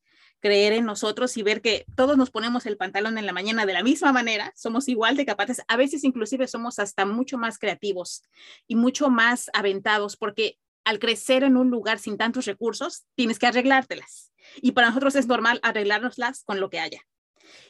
creer 0.40 0.72
en 0.72 0.86
nosotros 0.86 1.36
y 1.36 1.42
ver 1.42 1.60
que 1.60 1.84
todos 1.94 2.16
nos 2.16 2.30
ponemos 2.30 2.66
el 2.66 2.76
pantalón 2.76 3.18
en 3.18 3.26
la 3.26 3.32
mañana 3.32 3.66
de 3.66 3.74
la 3.74 3.82
misma 3.82 4.12
manera, 4.12 4.52
somos 4.56 4.88
igual 4.88 5.16
de 5.16 5.26
capaces, 5.26 5.62
a 5.68 5.76
veces 5.76 6.02
inclusive 6.02 6.48
somos 6.48 6.78
hasta 6.78 7.04
mucho 7.04 7.38
más 7.38 7.58
creativos 7.58 8.22
y 8.66 8.74
mucho 8.74 9.10
más 9.10 9.50
aventados 9.52 10.16
porque 10.16 10.58
al 10.84 10.98
crecer 10.98 11.44
en 11.44 11.56
un 11.56 11.70
lugar 11.70 11.98
sin 11.98 12.16
tantos 12.16 12.46
recursos, 12.46 13.04
tienes 13.14 13.38
que 13.38 13.46
arreglártelas. 13.46 14.32
Y 14.62 14.72
para 14.72 14.88
nosotros 14.88 15.14
es 15.14 15.26
normal 15.26 15.60
arreglárnoslas 15.62 16.42
con 16.44 16.58
lo 16.58 16.70
que 16.70 16.80
haya. 16.80 17.02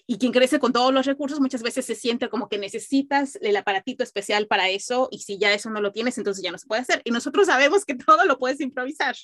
Y 0.07 0.19
quien 0.19 0.33
crece 0.33 0.59
con 0.59 0.73
todos 0.73 0.93
los 0.93 1.07
recursos 1.07 1.41
muchas 1.41 1.63
veces 1.63 1.85
se 1.85 1.95
siente 1.95 2.29
como 2.29 2.49
que 2.49 2.59
necesitas 2.59 3.37
el 3.41 3.57
aparatito 3.57 4.03
especial 4.03 4.47
para 4.47 4.69
eso 4.69 5.09
y 5.11 5.21
si 5.21 5.39
ya 5.39 5.53
eso 5.55 5.71
no 5.71 5.81
lo 5.81 5.93
tienes, 5.93 6.19
entonces 6.19 6.43
ya 6.43 6.53
no 6.53 6.59
se 6.59 6.67
puede 6.67 6.83
hacer. 6.83 7.03
Y 7.05 7.11
nosotros 7.11 7.47
sabemos 7.47 7.85
que 7.85 7.95
todo 8.07 8.25
lo 8.25 8.39
puedes 8.39 8.61
improvisar. 8.61 9.15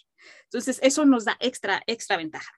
Entonces 0.45 0.79
eso 0.83 1.05
nos 1.05 1.25
da 1.25 1.37
extra, 1.41 1.83
extra 1.87 2.17
ventaja. 2.17 2.53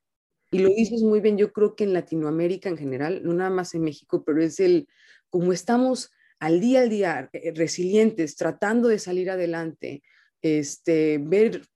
Y 0.51 0.61
lo 0.61 0.71
dices 0.71 1.03
muy 1.03 1.21
bien, 1.21 1.37
yo 1.37 1.53
creo 1.53 1.77
que 1.77 1.85
en 1.85 1.93
Latinoamérica 1.93 2.69
en 2.69 2.79
general, 2.79 3.21
no 3.23 3.35
nada 3.35 3.51
más 3.51 3.75
en 3.75 3.83
México, 3.83 4.25
pero 4.25 4.43
es 4.43 4.61
el, 4.61 4.89
como 5.29 5.53
estamos 5.53 6.11
al 6.39 6.61
día 6.61 6.83
al 6.83 6.89
día, 6.89 7.29
eh, 7.33 7.53
resilientes, 7.55 8.37
tratando 8.37 8.89
de 8.89 8.99
salir 8.99 9.31
adelante, 9.31 10.03
este, 10.41 11.19
ver, 11.19 11.67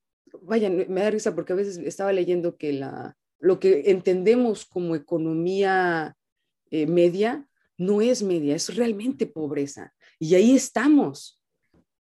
vaya, 0.41 0.71
me 0.71 1.01
da 1.01 1.11
risa 1.11 1.35
porque 1.35 1.53
a 1.53 1.57
veces 1.57 1.79
estaba 1.79 2.13
leyendo 2.13 2.57
que 2.57 2.73
la, 2.73 3.17
lo 3.43 3.59
que 3.59 3.91
entendemos 3.91 4.65
como 4.65 4.95
economía 4.95 6.17
eh, 6.71 6.87
media 6.87 7.49
no 7.77 8.01
es 8.01 8.23
media, 8.23 8.55
es 8.55 8.75
realmente 8.77 9.27
pobreza. 9.27 9.93
Y 10.21 10.37
ahí 10.37 10.55
estamos. 10.55 11.43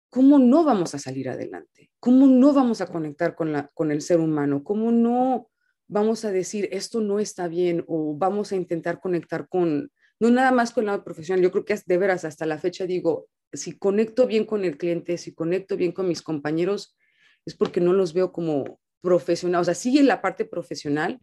¿Cómo 0.09 0.37
no 0.37 0.65
vamos 0.65 0.93
a 0.93 0.99
salir 0.99 1.29
adelante? 1.29 1.89
¿Cómo 1.99 2.27
no 2.27 2.53
vamos 2.53 2.81
a 2.81 2.87
conectar 2.87 3.35
con, 3.35 3.91
el 3.91 4.01
ser 4.01 4.19
humano? 4.19 4.63
¿Cómo 4.63 4.91
no 4.91 5.49
vamos 5.87 6.25
a 6.25 6.31
decir 6.31 6.67
esto 6.71 6.99
no 6.99 7.19
está 7.19 7.47
bien 7.47 7.85
o 7.87 8.15
vamos 8.15 8.51
a 8.51 8.57
intentar 8.57 8.99
conectar 8.99 9.47
con, 9.47 9.91
no 10.19 10.29
nada 10.29 10.51
más 10.51 10.71
con 10.71 10.85
la 10.85 11.03
profesional, 11.03 11.41
yo 11.41 11.51
creo 11.51 11.65
que 11.65 11.79
de 11.85 11.97
veras 11.97 12.25
hasta 12.25 12.45
la 12.45 12.57
fecha 12.57 12.85
digo, 12.85 13.27
si 13.53 13.77
conecto 13.77 14.27
bien 14.27 14.45
con 14.45 14.65
el 14.65 14.77
cliente, 14.77 15.17
si 15.17 15.33
conecto 15.33 15.77
bien 15.77 15.93
con 15.93 16.07
mis 16.07 16.21
compañeros, 16.21 16.97
es 17.45 17.55
porque 17.55 17.79
no 17.79 17.93
los 17.93 18.13
veo 18.13 18.33
como 18.33 18.79
profesional, 19.03 19.61
o 19.61 19.65
sea, 19.65 19.75
sigue 19.75 20.01
la 20.01 20.21
parte 20.21 20.45
profesional, 20.45 21.19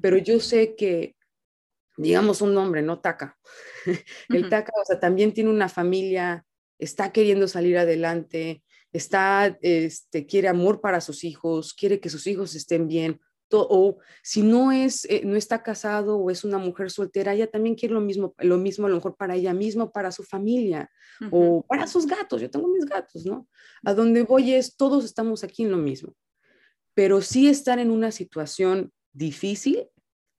pero 0.00 0.16
yo 0.16 0.40
sé 0.40 0.74
que, 0.74 1.14
digamos 1.96 2.40
un 2.40 2.54
nombre, 2.54 2.82
¿no? 2.82 3.00
Taca. 3.00 3.38
el 4.30 4.48
Taca, 4.48 4.72
o 4.80 4.84
sea, 4.84 4.98
también 4.98 5.32
tiene 5.32 5.50
una 5.50 5.68
familia, 5.68 6.44
está 6.78 7.12
queriendo 7.12 7.46
salir 7.48 7.76
adelante, 7.76 8.62
está, 8.92 9.58
este, 9.60 10.26
quiere 10.26 10.48
amor 10.48 10.80
para 10.80 11.00
sus 11.02 11.22
hijos, 11.24 11.74
quiere 11.74 12.00
que 12.00 12.08
sus 12.08 12.26
hijos 12.26 12.54
estén 12.54 12.88
bien, 12.88 13.20
o 13.54 13.98
si 14.22 14.42
no 14.42 14.72
es, 14.72 15.04
eh, 15.10 15.22
no 15.24 15.36
está 15.36 15.62
casado 15.62 16.16
o 16.16 16.30
es 16.30 16.44
una 16.44 16.58
mujer 16.58 16.90
soltera, 16.90 17.34
ella 17.34 17.50
también 17.50 17.74
quiere 17.74 17.94
lo 17.94 18.00
mismo, 18.00 18.34
lo 18.38 18.56
mismo 18.56 18.86
a 18.86 18.88
lo 18.88 18.96
mejor 18.96 19.16
para 19.16 19.34
ella 19.34 19.52
misma, 19.52 19.90
para 19.90 20.10
su 20.10 20.22
familia 20.22 20.90
o 21.30 21.62
para 21.68 21.86
sus 21.86 22.06
gatos. 22.06 22.40
Yo 22.40 22.50
tengo 22.50 22.68
mis 22.68 22.86
gatos, 22.86 23.26
¿no? 23.26 23.46
A 23.84 23.94
donde 23.94 24.22
voy 24.22 24.54
es, 24.54 24.76
todos 24.76 25.04
estamos 25.04 25.44
aquí 25.44 25.64
en 25.64 25.70
lo 25.70 25.76
mismo, 25.76 26.14
pero 26.94 27.22
sí 27.22 27.48
estar 27.48 27.78
en 27.78 27.90
una 27.90 28.12
situación 28.12 28.92
difícil, 29.12 29.88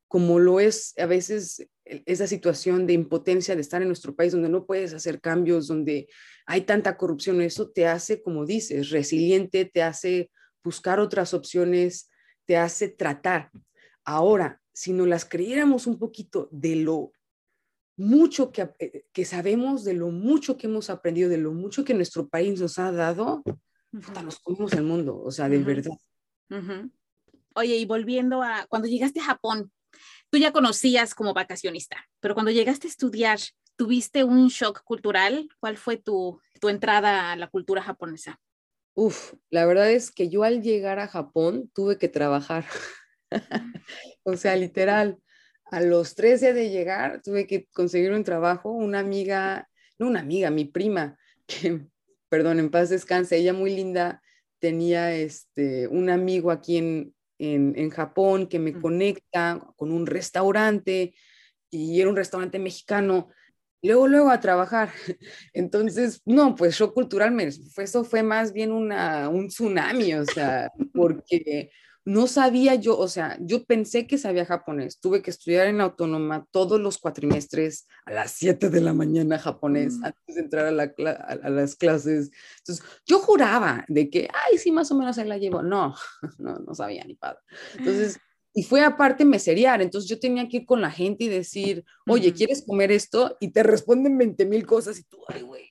como 0.08 0.40
lo 0.40 0.60
es 0.60 0.94
a 0.98 1.06
veces 1.06 1.68
esa 1.86 2.28
situación 2.28 2.88
de 2.88 2.94
impotencia 2.94 3.56
de 3.56 3.62
estar 3.62 3.82
en 3.82 3.90
nuestro 3.90 4.16
país 4.16 4.32
donde 4.32 4.50
no 4.50 4.66
puedes 4.66 4.94
hacer 4.94 5.20
cambios, 5.20 5.68
donde 5.68 6.08
hay 6.46 6.62
tanta 6.62 6.98
corrupción, 6.98 7.42
eso 7.42 7.70
te 7.70 7.88
hace, 7.88 8.22
como 8.22 8.46
dices, 8.46 8.90
resiliente, 8.90 9.66
te 9.66 9.84
hace 9.84 10.32
buscar 10.64 11.00
otras 11.00 11.34
opciones, 11.34 12.10
te 12.46 12.58
hace 12.58 12.88
tratar. 12.90 13.52
Ahora, 14.06 14.62
si 14.74 14.94
nos 14.94 15.08
las 15.08 15.26
creyéramos 15.26 15.88
un 15.88 16.00
poquito 16.00 16.48
de 16.52 16.76
lo 16.78 17.12
mucho 17.96 18.52
que, 18.52 18.70
eh, 18.80 19.06
que, 19.12 19.26
sabemos, 19.26 19.84
de 19.84 19.94
lo 19.94 20.10
mucho 20.10 20.58
que 20.58 20.68
hemos 20.68 20.90
aprendido, 20.90 21.30
de 21.30 21.38
lo 21.38 21.54
mucho 21.54 21.84
que 21.84 21.94
nuestro 21.94 22.28
país 22.28 22.60
nos 22.60 22.80
ha 22.80 22.92
dado, 22.92 23.44
nos 23.92 24.40
comemos 24.40 24.74
el 24.74 24.84
mundo, 24.84 25.20
o 25.20 25.32
sea, 25.32 25.48
de 25.50 25.60
verdad. 25.60 25.92
Oye, 27.56 27.76
y 27.78 27.86
volviendo 27.86 28.42
a 28.42 28.66
cuando 28.68 28.88
llegaste 28.88 29.20
a 29.20 29.26
Japón, 29.26 29.72
tú 30.30 30.38
ya 30.38 30.52
conocías 30.52 31.14
como 31.14 31.34
vacacionista, 31.34 32.08
pero 32.20 32.34
cuando 32.34 32.52
llegaste 32.52 32.88
a 32.88 32.90
estudiar, 32.90 33.40
¿tuviste 33.76 34.24
un 34.24 34.48
shock 34.48 34.84
cultural? 34.84 35.48
¿Cuál 35.60 35.78
fue 35.78 35.98
tu, 35.98 36.40
tu 36.60 36.70
entrada 36.70 37.32
a 37.32 37.36
la 37.36 37.48
cultura 37.48 37.84
japonesa? 37.84 38.40
Uf, 38.96 39.34
la 39.50 39.66
verdad 39.66 39.92
es 39.92 40.10
que 40.12 40.30
yo 40.30 40.44
al 40.44 40.62
llegar 40.62 41.00
a 41.00 41.08
Japón 41.08 41.70
tuve 41.74 41.98
que 41.98 42.08
trabajar. 42.08 42.66
o 44.24 44.36
sea, 44.38 44.56
literal, 44.56 45.20
a 45.66 45.82
los 45.82 46.16
tres 46.16 46.42
días 46.42 46.56
de 46.56 46.70
llegar 46.70 47.22
tuve 47.24 47.48
que 47.48 47.68
conseguir 47.74 48.12
un 48.12 48.24
trabajo. 48.24 48.72
Una 48.72 49.00
amiga, 49.00 49.70
no 50.00 50.08
una 50.08 50.22
amiga, 50.22 50.50
mi 50.50 50.66
prima, 50.66 51.18
que, 51.46 51.88
perdón, 52.30 52.60
en 52.60 52.72
paz 52.72 52.90
descanse, 52.90 53.38
ella 53.38 53.54
muy 53.54 53.76
linda, 53.76 54.23
tenía 54.64 55.14
este, 55.14 55.90
un 55.90 56.10
amigo 56.10 56.50
aquí 56.50 56.78
en, 56.78 57.14
en, 57.38 57.74
en 57.76 57.90
Japón 57.90 58.48
que 58.48 58.60
me 58.60 58.72
conecta 58.72 59.60
con 59.76 59.92
un 59.92 60.06
restaurante 60.06 61.14
y 61.70 62.00
era 62.00 62.10
un 62.10 62.16
restaurante 62.16 62.60
mexicano 62.60 63.28
luego, 63.82 64.08
luego 64.08 64.30
a 64.30 64.40
trabajar. 64.40 64.90
Entonces, 65.54 66.22
no, 66.24 66.56
pues 66.56 66.78
yo 66.78 66.94
culturalmente, 66.94 67.58
eso 67.76 68.06
fue 68.06 68.24
más 68.24 68.54
bien 68.54 68.72
una, 68.72 69.28
un 69.28 69.50
tsunami, 69.50 70.14
o 70.14 70.24
sea, 70.24 70.72
porque 70.94 71.70
no 72.06 72.28
sabía 72.28 72.76
yo, 72.76 72.98
o 72.98 73.08
sea, 73.08 73.38
yo 73.40 73.64
pensé 73.66 74.08
que 74.08 74.18
sabía 74.18 74.46
japonés, 74.46 75.00
tuve 75.00 75.22
que 75.22 75.30
estudiar 75.32 75.68
en 75.68 75.82
autónoma 75.82 76.46
todos 76.52 76.80
los 76.80 76.98
cuatrimestres 76.98 77.88
a 78.06 78.12
las 78.12 78.32
7 78.32 78.70
de 78.70 78.82
la 78.82 78.94
mañana 78.94 79.40
japonés 79.40 79.98
mm. 79.98 80.06
antes 80.06 80.36
de 80.36 80.42
entrar 80.42 80.66
a, 80.66 80.72
la, 80.72 80.84
a, 80.84 81.50
las 81.50 81.76
clases. 81.76 82.32
Entonces, 82.60 82.86
yo 83.06 83.20
juraba 83.20 83.86
de 83.88 84.10
que, 84.10 84.28
ay, 84.46 84.58
sí, 84.58 84.72
más 84.72 84.92
o 84.92 84.96
menos 84.96 85.16
se 85.16 85.26
la 85.26 85.38
llevo. 85.38 85.62
No, 85.62 85.96
no, 86.38 86.60
no 86.60 86.76
sabía 86.76 87.04
ni 87.06 87.16
padre. 87.16 87.40
Entonces, 87.78 88.20
y 88.54 88.64
fue 88.64 88.82
aparte 88.82 89.26
meseriar, 89.26 89.82
entonces 89.82 90.10
yo 90.10 90.20
tenía 90.20 90.48
que 90.48 90.58
ir 90.58 90.66
con 90.66 90.80
la 90.80 90.92
gente 90.92 91.24
y 91.24 91.30
decir, 91.30 91.84
oye, 92.06 92.34
¿quieres 92.34 92.64
comer 92.68 92.92
esto? 92.92 93.36
Y 93.40 93.52
te 93.52 93.64
responden 93.64 94.18
20 94.18 94.46
mil 94.46 94.66
cosas 94.66 95.00
y 95.00 95.04
tú, 95.04 95.18
ay, 95.28 95.42
güey, 95.42 95.70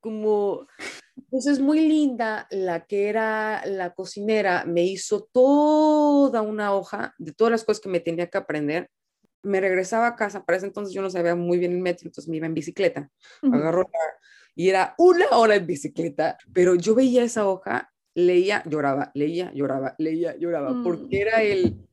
como, 0.00 0.66
pues 1.30 1.46
es 1.46 1.60
muy 1.60 1.80
linda, 1.80 2.46
la 2.50 2.86
que 2.86 3.08
era 3.08 3.64
la 3.66 3.94
cocinera 3.94 4.64
me 4.66 4.84
hizo 4.84 5.28
toda 5.32 6.42
una 6.42 6.74
hoja 6.74 7.14
de 7.18 7.32
todas 7.32 7.50
las 7.50 7.64
cosas 7.64 7.80
que 7.80 7.88
me 7.88 8.00
tenía 8.00 8.28
que 8.28 8.38
aprender. 8.38 8.90
Me 9.42 9.60
regresaba 9.60 10.08
a 10.08 10.16
casa, 10.16 10.44
para 10.44 10.58
ese 10.58 10.66
entonces 10.66 10.94
yo 10.94 11.02
no 11.02 11.10
sabía 11.10 11.34
muy 11.34 11.58
bien 11.58 11.72
el 11.72 11.80
metro, 11.80 12.08
entonces 12.08 12.28
me 12.28 12.36
iba 12.36 12.46
en 12.46 12.54
bicicleta, 12.54 13.10
agarró 13.42 13.88
y 14.54 14.70
era 14.70 14.94
una 14.98 15.28
hora 15.32 15.54
en 15.54 15.66
bicicleta, 15.66 16.38
pero 16.52 16.74
yo 16.74 16.94
veía 16.94 17.22
esa 17.22 17.46
hoja 17.46 17.92
leía, 18.16 18.62
lloraba, 18.64 19.10
leía, 19.14 19.52
lloraba, 19.52 19.94
leía, 19.98 20.34
lloraba, 20.38 20.82
porque 20.82 21.18
mm. 21.18 21.20
era 21.20 21.42
el, 21.42 21.86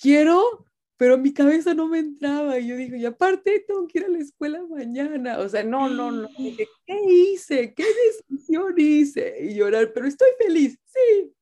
quiero, 0.00 0.64
pero 1.00 1.16
mi 1.16 1.32
cabeza 1.32 1.72
no 1.72 1.88
me 1.88 1.98
entraba. 1.98 2.58
Y 2.58 2.66
yo 2.66 2.76
dije, 2.76 2.98
y 2.98 3.06
aparte 3.06 3.64
tengo 3.66 3.88
que 3.88 4.00
ir 4.00 4.04
a 4.04 4.08
la 4.08 4.18
escuela 4.18 4.62
mañana. 4.68 5.38
O 5.38 5.48
sea, 5.48 5.64
no, 5.64 5.88
no, 5.88 6.12
no. 6.12 6.28
Dije, 6.38 6.68
¿qué 6.84 7.00
hice? 7.08 7.72
¿Qué 7.72 7.86
decisión 8.28 8.74
hice? 8.76 9.34
Y 9.40 9.54
llorar, 9.54 9.94
pero 9.94 10.06
estoy 10.06 10.28
feliz, 10.38 10.78
sí. 10.84 11.32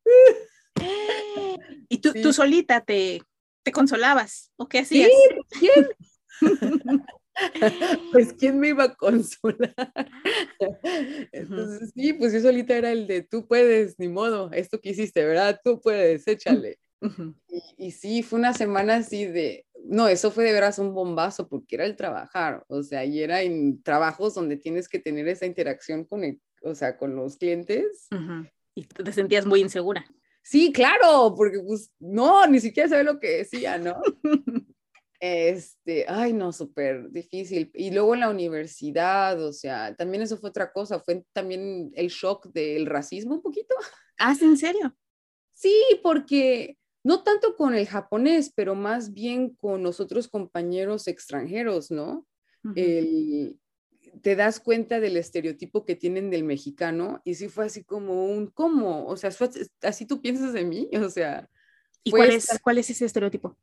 ¿Y 1.89 1.99
tú, 1.99 2.13
tú 2.23 2.33
solita 2.33 2.83
te, 2.83 3.21
te 3.65 3.73
consolabas? 3.73 4.53
¿O 4.55 4.69
qué 4.69 4.79
hacías? 4.79 5.11
Sí, 5.11 5.59
¿quién? 5.59 5.89
pues 8.13 8.33
quién 8.35 8.61
me 8.61 8.69
iba 8.69 8.85
a 8.85 8.95
consolar. 8.95 9.75
Entonces, 11.33 11.91
sí, 11.97 12.13
pues 12.13 12.33
yo 12.33 12.39
solita 12.43 12.77
era 12.77 12.93
el 12.93 13.09
de 13.09 13.23
tú 13.23 13.49
puedes, 13.49 13.99
ni 13.99 14.07
modo, 14.07 14.53
esto 14.53 14.81
que 14.81 14.91
hiciste, 14.91 15.25
¿verdad? 15.25 15.61
Tú 15.65 15.81
puedes, 15.81 16.29
échale. 16.29 16.79
Y, 17.77 17.91
sí, 17.93 18.23
fue 18.23 18.39
una 18.39 18.53
semana 18.53 18.97
así 18.97 19.25
de, 19.25 19.67
no, 19.85 20.09
eso 20.09 20.31
fue 20.31 20.45
de 20.45 20.53
veras 20.53 20.79
un 20.79 20.95
bombazo 20.95 21.49
porque 21.49 21.77
era 21.77 21.85
el 21.85 21.97
trabajar, 21.97 22.65
o 22.69 22.83
sea, 22.83 23.05
y 23.05 23.23
era 23.23 23.43
en 23.43 23.83
trabajos 23.83 24.35
donde 24.35 24.57
tienes 24.57 24.89
que 24.89 24.99
tener 24.99 25.29
esa 25.29 25.47
interacción 25.47 26.05
con, 26.05 26.23
o 26.63 26.75
sea, 26.75 26.97
con 26.97 27.15
los 27.15 27.37
clientes. 27.37 28.09
Y 28.75 28.85
te 28.85 29.13
sentías 29.13 29.47
muy 29.47 29.61
insegura. 29.61 30.05
Sí, 30.43 30.73
claro, 30.73 31.35
porque 31.37 31.61
pues 31.61 31.93
no, 31.99 32.47
ni 32.47 32.61
siquiera 32.61 32.89
sabía 32.89 33.05
lo 33.05 33.21
que 33.21 33.39
decía, 33.39 33.79
¿no? 33.79 34.01
Este, 35.21 36.05
ay, 36.07 36.33
no, 36.33 36.53
súper 36.53 37.11
difícil. 37.11 37.73
Y 37.75 37.91
luego 37.91 38.15
en 38.15 38.21
la 38.21 38.31
universidad, 38.31 39.43
o 39.43 39.53
sea, 39.53 39.95
también 39.97 40.23
eso 40.23 40.37
fue 40.39 40.51
otra 40.51 40.73
cosa, 40.73 41.01
fue 41.01 41.25
también 41.33 41.91
el 41.95 42.09
shock 42.09 42.53
del 42.53 42.87
racismo 42.87 43.35
un 43.35 43.43
poquito. 43.43 43.75
Ah, 44.17 44.37
¿en 44.41 44.57
serio? 44.57 44.97
Sí, 45.55 45.75
porque 46.05 46.79
no 47.09 47.23
tanto 47.23 47.57
con 47.57 47.75
el 47.75 47.87
japonés, 47.87 48.53
pero 48.55 48.75
más 48.75 49.15
bien 49.15 49.55
con 49.55 49.83
los 49.83 49.99
otros 49.99 50.29
compañeros 50.29 51.09
extranjeros, 51.09 51.91
¿no? 51.91 52.27
te 52.75 54.37
das 54.37 54.61
cuenta 54.61 55.01
del 55.01 55.17
estereotipo 55.17 55.87
que 55.87 55.97
tienen 55.97 56.29
del 56.29 56.45
mexicano 56.45 57.23
y 57.25 57.35
sí 57.37 57.49
fue 57.49 57.65
así 57.65 57.83
como 57.83 58.27
un, 58.27 58.49
¿cómo? 58.49 59.07
O 59.07 59.17
sea, 59.17 59.31
así 59.83 60.05
tú 60.05 60.21
piensas 60.21 60.53
de 60.53 60.65
mí, 60.65 60.91
o 61.03 61.09
sea. 61.09 61.49
¿Y 62.05 62.11
cuál 62.11 62.31
es, 62.31 62.47
cuál 62.63 62.77
es 62.77 62.91
ese 62.91 63.07
estereotipo? 63.07 63.57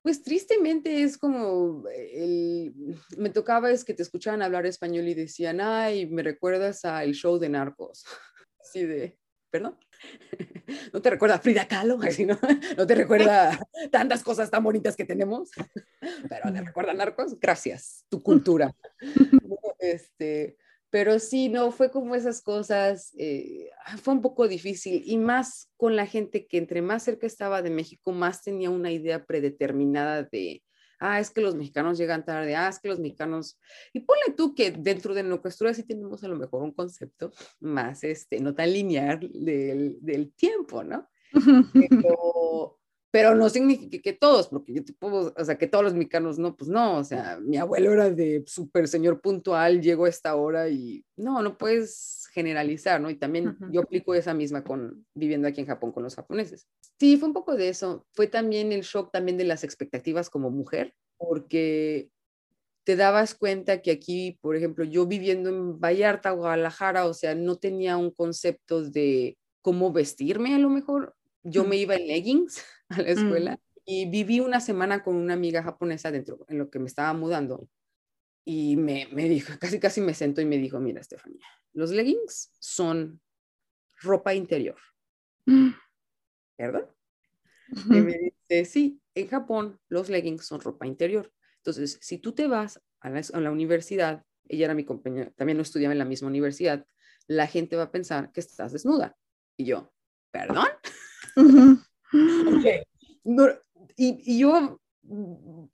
Pues 0.00 0.22
tristemente 0.22 1.02
es 1.02 1.18
como, 1.18 1.84
el, 1.94 2.72
me 3.18 3.28
tocaba 3.28 3.72
es 3.72 3.84
que 3.84 3.92
te 3.92 4.04
escuchaban 4.04 4.40
hablar 4.40 4.64
español 4.64 5.06
y 5.06 5.12
decían, 5.12 5.60
ay, 5.60 6.06
me 6.06 6.22
recuerdas 6.22 6.86
al 6.86 7.12
show 7.12 7.38
de 7.38 7.50
Narcos. 7.50 8.06
Así 8.58 8.86
de, 8.86 9.18
perdón. 9.50 9.76
¿No 10.92 11.02
te 11.02 11.10
recuerda 11.10 11.38
Frida 11.38 11.66
Kahlo? 11.66 11.98
¿no? 12.26 12.38
¿No 12.76 12.86
te 12.86 12.94
recuerda 12.94 13.58
tantas 13.90 14.22
cosas 14.22 14.50
tan 14.50 14.62
bonitas 14.62 14.96
que 14.96 15.04
tenemos? 15.04 15.50
Pero 16.28 16.52
te 16.52 16.62
recuerda 16.62 16.94
Narcos, 16.94 17.38
gracias, 17.38 18.04
tu 18.08 18.22
cultura. 18.22 18.74
Este, 19.78 20.56
pero 20.90 21.18
sí, 21.18 21.48
no, 21.48 21.72
fue 21.72 21.90
como 21.90 22.14
esas 22.14 22.40
cosas, 22.40 23.12
eh, 23.18 23.68
fue 24.02 24.14
un 24.14 24.22
poco 24.22 24.48
difícil 24.48 25.02
y 25.04 25.18
más 25.18 25.68
con 25.76 25.96
la 25.96 26.06
gente 26.06 26.46
que 26.46 26.58
entre 26.58 26.80
más 26.80 27.02
cerca 27.02 27.26
estaba 27.26 27.60
de 27.60 27.70
México, 27.70 28.12
más 28.12 28.42
tenía 28.42 28.70
una 28.70 28.90
idea 28.90 29.24
predeterminada 29.26 30.22
de, 30.22 30.62
ah, 30.98 31.20
es 31.20 31.30
que 31.30 31.40
los 31.40 31.54
mexicanos 31.54 31.98
llegan 31.98 32.24
tarde, 32.24 32.56
ah, 32.56 32.68
es 32.68 32.78
que 32.78 32.88
los 32.88 32.98
mexicanos, 32.98 33.58
y 33.92 34.00
ponle 34.00 34.34
tú 34.36 34.54
que 34.54 34.70
dentro 34.70 35.14
de 35.14 35.22
nuestra 35.22 35.74
sí 35.74 35.82
tenemos 35.82 36.22
a 36.24 36.28
lo 36.28 36.36
mejor 36.36 36.62
un 36.62 36.72
concepto 36.72 37.32
más, 37.60 38.04
este, 38.04 38.40
no 38.40 38.54
tan 38.54 38.72
lineal 38.72 39.20
del, 39.32 39.98
del 40.00 40.32
tiempo, 40.32 40.84
¿no? 40.84 41.08
Pero, 41.74 42.78
pero 43.16 43.34
no 43.34 43.48
significa 43.48 43.96
que 44.02 44.12
todos, 44.12 44.48
porque 44.48 44.74
yo 44.74 44.84
te 44.84 44.92
puedo, 44.92 45.32
o 45.34 45.44
sea, 45.46 45.56
que 45.56 45.66
todos 45.66 45.82
los 45.82 45.94
mexicanos 45.94 46.38
no, 46.38 46.54
pues 46.54 46.68
no, 46.68 46.98
o 46.98 47.04
sea, 47.04 47.40
mi 47.40 47.56
abuelo 47.56 47.90
era 47.94 48.10
de 48.10 48.44
súper 48.46 48.88
señor 48.88 49.22
puntual, 49.22 49.80
llegó 49.80 50.04
a 50.04 50.10
esta 50.10 50.36
hora 50.36 50.68
y 50.68 51.02
no, 51.16 51.40
no 51.40 51.56
puedes 51.56 52.28
generalizar, 52.34 53.00
¿no? 53.00 53.08
Y 53.08 53.14
también 53.14 53.56
yo 53.72 53.80
aplico 53.80 54.14
esa 54.14 54.34
misma 54.34 54.62
con 54.62 55.06
viviendo 55.14 55.48
aquí 55.48 55.62
en 55.62 55.66
Japón 55.66 55.92
con 55.92 56.02
los 56.02 56.14
japoneses. 56.14 56.68
Sí, 57.00 57.16
fue 57.16 57.28
un 57.28 57.32
poco 57.32 57.56
de 57.56 57.70
eso. 57.70 58.06
Fue 58.12 58.26
también 58.26 58.70
el 58.70 58.82
shock 58.82 59.10
también 59.10 59.38
de 59.38 59.44
las 59.44 59.64
expectativas 59.64 60.28
como 60.28 60.50
mujer, 60.50 60.92
porque 61.16 62.10
te 62.84 62.96
dabas 62.96 63.34
cuenta 63.34 63.80
que 63.80 63.92
aquí, 63.92 64.38
por 64.42 64.56
ejemplo, 64.56 64.84
yo 64.84 65.06
viviendo 65.06 65.48
en 65.48 65.80
Vallarta, 65.80 66.32
Guadalajara, 66.32 67.06
o 67.06 67.14
sea, 67.14 67.34
no 67.34 67.56
tenía 67.56 67.96
un 67.96 68.10
concepto 68.10 68.82
de 68.82 69.38
cómo 69.62 69.90
vestirme 69.90 70.54
a 70.54 70.58
lo 70.58 70.68
mejor. 70.68 71.14
Yo 71.42 71.64
me 71.64 71.76
iba 71.76 71.94
en 71.94 72.08
leggings 72.08 72.62
a 72.88 73.02
la 73.02 73.08
escuela 73.08 73.60
y 73.84 74.10
viví 74.10 74.40
una 74.40 74.60
semana 74.60 75.02
con 75.02 75.16
una 75.16 75.34
amiga 75.34 75.62
japonesa 75.62 76.10
dentro, 76.10 76.44
en 76.48 76.58
lo 76.58 76.70
que 76.70 76.78
me 76.78 76.86
estaba 76.86 77.12
mudando. 77.12 77.68
Y 78.44 78.76
me, 78.76 79.08
me 79.12 79.28
dijo, 79.28 79.52
casi 79.60 79.78
casi 79.78 80.00
me 80.00 80.14
sentó 80.14 80.40
y 80.40 80.44
me 80.44 80.58
dijo, 80.58 80.80
mira, 80.80 81.00
Estefanía, 81.00 81.46
los 81.72 81.90
leggings 81.90 82.50
son 82.58 83.20
ropa 84.00 84.34
interior. 84.34 84.76
¿Verdad? 86.58 86.90
Y 87.90 88.00
me 88.00 88.18
dice, 88.48 88.64
sí, 88.64 89.00
en 89.14 89.28
Japón 89.28 89.80
los 89.88 90.08
leggings 90.08 90.46
son 90.46 90.60
ropa 90.60 90.86
interior. 90.86 91.32
Entonces, 91.58 91.98
si 92.00 92.18
tú 92.18 92.32
te 92.32 92.46
vas 92.46 92.80
a 93.00 93.40
la, 93.40 93.50
universidad, 93.50 94.24
ella 94.48 94.66
era 94.66 94.74
mi 94.74 94.84
compañera, 94.84 95.30
también 95.36 95.56
no 95.56 95.62
estudiaba 95.62 95.92
en 95.92 95.98
la 95.98 96.04
misma 96.04 96.28
universidad, 96.28 96.86
la 97.26 97.46
gente 97.46 97.76
va 97.76 97.84
a 97.84 97.92
pensar 97.92 98.32
que 98.32 98.40
estás 98.40 98.72
desnuda. 98.72 99.16
Y 99.56 99.64
yo, 99.64 99.92
¿perdón? 100.30 100.68
y, 103.96 104.34
y, 104.34 104.38
yo, 104.38 104.80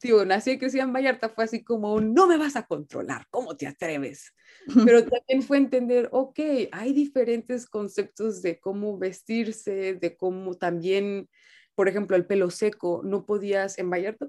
digo, 0.00 0.24
nací 0.24 0.52
y 0.52 0.58
crecí 0.58 0.78
en 0.78 0.92
Vallarta, 0.92 1.28
fue 1.28 1.44
así 1.44 1.62
como, 1.62 2.00
no 2.00 2.26
me 2.26 2.36
vas 2.36 2.56
a 2.56 2.66
controlar, 2.66 3.26
¿cómo 3.30 3.56
te 3.56 3.66
atreves? 3.66 4.32
Pero 4.94 5.04
también 5.04 5.42
fue 5.42 5.58
entender, 5.58 6.08
ok, 6.12 6.38
hay 6.72 6.92
diferentes 6.92 7.66
conceptos 7.66 8.42
de 8.42 8.60
cómo 8.60 8.98
vestirse, 8.98 9.94
de 9.94 10.16
cómo 10.16 10.54
también 10.54 11.28
por 11.74 11.88
ejemplo, 11.88 12.16
el 12.16 12.26
pelo 12.26 12.50
seco, 12.50 13.00
no 13.02 13.24
podías 13.24 13.78
en 13.78 13.88
Vallarta, 13.88 14.28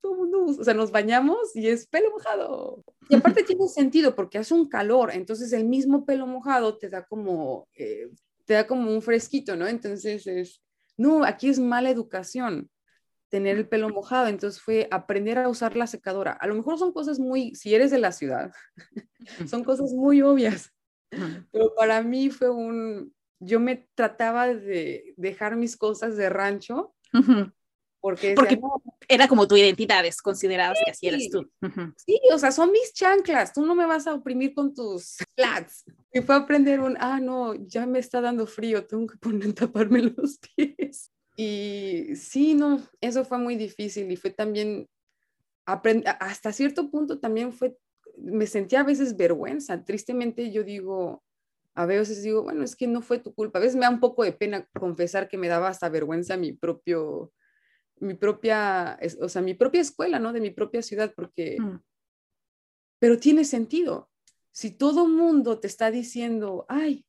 todo 0.00 0.14
mundo, 0.14 0.44
o 0.44 0.64
sea, 0.64 0.74
nos 0.74 0.90
bañamos 0.90 1.54
y 1.54 1.68
es 1.68 1.86
pelo 1.86 2.10
mojado. 2.10 2.84
Y 3.08 3.14
aparte 3.14 3.42
tiene 3.56 3.68
sentido 3.68 4.14
porque 4.14 4.38
hace 4.38 4.54
un 4.54 4.68
calor, 4.68 5.10
entonces 5.12 5.52
el 5.52 5.64
mismo 5.64 6.04
pelo 6.04 6.26
mojado 6.26 6.76
te 6.76 6.90
da 6.90 7.04
como, 7.04 7.68
eh, 7.74 8.08
te 8.44 8.54
da 8.54 8.66
como 8.66 8.92
un 8.92 9.00
fresquito, 9.00 9.56
¿no? 9.56 9.66
Entonces 9.66 10.26
es, 10.26 10.60
no, 11.02 11.24
aquí 11.24 11.48
es 11.48 11.58
mala 11.58 11.90
educación 11.90 12.70
tener 13.28 13.56
el 13.56 13.66
pelo 13.66 13.88
mojado, 13.88 14.26
entonces 14.26 14.60
fue 14.60 14.88
aprender 14.90 15.38
a 15.38 15.48
usar 15.48 15.74
la 15.74 15.86
secadora. 15.86 16.32
A 16.32 16.46
lo 16.46 16.54
mejor 16.54 16.78
son 16.78 16.92
cosas 16.92 17.18
muy, 17.18 17.54
si 17.54 17.74
eres 17.74 17.90
de 17.90 17.98
la 17.98 18.12
ciudad, 18.12 18.52
son 19.50 19.64
cosas 19.64 19.92
muy 19.92 20.20
obvias, 20.20 20.70
pero 21.50 21.74
para 21.74 22.02
mí 22.02 22.30
fue 22.30 22.50
un, 22.50 23.14
yo 23.40 23.58
me 23.58 23.88
trataba 23.94 24.48
de 24.54 25.14
dejar 25.16 25.56
mis 25.56 25.76
cosas 25.76 26.16
de 26.16 26.28
rancho. 26.28 26.94
Porque, 28.00 28.34
era 29.08 29.28
como 29.28 29.46
tu 29.46 29.56
identidad, 29.56 30.04
es 30.04 30.20
considerabas 30.20 30.78
que 30.84 30.90
así 30.90 31.06
eras 31.06 31.22
tú. 31.30 31.48
Sí, 32.04 32.20
o 32.32 32.38
sea, 32.38 32.50
son 32.50 32.72
mis 32.72 32.92
chanclas, 32.92 33.52
tú 33.52 33.64
no 33.64 33.74
me 33.74 33.86
vas 33.86 34.06
a 34.06 34.14
oprimir 34.14 34.54
con 34.54 34.74
tus 34.74 35.18
flats. 35.36 35.84
Y 36.12 36.20
fue 36.20 36.34
aprender 36.34 36.80
un, 36.80 36.96
ah, 36.98 37.20
no, 37.20 37.54
ya 37.54 37.86
me 37.86 37.98
está 37.98 38.20
dando 38.20 38.46
frío, 38.46 38.86
tengo 38.86 39.06
que 39.06 39.16
poner 39.18 39.52
taparme 39.54 40.02
los 40.02 40.38
pies. 40.38 40.74
Y 41.36 42.14
sí, 42.16 42.54
no, 42.54 42.80
eso 43.00 43.24
fue 43.24 43.38
muy 43.38 43.56
difícil 43.56 44.10
y 44.10 44.16
fue 44.16 44.30
también, 44.30 44.88
hasta 45.64 46.52
cierto 46.52 46.90
punto 46.90 47.20
también 47.20 47.52
fue, 47.52 47.76
me 48.18 48.46
sentía 48.46 48.80
a 48.80 48.84
veces 48.84 49.16
vergüenza. 49.16 49.84
Tristemente 49.84 50.52
yo 50.52 50.62
digo, 50.62 51.22
a 51.74 51.86
veces 51.86 52.22
digo, 52.22 52.42
bueno, 52.42 52.64
es 52.64 52.76
que 52.76 52.86
no 52.86 53.00
fue 53.00 53.18
tu 53.18 53.34
culpa. 53.34 53.58
A 53.58 53.62
veces 53.62 53.76
me 53.76 53.82
da 53.82 53.90
un 53.90 54.00
poco 54.00 54.24
de 54.24 54.32
pena 54.32 54.68
confesar 54.78 55.28
que 55.28 55.38
me 55.38 55.48
daba 55.48 55.68
hasta 55.68 55.88
vergüenza 55.88 56.36
mi 56.36 56.52
propio, 56.52 57.32
mi 58.00 58.14
propia, 58.14 58.98
o 59.20 59.28
sea, 59.28 59.40
mi 59.40 59.54
propia 59.54 59.80
escuela, 59.80 60.18
¿no? 60.18 60.32
De 60.32 60.40
mi 60.40 60.50
propia 60.50 60.82
ciudad, 60.82 61.12
porque, 61.16 61.56
mm. 61.58 61.80
pero 62.98 63.18
tiene 63.18 63.44
sentido. 63.44 64.10
Si 64.50 64.70
todo 64.70 65.08
mundo 65.08 65.60
te 65.60 65.66
está 65.66 65.90
diciendo, 65.90 66.66
ay, 66.68 67.06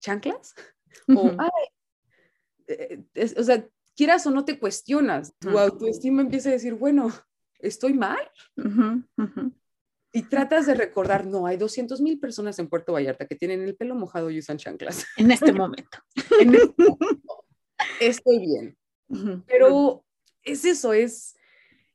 chanclas, 0.00 0.54
o 1.14 1.30
ay, 1.38 1.68
eh, 2.70 3.34
o 3.36 3.42
sea, 3.42 3.66
quieras 3.96 4.26
o 4.26 4.30
no 4.30 4.44
te 4.44 4.58
cuestionas, 4.58 5.34
tu 5.38 5.58
autoestima 5.58 6.22
empieza 6.22 6.48
a 6.48 6.52
decir, 6.52 6.74
bueno, 6.74 7.12
¿estoy 7.58 7.94
mal? 7.94 8.30
Y 10.12 10.22
tratas 10.22 10.66
de 10.66 10.74
recordar, 10.74 11.26
no, 11.26 11.46
hay 11.46 11.56
200 11.56 12.00
mil 12.00 12.18
personas 12.18 12.58
en 12.58 12.68
Puerto 12.68 12.92
Vallarta 12.92 13.26
que 13.26 13.36
tienen 13.36 13.62
el 13.62 13.76
pelo 13.76 13.94
mojado 13.94 14.30
y 14.30 14.38
usan 14.38 14.58
chanclas. 14.58 15.06
En 15.16 15.30
este 15.30 15.52
momento. 15.52 15.98
en 16.40 16.54
este 16.54 16.74
momento. 16.78 17.44
Estoy 18.00 18.38
bien. 18.38 18.76
Pero 19.46 20.04
es 20.42 20.64
eso, 20.64 20.92
es, 20.92 21.36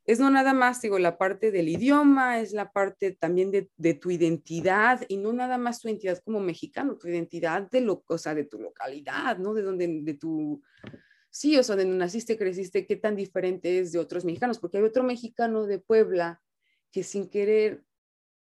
es 0.06 0.20
no 0.20 0.30
nada 0.30 0.54
más, 0.54 0.82
digo, 0.82 1.00
la 1.00 1.18
parte 1.18 1.52
del 1.52 1.68
idioma, 1.68 2.40
es 2.40 2.54
la 2.54 2.72
parte 2.72 3.12
también 3.12 3.50
de, 3.50 3.72
de, 3.76 3.96
tu 3.96 4.12
identidad 4.12 5.02
y 5.08 5.18
no 5.18 5.34
nada 5.34 5.58
más 5.58 5.82
tu 5.82 5.88
identidad 5.88 6.22
como 6.24 6.40
mexicano, 6.40 6.96
tu 6.96 7.08
identidad 7.08 7.70
de, 7.72 7.82
lo, 7.82 8.04
o 8.08 8.18
de 8.18 8.44
tu 8.44 8.60
localidad, 8.60 9.40
¿no? 9.40 9.56
De 9.56 9.64
donde, 9.64 9.88
de 10.04 10.14
tu, 10.14 10.62
sí, 11.32 11.58
o 11.58 11.64
sea, 11.64 11.76
de 11.76 11.84
donde 11.84 11.98
naciste, 11.98 12.38
creciste, 12.38 12.86
qué 12.86 12.96
tan 12.96 13.16
diferente 13.16 13.80
es 13.80 13.92
de 13.92 14.00
otros 14.00 14.26
mexicanos, 14.26 14.60
porque 14.60 14.78
hay 14.78 14.84
otro 14.84 15.04
mexicano 15.04 15.66
de 15.66 15.80
Puebla 15.80 16.40
que 16.92 17.04
sin 17.04 17.28
querer 17.28 17.84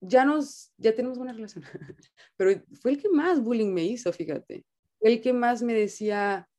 ya 0.02 0.26
nos, 0.26 0.74
ya 0.78 0.96
tenemos 0.96 1.18
buena 1.18 1.34
relación, 1.34 1.64
pero 2.36 2.62
fue 2.82 2.92
el 2.92 2.98
que 3.02 3.10
más 3.10 3.42
bullying 3.42 3.72
me 3.72 3.86
hizo, 3.86 4.12
fíjate, 4.12 4.66
el 5.02 5.22
que 5.22 5.34
más 5.34 5.62
me 5.62 5.74
decía, 5.74 6.50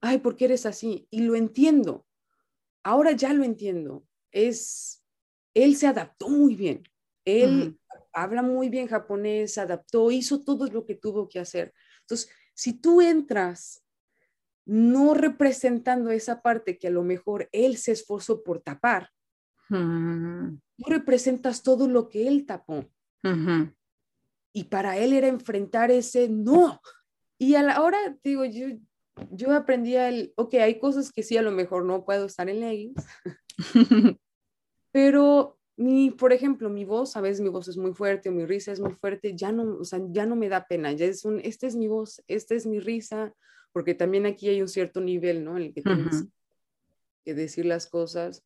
ay, 0.00 0.18
¿por 0.18 0.36
qué 0.36 0.46
eres 0.46 0.66
así? 0.66 1.06
Y 1.08 1.22
lo 1.22 1.36
entiendo, 1.36 2.04
ahora 2.82 3.12
ya 3.12 3.32
lo 3.32 3.44
entiendo, 3.44 4.06
es, 4.32 5.02
él 5.54 5.76
se 5.76 5.86
adaptó 5.86 6.28
muy 6.28 6.54
bien, 6.54 6.82
él 7.24 7.78
habla 8.12 8.42
muy 8.42 8.68
bien 8.68 8.88
japonés, 8.88 9.58
adaptó, 9.58 10.10
hizo 10.10 10.40
todo 10.40 10.66
lo 10.66 10.84
que 10.84 10.94
tuvo 10.94 11.28
que 11.28 11.38
hacer. 11.38 11.72
Entonces, 12.02 12.30
si 12.54 12.72
tú 12.72 13.00
entras 13.00 13.84
no 14.64 15.14
representando 15.14 16.10
esa 16.10 16.42
parte 16.42 16.78
que 16.78 16.88
a 16.88 16.90
lo 16.90 17.02
mejor 17.02 17.48
él 17.52 17.76
se 17.76 17.92
esforzó 17.92 18.42
por 18.42 18.60
tapar, 18.60 19.10
tú 19.68 20.84
representas 20.86 21.62
todo 21.62 21.86
lo 21.86 22.08
que 22.08 22.26
él 22.26 22.46
tapó. 22.46 22.84
Y 24.52 24.64
para 24.64 24.96
él 24.98 25.12
era 25.12 25.28
enfrentar 25.28 25.90
ese 25.90 26.28
no. 26.28 26.80
Y 27.38 27.54
a 27.54 27.62
la 27.62 27.80
hora, 27.82 27.98
digo, 28.24 28.44
yo, 28.44 28.66
yo 29.30 29.52
aprendí 29.54 29.94
el, 29.94 30.32
ok, 30.36 30.54
hay 30.54 30.78
cosas 30.78 31.12
que 31.12 31.22
sí, 31.22 31.36
a 31.36 31.42
lo 31.42 31.52
mejor 31.52 31.84
no 31.84 32.04
puedo 32.04 32.26
estar 32.26 32.48
en 32.48 32.60
leggings, 32.60 33.02
pero 34.92 35.58
mi, 35.76 36.10
por 36.10 36.32
ejemplo, 36.32 36.68
mi 36.68 36.84
voz, 36.84 37.16
a 37.16 37.20
veces 37.20 37.40
mi 37.40 37.48
voz 37.48 37.68
es 37.68 37.76
muy 37.76 37.94
fuerte, 37.94 38.30
mi 38.30 38.44
risa 38.44 38.70
es 38.70 38.80
muy 38.80 38.92
fuerte, 38.92 39.34
ya 39.34 39.50
no, 39.50 39.78
o 39.78 39.84
sea, 39.84 40.00
ya 40.10 40.26
no 40.26 40.36
me 40.36 40.48
da 40.48 40.66
pena, 40.66 40.92
ya 40.92 41.06
es 41.06 41.24
un, 41.24 41.40
esta 41.40 41.66
es 41.66 41.74
mi 41.74 41.88
voz, 41.88 42.22
esta 42.28 42.54
es 42.54 42.66
mi 42.66 42.80
risa, 42.80 43.34
porque 43.72 43.94
también 43.94 44.26
aquí 44.26 44.48
hay 44.48 44.60
un 44.60 44.68
cierto 44.68 45.00
nivel, 45.00 45.42
¿no? 45.42 45.56
En 45.56 45.62
el 45.64 45.72
que 45.72 45.82
tienes 45.82 46.26
que 47.24 47.34
decir 47.34 47.64
las 47.64 47.86
cosas. 47.86 48.44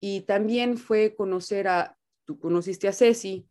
Y 0.00 0.22
también 0.22 0.76
fue 0.76 1.14
conocer 1.14 1.68
a, 1.68 1.96
tú 2.26 2.38
conociste 2.38 2.88
a 2.88 2.92
Ceci, 2.92 3.48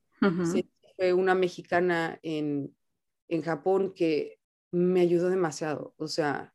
fue 0.96 1.14
una 1.14 1.34
mexicana 1.34 2.20
en, 2.22 2.76
en 3.30 3.42
Japón 3.42 3.94
que 3.96 4.38
me 4.72 5.02
ayudó 5.02 5.30
demasiado. 5.30 5.96
O 5.98 6.08
sea, 6.08 6.54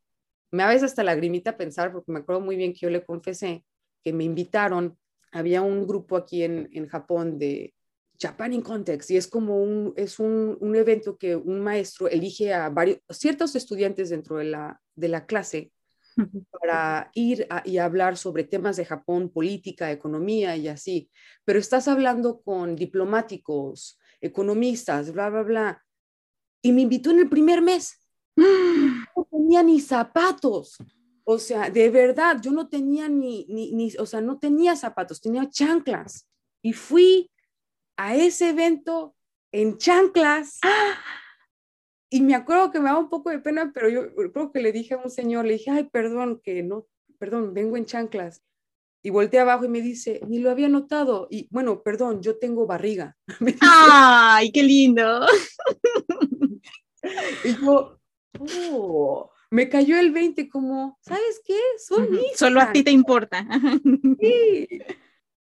me 0.51 0.63
a 0.63 0.67
veces 0.67 0.83
hasta 0.83 1.03
lagrimita 1.03 1.57
pensar, 1.57 1.91
porque 1.91 2.11
me 2.11 2.19
acuerdo 2.19 2.39
muy 2.41 2.55
bien 2.55 2.71
que 2.71 2.79
yo 2.79 2.89
le 2.89 3.03
confesé 3.03 3.65
que 4.03 4.13
me 4.13 4.23
invitaron, 4.23 4.97
había 5.31 5.61
un 5.61 5.87
grupo 5.87 6.17
aquí 6.17 6.43
en, 6.43 6.69
en 6.71 6.87
Japón 6.87 7.37
de 7.37 7.73
Japan 8.19 8.53
in 8.53 8.61
Context, 8.61 9.11
y 9.11 9.17
es 9.17 9.27
como 9.27 9.61
un, 9.61 9.93
es 9.95 10.19
un, 10.19 10.57
un, 10.59 10.75
evento 10.75 11.17
que 11.17 11.35
un 11.35 11.61
maestro 11.61 12.09
elige 12.09 12.53
a 12.53 12.69
varios, 12.69 12.99
ciertos 13.09 13.55
estudiantes 13.55 14.09
dentro 14.09 14.37
de 14.37 14.45
la, 14.45 14.81
de 14.95 15.07
la 15.07 15.25
clase 15.25 15.71
para 16.51 17.11
ir 17.13 17.47
y 17.65 17.77
hablar 17.77 18.17
sobre 18.17 18.43
temas 18.43 18.77
de 18.77 18.85
Japón, 18.85 19.29
política, 19.29 19.91
economía 19.91 20.55
y 20.57 20.67
así. 20.67 21.09
Pero 21.45 21.59
estás 21.59 21.87
hablando 21.87 22.41
con 22.41 22.75
diplomáticos, 22.75 23.99
economistas, 24.21 25.11
bla, 25.13 25.29
bla, 25.29 25.43
bla. 25.43 25.85
Y 26.61 26.71
me 26.71 26.81
invitó 26.81 27.11
en 27.11 27.19
el 27.19 27.29
primer 27.29 27.61
mes. 27.61 27.95
No 29.15 29.27
tenía 29.29 29.63
ni 29.63 29.79
zapatos. 29.79 30.77
O 31.31 31.37
sea, 31.37 31.69
de 31.69 31.91
verdad, 31.91 32.41
yo 32.41 32.49
no 32.49 32.69
tenía 32.69 33.07
ni, 33.07 33.45
ni, 33.49 33.71
ni, 33.71 33.93
o 33.99 34.07
sea, 34.07 34.19
no 34.19 34.39
tenía 34.39 34.75
zapatos, 34.75 35.21
tenía 35.21 35.47
chanclas. 35.47 36.27
Y 36.63 36.73
fui 36.73 37.29
a 37.97 38.15
ese 38.15 38.49
evento 38.49 39.15
en 39.51 39.77
chanclas. 39.77 40.59
Y 42.11 42.21
me 42.21 42.33
acuerdo 42.33 42.71
que 42.71 42.79
me 42.79 42.85
daba 42.85 42.97
un 42.97 43.09
poco 43.11 43.29
de 43.29 43.37
pena, 43.37 43.71
pero 43.71 43.87
yo 43.87 44.15
creo 44.15 44.51
que 44.51 44.59
le 44.59 44.71
dije 44.71 44.95
a 44.95 44.97
un 44.97 45.11
señor, 45.11 45.45
le 45.45 45.53
dije, 45.53 45.69
ay, 45.69 45.83
perdón, 45.83 46.41
que 46.43 46.63
no, 46.63 46.87
perdón, 47.19 47.53
vengo 47.53 47.77
en 47.77 47.85
chanclas. 47.85 48.41
Y 49.03 49.11
volteé 49.11 49.39
abajo 49.39 49.65
y 49.65 49.67
me 49.67 49.81
dice, 49.81 50.19
ni 50.27 50.39
lo 50.39 50.49
había 50.49 50.69
notado. 50.69 51.27
Y 51.29 51.47
bueno, 51.51 51.83
perdón, 51.83 52.23
yo 52.23 52.39
tengo 52.39 52.65
barriga. 52.65 53.15
¡Ay, 53.61 54.51
qué 54.51 54.63
lindo! 54.63 55.27
y 57.43 57.55
yo, 57.63 57.99
oh, 58.39 59.31
me 59.51 59.69
cayó 59.69 59.99
el 59.99 60.11
20 60.11 60.49
como, 60.49 60.97
¿sabes 61.01 61.41
qué? 61.43 61.59
Soy 61.77 62.21
Solo 62.35 62.61
a 62.61 62.71
ti 62.71 62.83
te 62.83 62.91
importa. 62.91 63.45
sí, 64.19 64.67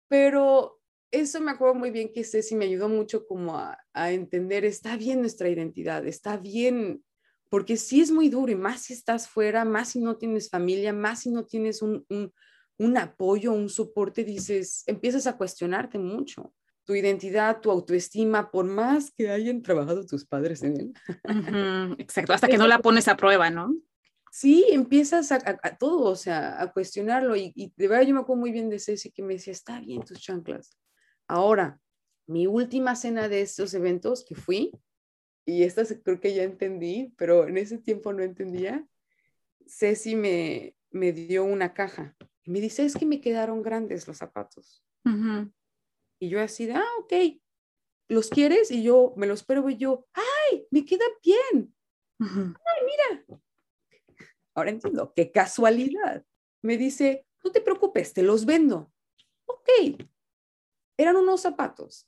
pero 0.08 0.80
eso 1.10 1.40
me 1.40 1.50
acuerdo 1.50 1.74
muy 1.74 1.90
bien 1.90 2.12
que 2.12 2.24
Ceci 2.24 2.54
me 2.54 2.64
ayudó 2.64 2.88
mucho 2.88 3.26
como 3.26 3.58
a, 3.58 3.78
a 3.92 4.12
entender, 4.12 4.64
está 4.64 4.96
bien 4.96 5.20
nuestra 5.20 5.48
identidad, 5.48 6.06
está 6.06 6.36
bien, 6.36 7.04
porque 7.48 7.76
sí 7.76 8.00
es 8.00 8.10
muy 8.10 8.28
duro 8.28 8.52
y 8.52 8.56
más 8.56 8.82
si 8.82 8.92
estás 8.94 9.28
fuera, 9.28 9.64
más 9.64 9.90
si 9.90 10.00
no 10.00 10.16
tienes 10.16 10.48
familia, 10.48 10.92
más 10.92 11.20
si 11.20 11.30
no 11.30 11.44
tienes 11.44 11.82
un, 11.82 12.06
un, 12.08 12.32
un 12.78 12.96
apoyo, 12.96 13.52
un 13.52 13.68
soporte, 13.68 14.24
dices, 14.24 14.84
empiezas 14.86 15.26
a 15.26 15.36
cuestionarte 15.36 15.98
mucho 15.98 16.54
tu 16.84 16.94
identidad, 16.94 17.60
tu 17.60 17.70
autoestima, 17.70 18.50
por 18.50 18.64
más 18.64 19.12
que 19.12 19.30
hayan 19.30 19.62
trabajado 19.62 20.04
tus 20.06 20.24
padres 20.24 20.62
en 20.62 20.80
él. 20.80 20.92
exacto, 21.98 22.32
hasta 22.32 22.48
que 22.48 22.58
no 22.58 22.66
la 22.66 22.80
pones 22.80 23.06
a 23.06 23.16
prueba, 23.16 23.50
¿no? 23.50 23.76
Sí, 24.32 24.64
empiezas 24.70 25.32
a, 25.32 25.58
todo, 25.76 26.04
o 26.04 26.16
sea, 26.16 26.62
a 26.62 26.72
cuestionarlo 26.72 27.34
y, 27.34 27.52
y, 27.56 27.72
de 27.76 27.88
verdad 27.88 28.06
yo 28.06 28.14
me 28.14 28.20
acuerdo 28.20 28.40
muy 28.40 28.52
bien 28.52 28.70
de 28.70 28.78
Ceci 28.78 29.10
que 29.10 29.24
me 29.24 29.34
decía, 29.34 29.52
está 29.52 29.80
bien 29.80 30.02
tus 30.02 30.20
chanclas. 30.20 30.78
Ahora, 31.26 31.80
mi 32.26 32.46
última 32.46 32.94
cena 32.94 33.28
de 33.28 33.42
estos 33.42 33.74
eventos 33.74 34.24
que 34.24 34.36
fui, 34.36 34.70
y 35.44 35.64
esta 35.64 35.82
creo 35.84 36.20
que 36.20 36.32
ya 36.32 36.44
entendí, 36.44 37.12
pero 37.16 37.48
en 37.48 37.56
ese 37.56 37.78
tiempo 37.78 38.12
no 38.12 38.22
entendía, 38.22 38.86
Ceci 39.66 40.14
me, 40.14 40.76
me 40.90 41.12
dio 41.12 41.44
una 41.44 41.74
caja 41.74 42.16
y 42.44 42.50
me 42.50 42.60
dice, 42.60 42.84
es 42.84 42.96
que 42.96 43.06
me 43.06 43.20
quedaron 43.20 43.62
grandes 43.62 44.06
los 44.06 44.18
zapatos. 44.18 44.84
Y 46.20 46.28
yo 46.28 46.40
así 46.40 46.66
de, 46.66 46.74
ah, 46.74 46.88
ok, 47.00 47.12
¿los 48.08 48.28
quieres? 48.28 48.70
Y 48.70 48.82
yo 48.82 49.12
me 49.16 49.26
los 49.26 49.40
espero 49.40 49.68
y 49.68 49.76
yo, 49.76 50.06
ay, 50.12 50.66
me 50.70 50.84
queda 50.84 51.04
bien. 51.22 51.74
Ay, 52.20 52.86
mira. 52.86 53.40
Ahora 54.60 54.70
entiendo, 54.70 55.12
qué 55.16 55.32
casualidad. 55.32 56.22
Me 56.60 56.76
dice, 56.76 57.26
no 57.42 57.50
te 57.50 57.62
preocupes, 57.62 58.12
te 58.12 58.22
los 58.22 58.44
vendo. 58.44 58.92
Ok. 59.46 59.68
Eran 60.98 61.16
unos 61.16 61.40
zapatos 61.40 62.06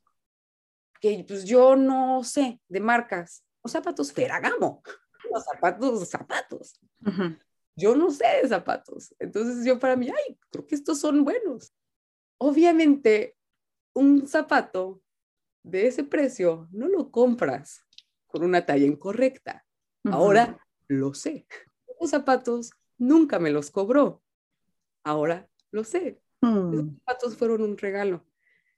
que 1.01 1.25
pues 1.27 1.45
yo 1.45 1.75
no 1.75 2.23
sé 2.23 2.61
de 2.69 2.79
marcas, 2.79 3.43
los 3.65 3.73
zapatos 3.73 4.13
Ferragamo, 4.13 4.83
los 5.33 5.45
zapatos, 5.45 6.09
zapatos. 6.09 6.79
Yo 7.75 7.97
no 7.97 8.11
sé 8.11 8.27
de 8.43 8.49
zapatos. 8.49 9.15
Entonces 9.19 9.65
yo 9.65 9.79
para 9.79 9.97
mí, 9.97 10.11
ay, 10.11 10.39
creo 10.51 10.67
que 10.67 10.75
estos 10.75 11.01
son 11.01 11.25
buenos. 11.25 11.73
Obviamente 12.39 13.35
un 13.95 14.29
zapato 14.29 15.03
de 15.63 15.87
ese 15.87 16.05
precio 16.05 16.69
no 16.71 16.87
lo 16.87 17.11
compras 17.11 17.83
con 18.27 18.45
una 18.45 18.67
talla 18.67 18.85
incorrecta. 18.85 19.65
Ahora 20.05 20.59
lo 20.89 21.15
sé. 21.15 21.47
Los 22.03 22.11
zapatos 22.11 22.73
nunca 22.99 23.39
me 23.39 23.53
los 23.53 23.71
cobró. 23.71 24.25
Ahora 25.05 25.49
lo 25.71 25.85
sé. 25.85 26.21
Los 26.41 26.85
mm. 26.85 26.99
zapatos 26.99 27.37
fueron 27.37 27.63
un 27.63 27.79
regalo. 27.79 28.27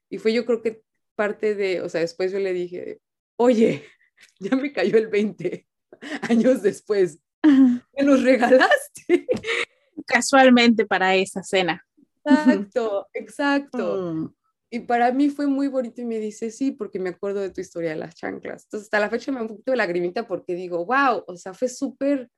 Y 0.09 0.19
fue 0.19 0.31
yo 0.31 0.45
creo 0.45 0.61
que 0.61 0.83
parte 1.15 1.55
de, 1.55 1.81
o 1.81 1.89
sea, 1.89 2.01
después 2.01 2.31
yo 2.31 2.37
le 2.37 2.53
dije, 2.53 3.01
oye, 3.35 3.83
ya 4.39 4.55
me 4.55 4.71
cayó 4.71 4.99
el 4.99 5.07
20 5.07 5.67
años 6.29 6.61
después. 6.61 7.19
Me 7.43 8.03
los 8.03 8.21
regalaste. 8.21 9.27
Casualmente 10.05 10.85
para 10.85 11.15
esa 11.15 11.41
cena. 11.41 11.83
Exacto, 12.23 13.07
exacto. 13.11 14.13
Mm. 14.13 14.35
Y 14.69 14.79
para 14.81 15.11
mí 15.11 15.31
fue 15.31 15.47
muy 15.47 15.67
bonito 15.67 15.99
y 15.99 16.05
me 16.05 16.19
dice, 16.19 16.51
sí, 16.51 16.69
porque 16.69 16.99
me 16.99 17.09
acuerdo 17.09 17.39
de 17.39 17.49
tu 17.49 17.59
historia 17.59 17.89
de 17.89 17.95
las 17.95 18.13
chanclas. 18.13 18.65
Entonces, 18.65 18.85
hasta 18.85 18.99
la 18.99 19.09
fecha 19.09 19.31
me 19.31 19.37
da 19.37 19.43
un 19.43 19.47
poquito 19.47 19.71
de 19.71 19.77
lagrimita 19.77 20.27
porque 20.27 20.53
digo, 20.53 20.85
wow, 20.85 21.23
o 21.25 21.37
sea, 21.37 21.55
fue 21.55 21.69
súper, 21.69 22.29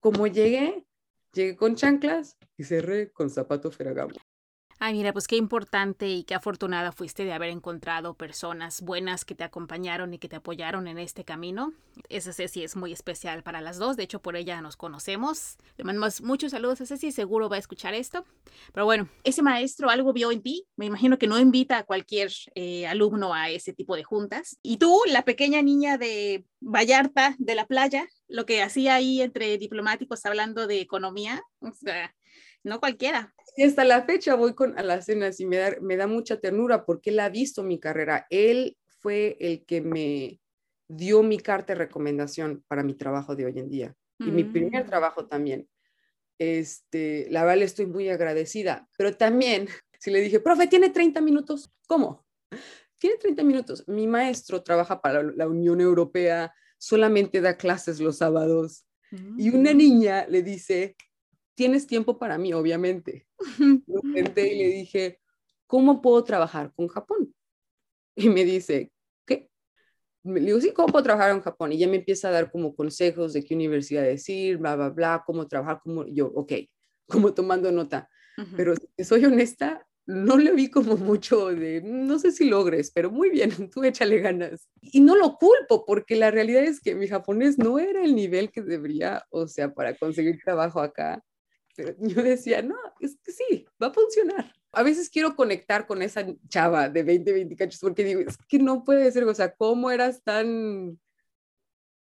como 0.00 0.26
llegué, 0.26 0.86
llegué 1.32 1.56
con 1.56 1.74
chanclas 1.76 2.36
y 2.56 2.64
cerré 2.64 3.12
con 3.12 3.30
zapato 3.30 3.70
Ferragamo. 3.70 4.14
Ay, 4.78 4.92
mira, 4.92 5.14
pues 5.14 5.26
qué 5.26 5.36
importante 5.36 6.06
y 6.06 6.24
qué 6.24 6.34
afortunada 6.34 6.92
fuiste 6.92 7.24
de 7.24 7.32
haber 7.32 7.48
encontrado 7.48 8.12
personas 8.12 8.82
buenas 8.82 9.24
que 9.24 9.34
te 9.34 9.42
acompañaron 9.42 10.12
y 10.12 10.18
que 10.18 10.28
te 10.28 10.36
apoyaron 10.36 10.86
en 10.86 10.98
este 10.98 11.24
camino. 11.24 11.72
Esa 12.10 12.34
Ceci 12.34 12.62
es 12.62 12.76
muy 12.76 12.92
especial 12.92 13.42
para 13.42 13.62
las 13.62 13.78
dos, 13.78 13.96
de 13.96 14.02
hecho 14.02 14.20
por 14.20 14.36
ella 14.36 14.60
nos 14.60 14.76
conocemos. 14.76 15.56
Le 15.78 15.84
mandamos 15.84 16.20
muchos 16.20 16.50
saludos 16.50 16.82
a 16.82 16.86
Ceci, 16.86 17.10
seguro 17.10 17.48
va 17.48 17.56
a 17.56 17.58
escuchar 17.58 17.94
esto. 17.94 18.26
Pero 18.74 18.84
bueno, 18.84 19.08
ese 19.24 19.42
maestro 19.42 19.88
algo 19.88 20.12
vio 20.12 20.30
en 20.30 20.42
ti, 20.42 20.66
me 20.76 20.84
imagino 20.84 21.16
que 21.16 21.26
no 21.26 21.38
invita 21.38 21.78
a 21.78 21.84
cualquier 21.84 22.30
eh, 22.54 22.86
alumno 22.86 23.32
a 23.32 23.48
ese 23.48 23.72
tipo 23.72 23.96
de 23.96 24.04
juntas. 24.04 24.58
Y 24.62 24.76
tú, 24.76 25.00
la 25.06 25.24
pequeña 25.24 25.62
niña 25.62 25.96
de 25.96 26.44
Vallarta, 26.60 27.34
de 27.38 27.54
la 27.54 27.66
playa, 27.66 28.06
lo 28.28 28.44
que 28.44 28.62
hacía 28.62 28.96
ahí 28.96 29.22
entre 29.22 29.56
diplomáticos 29.56 30.26
hablando 30.26 30.66
de 30.66 30.80
economía, 30.80 31.42
o 31.60 31.72
sea, 31.72 32.14
no 32.66 32.80
cualquiera. 32.80 33.32
Y 33.56 33.62
hasta 33.62 33.84
la 33.84 34.02
fecha 34.02 34.34
voy 34.34 34.54
con 34.54 34.78
a 34.78 34.82
las 34.82 35.06
cenas 35.06 35.40
y 35.40 35.46
me 35.46 35.56
da, 35.56 35.76
me 35.80 35.96
da 35.96 36.06
mucha 36.06 36.40
ternura 36.40 36.84
porque 36.84 37.10
él 37.10 37.20
ha 37.20 37.28
visto 37.28 37.62
mi 37.62 37.78
carrera. 37.78 38.26
Él 38.28 38.76
fue 39.00 39.36
el 39.40 39.64
que 39.64 39.80
me 39.80 40.40
dio 40.88 41.22
mi 41.22 41.38
carta 41.38 41.72
de 41.72 41.78
recomendación 41.78 42.64
para 42.68 42.82
mi 42.82 42.94
trabajo 42.94 43.34
de 43.34 43.46
hoy 43.46 43.58
en 43.58 43.70
día 43.70 43.96
y 44.18 44.30
mi 44.30 44.44
primer 44.44 44.84
mm. 44.84 44.88
trabajo 44.88 45.26
también. 45.26 45.68
Este, 46.38 47.28
la 47.30 47.42
verdad 47.42 47.58
le 47.58 47.64
estoy 47.64 47.86
muy 47.86 48.08
agradecida, 48.08 48.88
pero 48.98 49.16
también 49.16 49.68
si 50.00 50.10
le 50.10 50.20
dije, 50.20 50.40
profe, 50.40 50.66
tiene 50.66 50.90
30 50.90 51.20
minutos, 51.20 51.72
¿cómo? 51.86 52.26
Tiene 52.98 53.16
30 53.16 53.42
minutos. 53.44 53.84
Mi 53.86 54.06
maestro 54.06 54.62
trabaja 54.62 55.00
para 55.00 55.22
la 55.22 55.46
Unión 55.46 55.80
Europea, 55.80 56.52
solamente 56.78 57.40
da 57.40 57.56
clases 57.56 58.00
los 58.00 58.18
sábados. 58.18 58.86
Y 59.38 59.50
una 59.50 59.72
mm. 59.72 59.76
niña 59.76 60.26
le 60.28 60.42
dice, 60.42 60.96
tienes 61.56 61.86
tiempo 61.86 62.18
para 62.18 62.38
mí, 62.38 62.52
obviamente. 62.52 63.26
y 63.58 64.54
le 64.54 64.68
dije, 64.68 65.20
¿cómo 65.66 66.00
puedo 66.00 66.22
trabajar 66.22 66.72
con 66.76 66.86
Japón? 66.86 67.34
Y 68.14 68.28
me 68.28 68.44
dice, 68.44 68.92
¿qué? 69.26 69.50
Le 70.22 70.40
digo, 70.40 70.60
sí, 70.60 70.72
¿cómo 70.72 70.88
puedo 70.88 71.02
trabajar 71.02 71.30
en 71.32 71.40
Japón? 71.40 71.72
Y 71.72 71.78
ya 71.78 71.88
me 71.88 71.96
empieza 71.96 72.28
a 72.28 72.32
dar 72.32 72.50
como 72.50 72.74
consejos 72.74 73.32
de 73.32 73.44
qué 73.44 73.54
universidad 73.54 74.02
decir, 74.02 74.58
bla, 74.58 74.76
bla, 74.76 74.90
bla, 74.90 75.22
cómo 75.26 75.48
trabajar, 75.48 75.80
como 75.82 76.06
yo, 76.06 76.28
ok, 76.28 76.52
como 77.08 77.34
tomando 77.34 77.72
nota. 77.72 78.08
Pero 78.54 78.74
si 78.76 79.02
soy 79.02 79.24
honesta, 79.24 79.86
no 80.06 80.36
le 80.36 80.52
vi 80.52 80.70
como 80.70 80.96
mucho 80.96 81.46
de, 81.48 81.82
no 81.82 82.18
sé 82.18 82.30
si 82.30 82.48
logres, 82.48 82.92
pero 82.92 83.10
muy 83.10 83.30
bien, 83.30 83.50
tú 83.70 83.82
échale 83.82 84.18
ganas. 84.20 84.68
Y 84.80 85.00
no 85.00 85.16
lo 85.16 85.36
culpo, 85.36 85.84
porque 85.84 86.16
la 86.16 86.30
realidad 86.30 86.62
es 86.62 86.80
que 86.80 86.94
mi 86.94 87.08
japonés 87.08 87.58
no 87.58 87.78
era 87.78 88.04
el 88.04 88.14
nivel 88.14 88.50
que 88.50 88.62
debería, 88.62 89.24
o 89.30 89.48
sea, 89.48 89.74
para 89.74 89.94
conseguir 89.96 90.38
trabajo 90.44 90.80
acá. 90.80 91.22
Yo 91.98 92.22
decía, 92.22 92.62
no, 92.62 92.76
es 93.00 93.16
que 93.22 93.32
sí, 93.32 93.66
va 93.82 93.88
a 93.88 93.92
funcionar. 93.92 94.54
A 94.72 94.82
veces 94.82 95.08
quiero 95.08 95.34
conectar 95.36 95.86
con 95.86 96.02
esa 96.02 96.26
chava 96.48 96.88
de 96.88 97.02
20, 97.02 97.32
20 97.32 97.56
cachos 97.56 97.80
porque 97.80 98.04
digo, 98.04 98.20
es 98.20 98.36
que 98.48 98.58
no 98.58 98.84
puede 98.84 99.10
ser, 99.10 99.24
o 99.24 99.34
sea, 99.34 99.54
¿cómo 99.54 99.90
eras 99.90 100.22
tan... 100.22 100.98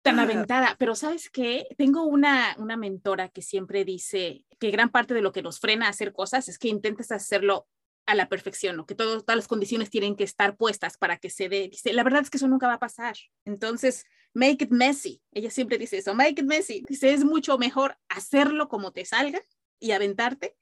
Tan 0.02 0.20
aventada, 0.20 0.76
pero 0.78 0.96
¿sabes 0.96 1.30
qué? 1.30 1.66
Tengo 1.78 2.04
una, 2.04 2.56
una 2.58 2.76
mentora 2.76 3.30
que 3.30 3.42
siempre 3.42 3.86
dice 3.86 4.44
que 4.60 4.70
gran 4.70 4.90
parte 4.90 5.14
de 5.14 5.22
lo 5.22 5.32
que 5.32 5.42
nos 5.42 5.62
frena 5.62 5.86
a 5.86 5.92
hacer 5.92 6.12
cosas 6.12 6.50
es 6.50 6.60
que 6.60 6.68
intentes 6.68 7.10
hacerlo 7.14 7.68
a 8.06 8.16
la 8.16 8.28
perfección, 8.28 8.80
o 8.80 8.86
que 8.86 8.96
todas 8.96 9.24
las 9.28 9.48
condiciones 9.48 9.90
tienen 9.90 10.16
que 10.16 10.24
estar 10.24 10.58
puestas 10.58 10.98
para 10.98 11.18
que 11.18 11.30
se 11.30 11.48
dé. 11.48 11.70
Dice, 11.70 11.94
la 11.94 12.04
verdad 12.04 12.22
es 12.22 12.30
que 12.30 12.38
eso 12.38 12.48
nunca 12.48 12.68
va 12.68 12.74
a 12.74 12.80
pasar. 12.80 13.16
Entonces, 13.46 14.06
make 14.34 14.66
it 14.66 14.72
messy. 14.72 15.22
Ella 15.32 15.50
siempre 15.50 15.78
dice 15.78 15.98
eso, 15.98 16.14
make 16.14 16.42
it 16.42 16.46
messy. 16.46 16.84
Dice, 16.88 17.14
es 17.14 17.24
mucho 17.24 17.58
mejor 17.58 17.98
hacerlo 18.10 18.68
como 18.68 18.92
te 18.92 19.06
salga 19.06 19.42
y 19.84 19.92
aventarte 19.92 20.56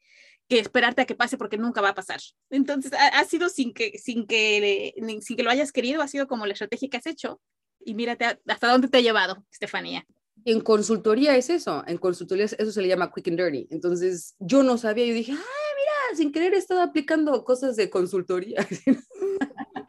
que 0.49 0.59
esperarte 0.59 1.01
a 1.01 1.05
que 1.05 1.15
pase 1.15 1.37
porque 1.37 1.57
nunca 1.57 1.79
va 1.79 1.89
a 1.89 1.95
pasar. 1.95 2.19
Entonces, 2.49 2.91
ha, 2.93 3.23
sido 3.23 3.47
sin 3.47 3.73
que, 3.73 3.97
sin, 3.97 4.27
que, 4.27 4.93
sin 5.21 5.37
que 5.37 5.43
lo 5.43 5.49
hayas 5.49 5.71
querido, 5.71 6.01
ha 6.01 6.07
sido 6.07 6.27
como 6.27 6.45
la 6.45 6.53
estrategia 6.53 6.89
que 6.89 6.97
has 6.97 7.05
hecho. 7.05 7.39
Y 7.85 7.93
mírate 7.93 8.25
hasta 8.25 8.67
dónde 8.67 8.89
te 8.89 8.97
ha 8.97 9.01
llevado, 9.01 9.45
Estefanía. 9.51 10.05
En 10.43 10.59
consultoría 10.59 11.37
es 11.37 11.49
eso, 11.49 11.83
en 11.87 11.97
consultoría 11.97 12.45
eso 12.45 12.71
se 12.71 12.81
le 12.81 12.87
llama 12.87 13.11
quick 13.13 13.29
and 13.29 13.39
dirty. 13.39 13.67
Entonces, 13.69 14.35
yo 14.39 14.63
no 14.63 14.77
sabía, 14.77 15.05
yo 15.05 15.13
dije, 15.13 15.33
ah, 15.33 15.35
mira, 15.37 16.17
sin 16.17 16.31
querer 16.31 16.53
he 16.53 16.57
estado 16.57 16.81
aplicando 16.81 17.43
cosas 17.45 17.75
de 17.75 17.89
consultoría. 17.89 18.67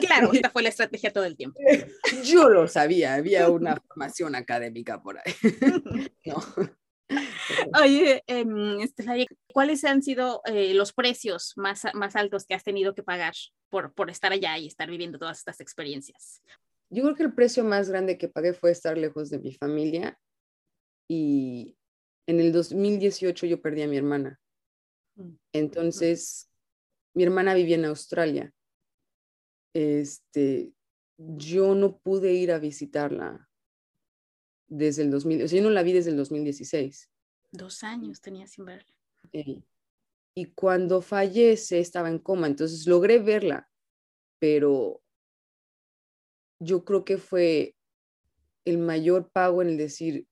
Claro, 0.00 0.32
esta 0.32 0.50
fue 0.50 0.62
la 0.62 0.68
estrategia 0.68 1.12
todo 1.12 1.24
el 1.24 1.36
tiempo. 1.36 1.58
Yo 2.24 2.48
lo 2.48 2.68
sabía, 2.68 3.14
había 3.14 3.48
una 3.48 3.76
formación 3.76 4.34
académica 4.34 5.02
por 5.02 5.18
ahí. 5.18 5.34
No. 6.24 6.36
Oye, 7.82 8.22
eh, 8.26 8.44
¿cuáles 9.52 9.84
han 9.84 10.02
sido 10.02 10.40
eh, 10.44 10.74
los 10.74 10.92
precios 10.92 11.52
más, 11.56 11.82
más 11.94 12.16
altos 12.16 12.44
que 12.46 12.54
has 12.54 12.64
tenido 12.64 12.94
que 12.94 13.02
pagar 13.02 13.34
por, 13.70 13.92
por 13.94 14.10
estar 14.10 14.32
allá 14.32 14.58
y 14.58 14.66
estar 14.66 14.90
viviendo 14.90 15.18
todas 15.18 15.38
estas 15.38 15.60
experiencias? 15.60 16.42
Yo 16.90 17.02
creo 17.04 17.14
que 17.14 17.22
el 17.22 17.34
precio 17.34 17.64
más 17.64 17.88
grande 17.88 18.18
que 18.18 18.28
pagué 18.28 18.52
fue 18.52 18.70
estar 18.70 18.98
lejos 18.98 19.30
de 19.30 19.38
mi 19.38 19.54
familia 19.54 20.18
y 21.08 21.76
en 22.26 22.40
el 22.40 22.52
2018 22.52 23.46
yo 23.46 23.60
perdí 23.60 23.82
a 23.82 23.88
mi 23.88 23.96
hermana. 23.96 24.38
Mm, 25.16 25.34
Entonces, 25.52 26.50
mi 27.14 27.24
hermana 27.24 27.54
vivía 27.54 27.76
en 27.76 27.86
Australia. 27.86 28.52
Este, 29.74 30.72
yo 31.16 31.74
no 31.74 31.98
pude 31.98 32.32
ir 32.32 32.52
a 32.52 32.58
visitarla 32.58 33.48
desde 34.72 35.02
el 35.02 35.10
2000, 35.10 35.42
o 35.42 35.48
sea, 35.48 35.58
yo 35.58 35.62
no 35.62 35.70
la 35.70 35.82
vi 35.82 35.92
desde 35.92 36.10
el 36.10 36.16
2016. 36.16 37.10
Dos 37.50 37.84
años 37.84 38.20
tenía 38.20 38.46
sin 38.46 38.64
verla. 38.64 38.94
y 40.34 40.46
cuando 40.54 41.02
fallece 41.02 41.78
estaba 41.78 42.08
en 42.08 42.18
coma, 42.18 42.46
entonces 42.46 42.86
logré 42.86 43.18
verla, 43.18 43.68
pero 44.38 45.02
yo 46.58 46.84
creo 46.84 47.04
que 47.04 47.18
fue 47.18 47.76
el 48.64 48.78
mayor 48.78 49.30
pago 49.30 49.60
en 49.60 49.68
el 49.68 49.76
decir 49.76 50.26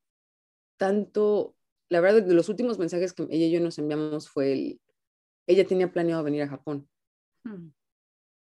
tanto, 0.78 1.55
la 1.91 2.01
verdad, 2.01 2.22
de 2.22 2.34
los 2.34 2.49
últimos 2.49 2.78
mensajes 2.78 3.12
que 3.12 3.24
ella 3.24 3.47
y 3.47 3.51
yo 3.51 3.61
nos 3.61 3.78
enviamos 3.78 4.30
fue 4.30 4.53
el, 4.53 4.80
ella 5.47 5.66
tenía 5.66 5.93
planeado 5.93 6.24
venir 6.24 6.43
a 6.43 6.49
Japón. 6.49 6.88
Hmm. 7.45 7.72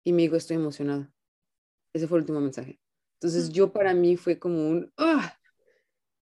Y 0.05 0.13
me 0.13 0.21
dijo, 0.21 0.37
estoy 0.37 0.55
emocionada. 0.55 1.11
Ese 1.93 2.07
fue 2.07 2.19
el 2.19 2.21
último 2.21 2.39
mensaje. 2.39 2.79
Entonces 3.15 3.49
hmm. 3.49 3.51
yo 3.51 3.73
para 3.73 3.93
mí 3.93 4.15
fue 4.15 4.39
como 4.39 4.69
un, 4.69 4.93
¡ah! 4.95 5.38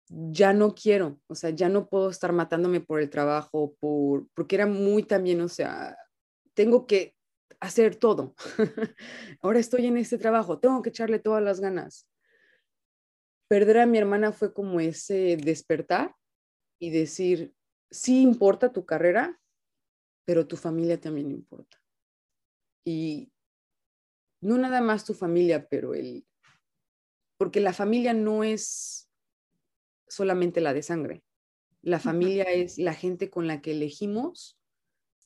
Ya 0.09 0.53
no 0.53 0.75
quiero, 0.75 1.21
o 1.27 1.35
sea, 1.35 1.51
ya 1.51 1.69
no 1.69 1.89
puedo 1.89 2.11
estar 2.11 2.33
matándome 2.33 2.81
por 2.81 3.01
el 3.01 3.11
trabajo, 3.11 3.75
por, 3.81 4.29
porque 4.35 4.57
era 4.57 4.67
muy 4.67 5.03
también, 5.03 5.41
o 5.41 5.49
sea, 5.49 5.97
tengo 6.55 6.87
que 6.87 7.17
hacer 7.61 7.97
todo. 7.97 8.35
Ahora 9.41 9.59
estoy 9.59 9.87
en 9.87 9.97
este 9.97 10.19
trabajo, 10.19 10.59
tengo 10.59 10.83
que 10.83 10.91
echarle 10.91 11.19
todas 11.19 11.43
las 11.43 11.61
ganas. 11.61 12.09
Perder 13.49 13.79
a 13.79 13.87
mi 13.87 13.99
hermana 13.99 14.33
fue 14.33 14.53
como 14.53 14.81
ese 14.81 15.37
despertar 15.37 16.15
y 16.81 16.91
decir, 16.91 17.55
sí 17.91 18.23
importa 18.23 18.73
tu 18.73 18.85
carrera, 18.85 19.41
pero 20.25 20.47
tu 20.47 20.57
familia 20.57 21.01
también 21.01 21.31
importa. 21.31 21.79
Y 22.85 23.33
no 24.41 24.59
nada 24.59 24.81
más 24.81 25.05
tu 25.05 25.15
familia, 25.15 25.67
pero 25.69 25.95
el, 25.95 26.27
porque 27.39 27.61
la 27.61 27.73
familia 27.73 28.13
no 28.13 28.45
es 28.45 29.06
solamente 30.09 30.61
la 30.61 30.73
de 30.73 30.83
sangre. 30.83 31.23
La 31.83 32.01
familia 32.01 32.45
es 32.45 32.79
la 32.79 32.95
gente 32.95 33.31
con 33.31 33.47
la 33.47 33.61
que 33.61 33.73
elegimos 33.73 34.59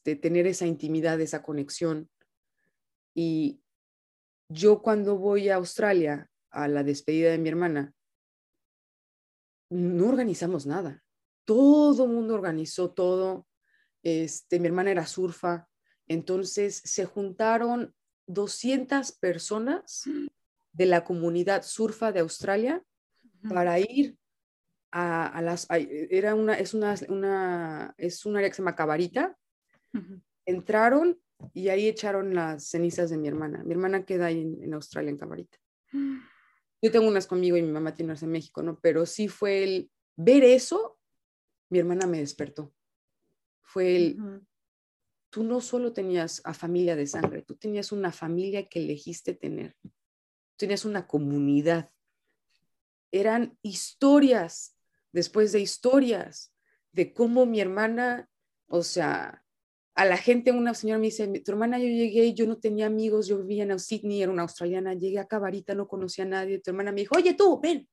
de 0.05 0.16
tener 0.16 0.47
esa 0.47 0.66
intimidad, 0.66 1.20
esa 1.20 1.43
conexión. 1.43 2.11
Y 3.14 3.61
yo 4.49 4.83
cuando 4.83 5.16
voy 5.16 5.49
a 5.49 5.57
Australia 5.57 6.31
a 6.51 6.68
la 6.68 6.83
despedida 6.83 7.31
de 7.31 7.39
mi 7.39 7.49
hermana, 7.49 7.95
no 9.70 10.09
organizamos 10.09 10.66
nada. 10.66 11.03
Todo 11.45 12.05
el 12.05 12.11
mundo 12.11 12.35
organizó 12.35 12.91
todo. 12.91 13.47
Este, 14.03 14.59
mi 14.59 14.66
hermana 14.66 14.91
era 14.91 15.07
surfa, 15.07 15.68
entonces 16.09 16.81
se 16.85 17.05
juntaron 17.05 17.95
200 18.26 19.12
personas 19.12 20.05
de 20.72 20.87
la 20.87 21.05
comunidad 21.05 21.62
surfa 21.62 22.12
de 22.12 22.20
Australia 22.20 22.83
para 23.49 23.78
ir 23.78 24.16
a, 24.93 25.41
las, 25.43 25.66
era 25.70 26.34
una, 26.34 26.55
es 26.55 26.74
una, 26.74 26.95
una, 27.09 27.95
es 27.97 28.26
un 28.26 28.36
área 28.36 28.49
que 28.49 28.55
se 28.55 28.62
llama 28.62 28.74
Cabarita. 28.74 29.36
Entraron 30.45 31.20
y 31.53 31.68
ahí 31.68 31.88
echaron 31.88 32.34
las 32.34 32.68
cenizas 32.68 33.11
de 33.11 33.18
mi 33.18 33.28
hermana. 33.28 33.62
Mi 33.64 33.72
hermana 33.72 34.05
queda 34.05 34.26
ahí 34.26 34.41
en, 34.41 34.74
Australia, 34.74 35.11
en 35.11 35.18
Cabarita. 35.18 35.59
Yo 36.82 36.91
tengo 36.91 37.09
unas 37.09 37.26
conmigo 37.26 37.57
y 37.57 37.62
mi 37.62 37.70
mamá 37.70 37.95
tiene 37.95 38.12
unas 38.12 38.22
en 38.22 38.30
México, 38.30 38.62
¿no? 38.62 38.78
Pero 38.80 39.05
sí 39.05 39.28
fue 39.28 39.64
el 39.64 39.91
ver 40.16 40.45
eso, 40.45 40.99
mi 41.68 41.78
hermana 41.78 42.07
me 42.07 42.18
despertó. 42.18 42.72
Fue 43.61 43.97
el, 43.97 44.43
tú 45.28 45.45
no 45.45 45.61
solo 45.61 45.93
tenías 45.93 46.41
a 46.45 46.55
familia 46.55 46.97
de 46.97 47.07
sangre, 47.07 47.43
tú 47.43 47.55
tenías 47.55 47.93
una 47.93 48.12
familia 48.12 48.66
que 48.66 48.80
elegiste 48.80 49.34
tener. 49.34 49.76
Tenías 50.57 50.84
una 50.84 51.07
comunidad. 51.07 51.91
Eran 53.12 53.59
historias 53.62 54.74
después 55.12 55.52
de 55.52 55.61
historias 55.61 56.52
de 56.92 57.12
cómo 57.12 57.46
mi 57.46 57.61
hermana, 57.61 58.28
o 58.68 58.82
sea, 58.82 59.44
a 59.94 60.04
la 60.04 60.16
gente, 60.16 60.52
una 60.52 60.74
señora 60.74 60.98
me 60.98 61.06
dice, 61.06 61.26
tu 61.44 61.50
hermana 61.50 61.78
yo 61.78 61.86
llegué, 61.86 62.32
yo 62.32 62.46
no 62.46 62.58
tenía 62.58 62.86
amigos, 62.86 63.26
yo 63.26 63.38
vivía 63.38 63.64
en 63.64 63.78
Sydney, 63.78 64.22
era 64.22 64.32
una 64.32 64.42
australiana, 64.42 64.94
llegué 64.94 65.18
a 65.18 65.26
Cabarita, 65.26 65.74
no 65.74 65.88
conocía 65.88 66.24
a 66.24 66.28
nadie, 66.28 66.58
tu 66.61 66.70
hermana 66.70 66.92
me 66.92 67.02
dijo, 67.02 67.16
oye 67.16 67.34
tú, 67.34 67.61
ven, 67.61 67.88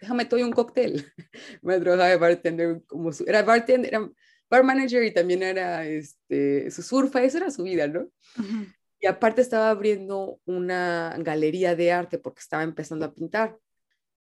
déjame 0.00 0.24
tomar 0.24 0.44
un 0.44 0.52
cóctel. 0.52 1.06
me 1.62 1.80
trabajaba 1.80 2.10
de 2.10 2.16
bartender, 2.16 2.82
como 2.86 3.12
su, 3.12 3.24
era 3.26 3.42
bartender, 3.42 3.94
era 3.94 4.10
bar 4.50 4.64
manager 4.64 5.02
y 5.04 5.12
también 5.12 5.42
era 5.42 5.86
este, 5.86 6.70
su 6.70 6.82
surfa, 6.82 7.22
esa 7.22 7.38
era 7.38 7.50
su 7.50 7.62
vida, 7.62 7.86
¿no? 7.86 8.08
Y 9.00 9.06
aparte 9.06 9.42
estaba 9.42 9.70
abriendo 9.70 10.40
una 10.44 11.16
galería 11.18 11.76
de 11.76 11.92
arte 11.92 12.18
porque 12.18 12.40
estaba 12.40 12.62
empezando 12.62 13.04
a 13.04 13.14
pintar 13.14 13.56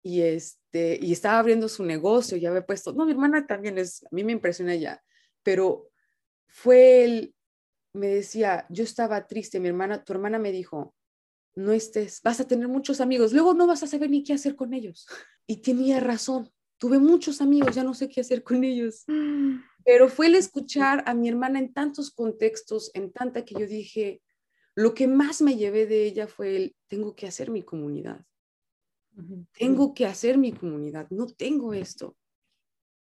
y, 0.05 0.21
este, 0.21 0.99
y 1.01 1.13
estaba 1.13 1.39
abriendo 1.39 1.67
su 1.67 1.83
negocio, 1.83 2.37
ya 2.37 2.49
había 2.49 2.63
puesto, 2.63 2.93
no, 2.93 3.05
mi 3.05 3.13
hermana 3.13 3.47
también 3.47 3.79
es, 3.79 4.03
a 4.03 4.09
mí 4.11 4.23
me 4.23 4.33
impresiona 4.33 4.75
ya, 4.75 5.01
pero 5.41 5.89
fue 6.47 7.03
él, 7.03 7.33
me 7.91 8.09
decía, 8.09 8.67
yo 8.69 8.83
estaba 8.83 9.25
triste, 9.25 9.59
mi 9.59 9.67
hermana, 9.67 10.03
tu 10.03 10.13
hermana 10.13 10.37
me 10.37 10.51
dijo, 10.51 10.93
no 11.55 11.71
estés, 11.71 12.21
vas 12.21 12.39
a 12.39 12.47
tener 12.47 12.67
muchos 12.67 13.01
amigos, 13.01 13.33
luego 13.33 13.55
no 13.55 13.65
vas 13.65 13.81
a 13.81 13.87
saber 13.87 14.11
ni 14.11 14.23
qué 14.23 14.33
hacer 14.33 14.55
con 14.55 14.73
ellos. 14.75 15.07
Y 15.47 15.57
tenía 15.57 15.99
razón, 15.99 16.51
tuve 16.79 16.97
muchos 16.97 17.39
amigos, 17.41 17.75
ya 17.75 17.83
no 17.83 17.93
sé 17.93 18.07
qué 18.07 18.21
hacer 18.21 18.43
con 18.43 18.63
ellos. 18.63 19.05
Pero 19.83 20.09
fue 20.09 20.25
el 20.25 20.33
escuchar 20.33 21.03
a 21.05 21.13
mi 21.13 21.29
hermana 21.29 21.59
en 21.59 21.71
tantos 21.71 22.09
contextos, 22.09 22.89
en 22.95 23.11
tanta 23.11 23.45
que 23.45 23.53
yo 23.53 23.67
dije, 23.67 24.23
lo 24.73 24.95
que 24.95 25.07
más 25.07 25.41
me 25.43 25.55
llevé 25.55 25.85
de 25.85 26.05
ella 26.05 26.27
fue 26.27 26.55
el, 26.55 26.75
tengo 26.87 27.15
que 27.15 27.27
hacer 27.27 27.51
mi 27.51 27.61
comunidad. 27.61 28.25
Tengo 29.57 29.93
que 29.93 30.05
hacer 30.05 30.37
mi 30.37 30.51
comunidad, 30.51 31.07
no 31.09 31.27
tengo 31.27 31.73
esto, 31.73 32.17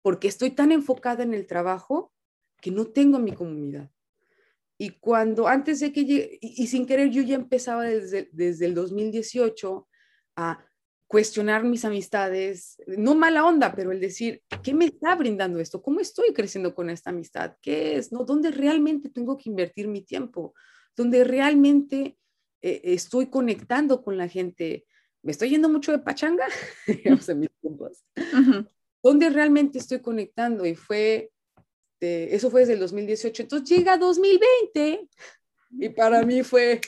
porque 0.01 0.27
estoy 0.27 0.51
tan 0.51 0.71
enfocada 0.71 1.23
en 1.23 1.33
el 1.33 1.47
trabajo 1.47 2.13
que 2.61 2.71
no 2.71 2.85
tengo 2.85 3.19
mi 3.19 3.33
comunidad. 3.33 3.89
Y 4.77 4.91
cuando, 4.99 5.47
antes 5.47 5.79
de 5.79 5.91
que 5.93 6.37
y, 6.41 6.67
sin 6.67 6.85
querer, 6.85 7.09
yo 7.09 7.21
ya 7.21 7.35
empezaba 7.35 7.83
desde, 7.83 8.29
desde 8.31 8.65
el 8.65 8.75
2018 8.75 9.87
a 10.35 10.65
cuestionar 11.07 11.63
mis 11.63 11.85
amistades, 11.85 12.77
no 12.87 13.15
mala 13.15 13.45
onda, 13.45 13.73
pero 13.73 13.91
el 13.91 13.99
decir, 13.99 14.41
¿qué 14.63 14.73
me 14.73 14.85
está 14.85 15.15
brindando 15.15 15.59
esto? 15.59 15.81
¿Cómo 15.81 15.99
estoy 15.99 16.33
creciendo 16.33 16.73
con 16.73 16.89
esta 16.89 17.11
amistad? 17.11 17.55
¿Qué 17.61 17.97
es? 17.97 18.11
¿No? 18.11 18.25
¿Dónde 18.25 18.51
realmente 18.51 19.09
tengo 19.09 19.37
que 19.37 19.49
invertir 19.49 19.87
mi 19.87 20.01
tiempo? 20.01 20.53
¿Dónde 20.95 21.23
realmente 21.23 22.17
eh, 22.61 22.81
estoy 22.83 23.27
conectando 23.27 24.01
con 24.03 24.17
la 24.17 24.27
gente? 24.27 24.85
Me 25.25 25.31
estoy 25.31 25.49
yendo 25.49 25.67
mucho 25.67 25.91
de 25.91 25.99
pachanga, 25.99 26.45
digamos, 26.87 27.27
en 27.29 27.39
mis 27.39 27.49
tiempos, 27.59 28.05
¿dónde 29.01 29.29
realmente 29.31 29.79
estoy 29.79 29.99
conectando? 29.99 30.65
Y 30.65 30.75
fue, 30.75 31.31
eso 31.99 32.51
fue 32.51 32.61
desde 32.61 32.73
el 32.73 32.79
2018, 32.79 33.43
entonces 33.43 33.67
llega 33.67 33.97
2020 33.97 35.09
y 35.79 35.89
para 35.89 36.21
mí 36.21 36.43
fue, 36.43 36.79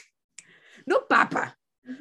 no 0.86 1.04
papa, 1.08 1.58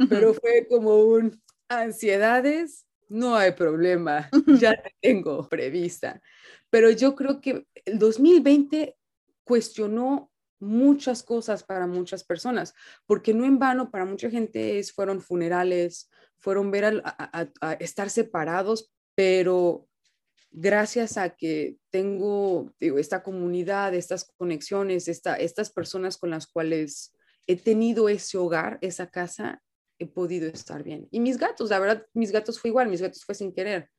pero 0.09 0.33
fue 0.35 0.67
como 0.69 1.05
un 1.05 1.41
ansiedades, 1.67 2.85
no 3.09 3.35
hay 3.35 3.53
problema, 3.53 4.29
ya 4.59 4.79
tengo 5.01 5.49
prevista. 5.49 6.21
Pero 6.69 6.91
yo 6.91 7.15
creo 7.15 7.41
que 7.41 7.65
el 7.83 7.97
2020 7.97 8.95
cuestionó 9.43 10.29
muchas 10.59 11.23
cosas 11.23 11.63
para 11.63 11.87
muchas 11.87 12.23
personas, 12.23 12.73
porque 13.05 13.33
no 13.33 13.45
en 13.45 13.59
vano 13.59 13.91
para 13.91 14.05
mucha 14.05 14.29
gente 14.29 14.79
es, 14.79 14.91
fueron 14.91 15.21
funerales, 15.21 16.09
fueron 16.37 16.71
ver 16.71 17.01
a, 17.03 17.73
estar 17.79 18.09
separados, 18.09 18.91
pero 19.15 19.87
gracias 20.51 21.17
a 21.17 21.29
que 21.31 21.77
tengo 21.89 22.73
esta 22.79 23.23
comunidad, 23.23 23.93
estas 23.93 24.31
conexiones, 24.37 25.07
esta, 25.07 25.35
estas 25.35 25.71
personas 25.71 26.17
con 26.17 26.29
las 26.29 26.47
cuales 26.47 27.13
he 27.45 27.55
tenido 27.55 28.09
ese 28.09 28.37
hogar, 28.37 28.77
esa 28.81 29.07
casa, 29.07 29.61
he 29.99 30.05
podido 30.05 30.47
estar 30.47 30.83
bien. 30.83 31.07
Y 31.11 31.19
mis 31.19 31.37
gatos, 31.37 31.69
la 31.69 31.79
verdad, 31.79 32.05
mis 32.13 32.31
gatos 32.31 32.59
fue 32.59 32.69
igual, 32.69 32.89
mis 32.89 33.01
gatos 33.01 33.23
fue 33.25 33.35
sin 33.35 33.53
querer. 33.53 33.89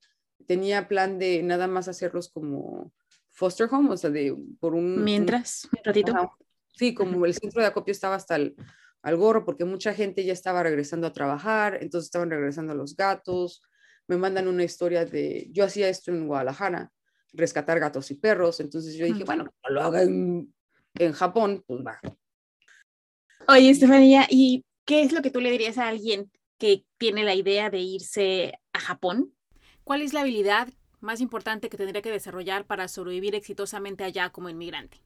Tenía 0.47 0.87
plan 0.87 1.19
de 1.19 1.43
nada 1.43 1.67
más 1.67 1.89
hacerlos 1.89 2.29
como 2.29 2.93
foster 3.31 3.69
home, 3.71 3.91
o 3.91 3.97
sea, 3.97 4.11
de 4.11 4.37
por 4.61 4.75
un... 4.75 5.03
Mientras, 5.03 5.69
un 5.73 5.85
ratito. 5.85 6.33
Sí, 6.79 6.95
como 6.95 7.27
el 7.27 7.35
centro 7.35 7.61
de 7.61 7.69
acopio 7.69 7.93
estaba 7.93 8.15
hasta 8.15 8.37
el 8.37 8.55
al 9.03 9.17
gorro, 9.17 9.45
porque 9.45 9.65
mucha 9.65 9.95
gente 9.95 10.25
ya 10.25 10.33
estaba 10.33 10.63
regresando 10.63 11.07
a 11.07 11.13
trabajar, 11.13 11.79
entonces 11.81 12.07
estaban 12.07 12.31
regresando 12.31 12.73
a 12.73 12.77
los 12.77 12.97
gatos. 12.97 13.63
Me 14.07 14.17
mandan 14.17 14.49
una 14.49 14.65
historia 14.65 15.05
de, 15.05 15.49
yo 15.53 15.65
hacía 15.65 15.89
esto 15.89 16.11
en 16.11 16.27
Guadalajara, 16.27 16.91
rescatar 17.33 17.79
gatos 17.79 18.11
y 18.11 18.15
perros, 18.15 18.61
entonces 18.61 18.95
yo 18.95 19.07
dije, 19.07 19.25
bueno, 19.25 19.47
lo 19.69 19.83
haga 19.83 20.03
en, 20.03 20.53
en 20.95 21.13
Japón, 21.13 21.63
pues 21.67 21.81
va. 21.87 22.01
Oye, 23.47 23.71
Estefanía, 23.71 24.27
¿y 24.31 24.65
qué 24.85 25.03
es 25.03 25.13
lo 25.13 25.23
que 25.23 25.31
tú 25.31 25.41
le 25.41 25.51
dirías 25.51 25.79
a 25.79 25.89
alguien 25.89 26.31
que 26.59 26.85
tiene 26.97 27.23
la 27.23 27.35
idea 27.35 27.71
de 27.71 27.81
irse 27.81 28.59
a 28.73 28.81
Japón? 28.81 29.35
¿Cuál 29.85 30.03
es 30.03 30.13
la 30.13 30.23
habilidad 30.23 30.69
más 31.01 31.21
importante 31.21 31.69
que 31.69 31.77
tendría 31.77 32.03
que 32.03 32.11
desarrollar 32.11 32.67
para 32.67 32.89
sobrevivir 32.89 33.35
exitosamente 33.35 34.05
allá 34.05 34.31
como 34.31 34.49
inmigrante? 34.49 34.99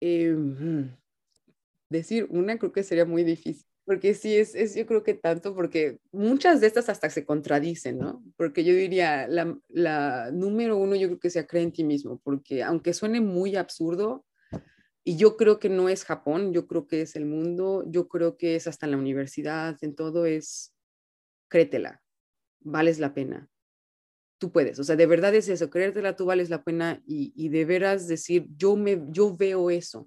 Eh, 0.00 0.36
decir 1.90 2.26
una 2.30 2.58
creo 2.58 2.72
que 2.72 2.82
sería 2.82 3.04
muy 3.04 3.24
difícil, 3.24 3.66
porque 3.84 4.14
sí, 4.14 4.36
es, 4.36 4.54
es 4.54 4.74
yo 4.74 4.86
creo 4.86 5.02
que 5.02 5.14
tanto, 5.14 5.54
porque 5.54 5.98
muchas 6.12 6.60
de 6.60 6.66
estas 6.66 6.88
hasta 6.88 7.10
se 7.10 7.24
contradicen, 7.24 7.98
¿no? 7.98 8.22
Porque 8.36 8.64
yo 8.64 8.74
diría, 8.74 9.26
la, 9.28 9.58
la 9.68 10.30
número 10.32 10.76
uno 10.76 10.94
yo 10.96 11.08
creo 11.08 11.20
que 11.20 11.30
sea 11.30 11.46
cree 11.46 11.62
en 11.62 11.72
ti 11.72 11.84
mismo, 11.84 12.20
porque 12.22 12.62
aunque 12.62 12.92
suene 12.94 13.20
muy 13.20 13.56
absurdo, 13.56 14.24
Y 15.04 15.16
yo 15.16 15.36
creo 15.36 15.58
que 15.58 15.70
no 15.70 15.88
es 15.88 16.04
Japón, 16.04 16.52
yo 16.52 16.66
creo 16.66 16.86
que 16.86 17.02
es 17.02 17.16
el 17.16 17.24
mundo, 17.26 17.84
yo 17.88 18.08
creo 18.08 18.36
que 18.36 18.56
es 18.56 18.66
hasta 18.66 18.86
en 18.86 18.92
la 18.92 18.98
universidad, 18.98 19.76
en 19.82 19.94
todo 19.94 20.26
es, 20.26 20.74
créetela, 21.48 22.02
vales 22.60 22.98
la 23.00 23.14
pena. 23.14 23.48
Tú 24.38 24.52
puedes, 24.52 24.78
o 24.78 24.84
sea, 24.84 24.94
de 24.94 25.06
verdad 25.06 25.34
es 25.34 25.48
eso, 25.48 25.68
créetela, 25.68 26.14
tú 26.14 26.24
vales 26.24 26.48
la 26.48 26.62
pena 26.62 27.02
y, 27.06 27.32
y 27.34 27.48
de 27.48 27.64
veras 27.64 28.06
decir, 28.06 28.46
yo, 28.56 28.76
me, 28.76 29.02
yo 29.08 29.36
veo 29.36 29.70
eso, 29.70 30.06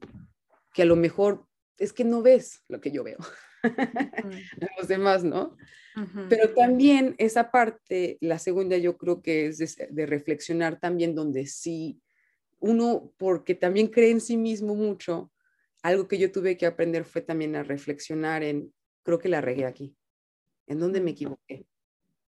que 0.73 0.84
a 0.84 0.86
lo 0.86 0.95
mejor 0.95 1.45
es 1.77 1.93
que 1.93 2.03
no 2.03 2.21
ves 2.21 2.63
lo 2.67 2.79
que 2.79 2.91
yo 2.91 3.03
veo. 3.03 3.17
Los 4.77 4.88
demás, 4.88 5.23
¿no? 5.23 5.57
Pero 6.29 6.53
también 6.53 7.15
esa 7.17 7.51
parte, 7.51 8.17
la 8.21 8.39
segunda 8.39 8.77
yo 8.77 8.97
creo 8.97 9.21
que 9.21 9.47
es 9.47 9.77
de, 9.89 10.05
reflexionar 10.05 10.79
también 10.79 11.15
donde 11.15 11.45
sí, 11.47 12.01
uno, 12.59 13.13
porque 13.17 13.55
también 13.55 13.88
cree 13.88 14.11
en 14.11 14.21
sí 14.21 14.38
mismo 14.38 14.75
mucho, 14.75 15.32
algo 15.84 16.07
que 16.07 16.17
yo 16.17 16.32
tuve 16.32 16.57
que 16.57 16.65
aprender 16.65 17.03
fue 17.03 17.21
también 17.21 17.55
a 17.55 17.63
reflexionar 17.63 18.43
en, 18.43 18.73
creo 19.03 19.19
que 19.19 19.29
la 19.29 19.41
regué 19.41 19.65
aquí, 19.65 19.95
en 20.67 20.79
dónde 20.79 21.01
me 21.01 21.11
equivoqué, 21.11 21.65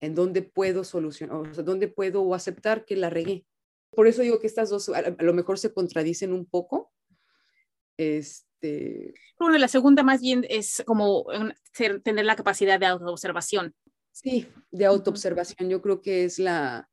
en 0.01 0.15
dónde 0.15 0.41
puedo 0.41 0.83
solucionar, 0.83 1.37
o 1.37 1.53
sea, 1.53 1.63
dónde 1.63 1.87
puedo 1.87 2.33
aceptar 2.33 2.85
que 2.85 2.95
la 2.95 3.09
regué. 3.09 3.45
Por 3.91 4.07
eso 4.07 4.21
digo 4.21 4.39
que 4.39 4.47
estas 4.47 4.69
dos 4.69 4.89
a, 4.89 5.11
lo 5.19 5.33
mejor 5.33 5.59
se 5.59 5.73
contradicen 5.73 6.33
un 6.33 6.45
poco. 6.45 6.91
Este... 7.97 9.13
Bueno, 9.39 9.57
la 9.57 9.67
segunda 9.67 10.03
más 10.03 10.21
bien 10.21 10.45
es 10.49 10.83
como 10.85 11.25
tener 12.03 12.25
la 12.25 12.35
capacidad 12.35 12.79
de 12.79 12.87
autoobservación. 12.87 13.75
Sí, 14.11 14.47
de 14.71 14.85
autoobservación. 14.85 15.69
Yo 15.69 15.81
creo 15.81 16.01
que 16.01 16.25
es 16.25 16.39
la 16.39 16.89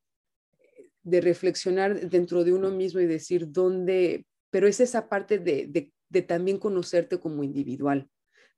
de 1.03 1.21
reflexionar 1.21 2.09
dentro 2.09 2.45
de 2.45 2.53
uno 2.53 2.71
mismo 2.71 3.01
y 3.01 3.07
decir 3.07 3.51
dónde, 3.51 4.27
pero 4.51 4.67
es 4.67 4.81
esa 4.81 5.09
parte 5.09 5.39
de, 5.39 5.91
de, 6.11 6.23
también 6.23 6.59
conocerte 6.59 7.19
como 7.19 7.43
individual, 7.43 8.09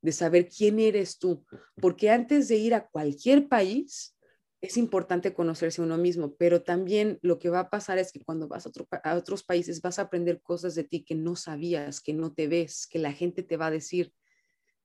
de 0.02 0.12
saber 0.12 0.48
quién 0.48 0.78
eres 0.78 1.18
tú, 1.18 1.44
porque 1.80 2.10
antes 2.10 2.48
de 2.48 2.56
ir 2.56 2.74
a 2.74 2.88
cualquier 2.88 3.48
país, 3.48 4.16
es 4.60 4.76
importante 4.76 5.32
conocerse 5.32 5.80
uno 5.82 5.96
mismo, 5.96 6.34
pero 6.36 6.62
también 6.62 7.18
lo 7.22 7.38
que 7.38 7.50
va 7.50 7.60
a 7.60 7.70
pasar 7.70 7.98
es 7.98 8.12
que 8.12 8.20
cuando 8.20 8.46
vas 8.46 8.66
a, 8.66 8.70
a, 9.04 9.16
otros 9.16 9.42
países 9.42 9.80
vas 9.80 9.98
a 9.98 10.02
aprender 10.02 10.42
cosas 10.42 10.74
de 10.74 10.84
ti 10.84 11.02
que 11.04 11.14
no 11.14 11.36
sabías, 11.36 12.00
que 12.00 12.12
no 12.12 12.32
te 12.32 12.46
ves, 12.46 12.86
que 12.86 12.98
la 12.98 13.12
gente 13.12 13.42
te 13.42 13.56
va 13.56 13.66
a 13.66 13.70
decir, 13.70 14.12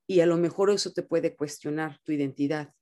y 0.08 0.22
a 0.22 0.26
lo 0.26 0.38
mejor 0.38 0.70
eso 0.70 0.92
te 0.94 1.04
puede 1.04 1.36
cuestionar 1.36 2.00
tu 2.04 2.12
identidad 2.12 2.74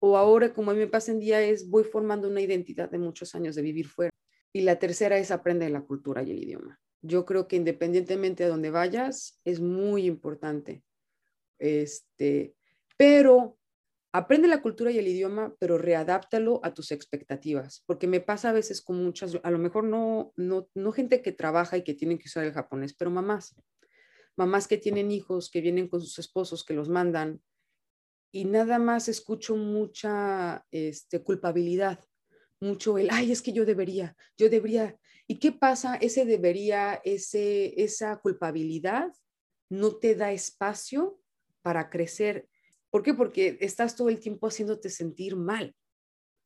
o 0.00 0.16
ahora 0.16 0.52
como 0.52 0.70
a 0.70 0.74
mí 0.74 0.80
me 0.80 0.86
pasa 0.86 1.12
en 1.12 1.20
día 1.20 1.42
es 1.42 1.68
voy 1.68 1.84
formando 1.84 2.28
una 2.28 2.40
identidad 2.40 2.90
de 2.90 2.98
muchos 2.98 3.34
años 3.34 3.54
de 3.54 3.62
vivir 3.62 3.88
fuera. 3.88 4.10
Y 4.52 4.62
la 4.62 4.78
tercera 4.78 5.18
es 5.18 5.30
aprender 5.30 5.70
la 5.70 5.82
cultura 5.82 6.22
y 6.22 6.30
el 6.30 6.42
idioma. 6.42 6.80
Yo 7.02 7.24
creo 7.24 7.46
que 7.46 7.56
independientemente 7.56 8.44
de 8.44 8.50
donde 8.50 8.70
vayas, 8.70 9.40
es 9.44 9.60
muy 9.60 10.06
importante. 10.06 10.82
Este, 11.58 12.54
pero 12.96 13.57
aprende 14.18 14.48
la 14.48 14.62
cultura 14.62 14.90
y 14.90 14.98
el 14.98 15.06
idioma, 15.06 15.54
pero 15.60 15.78
readáptalo 15.78 16.60
a 16.64 16.74
tus 16.74 16.90
expectativas, 16.90 17.84
porque 17.86 18.08
me 18.08 18.20
pasa 18.20 18.50
a 18.50 18.52
veces 18.52 18.82
con 18.82 19.02
muchas, 19.02 19.38
a 19.42 19.50
lo 19.50 19.58
mejor 19.58 19.84
no, 19.84 20.32
no, 20.36 20.68
no 20.74 20.92
gente 20.92 21.22
que 21.22 21.30
trabaja 21.30 21.76
y 21.76 21.84
que 21.84 21.94
tienen 21.94 22.18
que 22.18 22.26
usar 22.26 22.44
el 22.44 22.52
japonés, 22.52 22.94
pero 22.94 23.12
mamás, 23.12 23.54
mamás 24.36 24.66
que 24.66 24.76
tienen 24.76 25.12
hijos, 25.12 25.50
que 25.50 25.60
vienen 25.60 25.88
con 25.88 26.00
sus 26.00 26.18
esposos, 26.18 26.64
que 26.64 26.74
los 26.74 26.88
mandan, 26.88 27.40
y 28.32 28.44
nada 28.44 28.80
más 28.80 29.08
escucho 29.08 29.56
mucha 29.56 30.66
este, 30.72 31.22
culpabilidad, 31.22 32.04
mucho 32.60 32.98
el, 32.98 33.08
ay, 33.12 33.30
es 33.30 33.40
que 33.40 33.52
yo 33.52 33.64
debería, 33.64 34.16
yo 34.36 34.50
debería. 34.50 34.98
¿Y 35.28 35.38
qué 35.38 35.52
pasa? 35.52 35.94
Ese 35.94 36.24
debería, 36.24 37.00
ese, 37.04 37.80
esa 37.80 38.16
culpabilidad 38.16 39.12
no 39.70 39.96
te 39.96 40.14
da 40.14 40.32
espacio 40.32 41.20
para 41.62 41.88
crecer. 41.88 42.48
¿Por 42.98 43.04
qué? 43.04 43.14
Porque 43.14 43.58
estás 43.60 43.94
todo 43.94 44.08
el 44.08 44.18
tiempo 44.18 44.48
haciéndote 44.48 44.90
sentir 44.90 45.36
mal. 45.36 45.72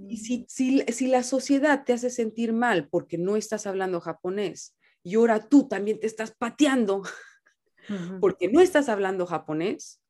Y 0.07 0.19
si, 0.19 0.45
si, 0.51 0.81
si 0.81 1.07
la 1.07 1.23
sociedad 1.23 1.83
te 1.87 1.95
hace 1.95 2.11
sentir 2.11 2.53
mal 2.53 2.91
porque 2.91 3.17
no 3.17 3.37
estás 3.37 3.67
hablando 3.67 4.03
japonés 4.03 4.77
y 5.03 5.15
ahora 5.15 5.49
tú 5.49 5.67
también 5.67 5.99
te 5.99 6.07
estás 6.07 6.35
pateando 6.37 7.05
porque 8.21 8.49
no 8.49 8.61
estás 8.61 8.91
hablando 8.91 9.25
japonés, 9.25 10.03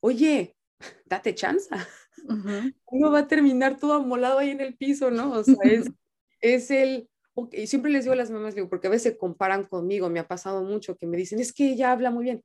oye, 0.00 0.56
date 1.04 1.34
chance. 1.34 1.68
Uno 2.86 3.10
va 3.10 3.18
a 3.18 3.28
terminar 3.28 3.76
todo 3.76 3.92
amolado 3.92 4.38
ahí 4.38 4.48
en 4.48 4.62
el 4.62 4.78
piso, 4.78 5.10
¿no? 5.10 5.32
O 5.32 5.44
sea, 5.44 5.56
es, 5.64 5.90
es 6.40 6.70
el, 6.70 7.10
y 7.52 7.66
siempre 7.66 7.90
les 7.90 8.04
digo 8.04 8.14
a 8.14 8.16
las 8.16 8.30
mamás, 8.30 8.54
digo, 8.54 8.70
porque 8.70 8.86
a 8.86 8.90
veces 8.90 9.18
comparan 9.18 9.64
conmigo, 9.66 10.08
me 10.08 10.20
ha 10.20 10.26
pasado 10.26 10.62
mucho 10.62 10.96
que 10.96 11.06
me 11.06 11.18
dicen, 11.18 11.38
es 11.38 11.52
que 11.52 11.68
ella 11.68 11.92
habla 11.92 12.10
muy 12.10 12.24
bien, 12.24 12.40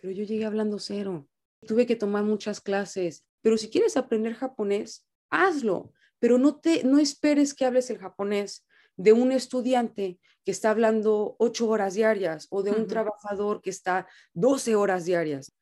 pero 0.00 0.10
yo 0.10 0.24
llegué 0.24 0.46
hablando 0.46 0.78
cero, 0.78 1.28
tuve 1.66 1.86
que 1.86 1.96
tomar 1.96 2.24
muchas 2.24 2.60
clases, 2.60 3.24
pero 3.40 3.56
si 3.56 3.68
quieres 3.68 3.96
aprender 3.96 4.34
japonés, 4.34 5.06
hazlo, 5.30 5.92
pero 6.18 6.38
no, 6.38 6.60
te, 6.60 6.84
no 6.84 6.98
esperes 6.98 7.54
que 7.54 7.64
hables 7.64 7.90
el 7.90 7.98
japonés 7.98 8.66
de 8.96 9.12
un 9.12 9.32
estudiante 9.32 10.18
que 10.44 10.50
está 10.50 10.70
hablando 10.70 11.36
ocho 11.38 11.68
horas 11.68 11.94
diarias 11.94 12.46
o 12.50 12.62
de 12.62 12.70
un 12.70 12.86
trabajador 12.86 13.62
que 13.62 13.70
está 13.70 14.06
12 14.34 14.76
horas 14.76 15.04
diarias 15.04 15.52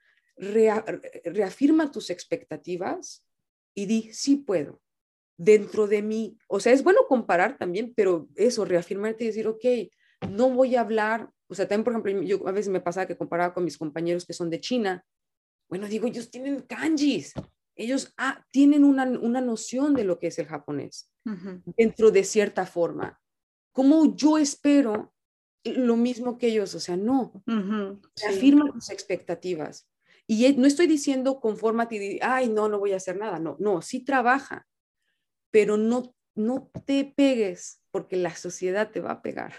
reafirma 0.41 1.91
tus 1.91 2.11
expectativas 2.11 3.25
y 3.75 3.87
di, 3.87 4.13
sí 4.13 4.37
puedo, 4.37 4.81
dentro 5.37 5.87
de 5.87 6.03
mí. 6.03 6.39
O 6.49 6.61
sea, 6.61 6.73
es 6.73 6.83
bueno 6.83 7.01
comparar 7.09 7.59
también, 7.59 7.93
pero 7.95 8.29
eso, 8.37 8.65
reafirmarte 8.65 9.25
y 9.25 9.27
decir, 9.29 9.47
ok, 9.47 9.65
no 10.31 10.51
voy 10.51 10.77
a 10.77 10.81
hablar, 10.81 11.31
o 11.49 11.55
sea, 11.55 11.67
también, 11.67 11.85
por 11.85 11.93
ejemplo, 11.93 12.23
yo 12.23 12.49
a 12.49 12.53
veces 12.53 12.71
me 12.71 12.81
pasaba 12.81 13.07
que 13.07 13.17
comparaba 13.17 13.53
con 13.53 13.65
mis 13.65 13.79
compañeros 13.79 14.25
que 14.25 14.33
son 14.33 14.51
de 14.51 14.61
China. 14.61 15.05
Bueno, 15.71 15.87
digo, 15.87 16.09
ellos 16.09 16.31
tienen 16.31 16.61
kanjis, 16.63 17.33
ellos 17.77 18.13
ah, 18.19 18.45
tienen 18.51 18.85
una, 18.85 19.05
una, 19.05 19.41
noción 19.41 19.95
de 19.95 20.05
lo 20.05 20.19
que 20.19 20.27
es 20.27 20.39
el 20.41 20.47
japonés 20.47 21.11
dentro 21.77 22.11
de 22.11 22.25
cierta 22.25 22.67
forma. 22.67 23.21
¿Cómo 23.73 24.17
yo 24.17 24.37
espero 24.37 25.15
lo 25.65 25.97
mismo 25.97 26.39
que 26.39 26.49
ellos? 26.49 26.75
O 26.75 26.81
sea, 26.81 26.97
no. 26.97 27.43
Reafirma 28.21 28.71
tus 28.73 28.91
expectativas. 28.91 29.89
Y 30.27 30.53
no 30.57 30.67
estoy 30.67 30.89
diciendo 30.89 31.41
confórmate 31.41 31.97
y 31.97 32.19
ay, 32.21 32.49
no, 32.49 32.69
no 32.69 32.81
voy 32.81 32.93
a 32.93 32.97
hacer 32.97 33.17
nada. 33.17 33.39
No, 33.39 33.57
no, 33.61 33.81
sí 33.81 34.01
trabaja, 34.01 34.67
pero 35.53 35.77
no, 35.77 36.15
no 36.35 36.71
te 36.85 37.05
pegues 37.17 37.81
porque 37.93 38.17
la 38.17 38.35
sociedad 38.35 38.91
te 38.91 39.01
va 39.01 39.13
a 39.13 39.23
pegar. 39.23 39.55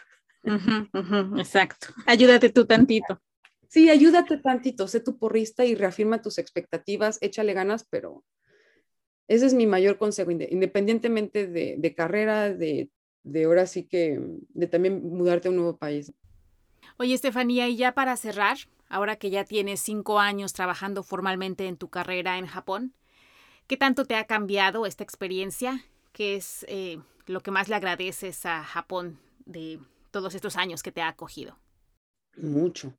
exacto. 1.38 1.88
Ayúdate 2.05 2.49
tú 2.49 2.66
tantito. 2.66 3.22
Sí, 3.72 3.89
ayúdate 3.89 4.38
tantito, 4.38 4.86
sé 4.89 4.99
tu 4.99 5.17
porrista 5.17 5.63
y 5.63 5.76
reafirma 5.76 6.22
tus 6.22 6.38
expectativas, 6.39 7.17
échale 7.22 7.53
ganas, 7.53 7.86
pero 7.89 8.26
ese 9.30 9.45
es 9.45 9.53
mi 9.53 9.65
mayor 9.65 9.97
consejo, 9.97 10.30
independientemente 10.32 11.47
de, 11.47 11.76
de 11.78 11.95
carrera, 11.95 12.53
de, 12.53 12.89
de 13.24 13.43
ahora 13.45 13.65
sí 13.65 13.88
que, 13.88 14.19
de 14.49 14.67
también 14.67 15.01
mudarte 15.01 15.47
a 15.47 15.51
un 15.51 15.55
nuevo 15.55 15.78
país. 15.78 16.11
Oye, 16.97 17.13
Estefanía, 17.13 17.69
y 17.69 17.78
ya 17.78 17.93
para 17.93 18.17
cerrar, 18.17 18.57
ahora 18.89 19.15
que 19.15 19.30
ya 19.30 19.45
tienes 19.45 19.80
cinco 19.80 20.19
años 20.19 20.51
trabajando 20.51 21.01
formalmente 21.01 21.67
en 21.67 21.78
tu 21.78 21.88
carrera 21.89 22.38
en 22.38 22.47
Japón, 22.47 22.93
¿qué 23.67 23.78
tanto 23.78 24.05
te 24.05 24.15
ha 24.15 24.28
cambiado 24.28 24.86
esta 24.86 25.03
experiencia? 25.03 25.86
¿Qué 26.13 26.36
es 26.36 26.65
eh, 26.69 26.99
lo 27.28 27.41
que 27.41 27.51
más 27.51 27.69
le 27.69 27.76
agradeces 27.76 28.45
a 28.45 28.63
Japón 28.63 29.19
de 29.45 29.80
todos 30.11 30.36
estos 30.36 30.57
años 30.57 30.84
que 30.84 30.91
te 30.91 31.01
ha 31.01 31.07
acogido? 31.09 31.57
Mucho. 32.36 32.93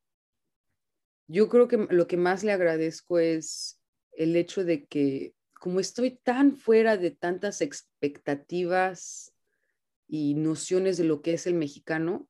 Yo 1.32 1.48
creo 1.48 1.66
que 1.66 1.86
lo 1.88 2.06
que 2.06 2.18
más 2.18 2.44
le 2.44 2.52
agradezco 2.52 3.18
es 3.18 3.80
el 4.12 4.36
hecho 4.36 4.64
de 4.64 4.84
que 4.84 5.34
como 5.54 5.80
estoy 5.80 6.18
tan 6.22 6.56
fuera 6.56 6.96
de 6.96 7.10
tantas 7.10 7.62
expectativas 7.62 9.32
y 10.06 10.34
nociones 10.34 10.98
de 10.98 11.04
lo 11.04 11.22
que 11.22 11.32
es 11.34 11.46
el 11.46 11.54
mexicano, 11.54 12.28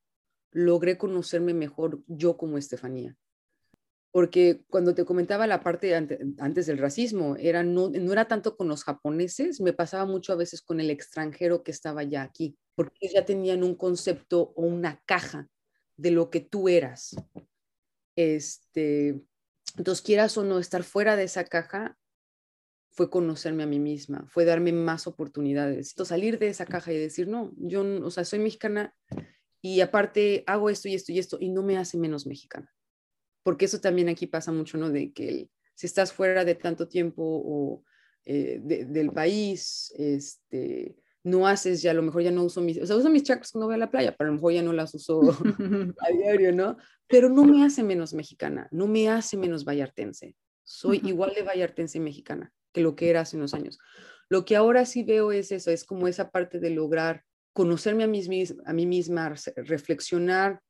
logré 0.53 0.99
conocerme 0.99 1.53
mejor 1.53 2.05
yo 2.07 2.37
como 2.37 2.59
Estefanía 2.59 3.17
porque 4.13 4.63
cuando 4.69 4.95
te 4.95 5.07
comentaba 5.07 5.47
la 5.47 5.63
parte 5.63 5.95
antes 5.97 6.67
del 6.67 6.79
racismo, 6.79 7.35
era 7.37 7.63
no, 7.63 7.89
no 7.89 8.13
era 8.13 8.29
tanto 8.29 8.57
con 8.59 8.69
los 8.69 8.85
japoneses, 8.85 9.61
me 9.61 9.73
pasaba 9.73 10.05
mucho 10.05 10.35
a 10.35 10.37
veces 10.37 10.61
con 10.61 10.81
el 10.81 10.91
extranjero 10.91 11.63
que 11.63 11.71
estaba 11.71 12.03
ya 12.03 12.23
aquí, 12.23 12.55
porque 12.75 13.09
ya 13.09 13.25
tenían 13.25 13.65
un 13.65 13.75
concepto 13.75 14.53
o 14.55 14.63
una 14.67 15.03
caja 15.07 15.49
de 15.97 16.11
lo 16.11 16.29
que 16.29 16.41
tú 16.41 16.69
eras. 16.69 17.17
Este, 18.17 19.21
entonces, 19.77 20.03
quieras 20.03 20.37
o 20.37 20.45
no, 20.45 20.59
estar 20.59 20.83
fuera 20.83 21.17
de 21.17 21.25
esa 21.25 21.45
caja 21.45 21.97
fue 22.91 23.09
conocerme 23.09 23.63
a 23.63 23.67
mí 23.67 23.79
misma, 23.79 24.27
fue 24.29 24.45
darme 24.45 24.73
más 24.73 25.07
oportunidades, 25.07 25.93
entonces, 25.93 26.11
salir 26.11 26.39
de 26.39 26.49
esa 26.49 26.67
caja 26.67 26.93
y 26.93 26.99
decir, 26.99 27.27
no, 27.27 27.53
yo, 27.57 27.83
o 28.05 28.11
sea, 28.11 28.25
soy 28.25 28.39
mexicana 28.39 28.95
y 29.63 29.81
aparte 29.81 30.45
hago 30.47 30.69
esto 30.69 30.89
y 30.89 30.95
esto 30.95 31.13
y 31.13 31.19
esto 31.19 31.39
y 31.41 31.49
no 31.49 31.63
me 31.63 31.79
hace 31.79 31.97
menos 31.97 32.27
mexicana 32.27 32.71
porque 33.43 33.65
eso 33.65 33.81
también 33.81 34.09
aquí 34.09 34.27
pasa 34.27 34.53
mucho, 34.53 34.79
¿no? 34.79 34.91
De 34.91 35.13
que 35.13 35.51
si 35.75 35.87
estás 35.87 36.13
fuera 36.13 36.45
de 36.45 36.55
tanto 36.55 36.89
tiempo 36.89 37.23
o 37.23 37.85
eh, 38.25 38.61
del 38.63 39.11
país, 39.11 39.93
este, 39.97 40.97
no 41.25 41.47
haces 41.47 41.83
ya, 41.83 41.93
a 41.93 41.95
lo 41.95 42.03
mejor 42.03 42.23
ya 42.23 42.31
no 42.31 42.43
uso 42.45 42.61
mis, 42.61 42.81
o 42.81 42.87
sea, 42.87 42.97
uso 42.97 43.11
mis 43.11 43.23
chakras 43.23 43.53
cuando 43.53 43.67
voy 43.67 43.77
a 43.77 43.79
la 43.79 43.91
playa, 43.91 44.15
pero 44.17 44.29
a 44.29 44.31
lo 44.31 44.35
mejor 44.35 44.53
ya 44.53 44.63
no 44.63 44.73
las 44.73 44.95
uso 44.95 45.21
a 46.01 46.13
diario, 46.13 46.53
¿no? 46.53 46.77
Pero 47.07 47.29
no 47.29 47.45
me 47.45 47.65
hace 47.65 47.83
menos 47.83 48.15
mexicana, 48.15 48.69
no 48.71 48.87
me 48.87 49.09
hace 49.09 49.37
menos 49.37 49.65
vallartense. 49.65 50.37
Soy 50.65 51.01
igual 51.05 51.33
de 51.35 51.43
vallartense 51.43 52.01
mexicana 52.01 52.53
que 52.73 52.81
lo 52.81 52.97
que 52.97 53.11
era 53.11 53.21
hace 53.21 53.37
unos 53.37 53.55
años. 53.55 53.79
Lo 54.29 54.45
que 54.45 54.57
ahora 54.57 54.87
sí 54.87 55.03
veo 55.03 55.31
es 55.31 55.53
eso, 55.53 55.71
es 55.71 55.85
como 55.85 56.09
esa 56.09 56.31
parte 56.31 56.59
de 56.59 56.71
lograr 56.71 57.25
conocerme 57.53 58.05
a 58.05 58.07
mí, 58.07 58.23
a 58.65 58.73
mí 58.73 58.87
misma, 58.87 59.35
reflexionar 59.57 60.61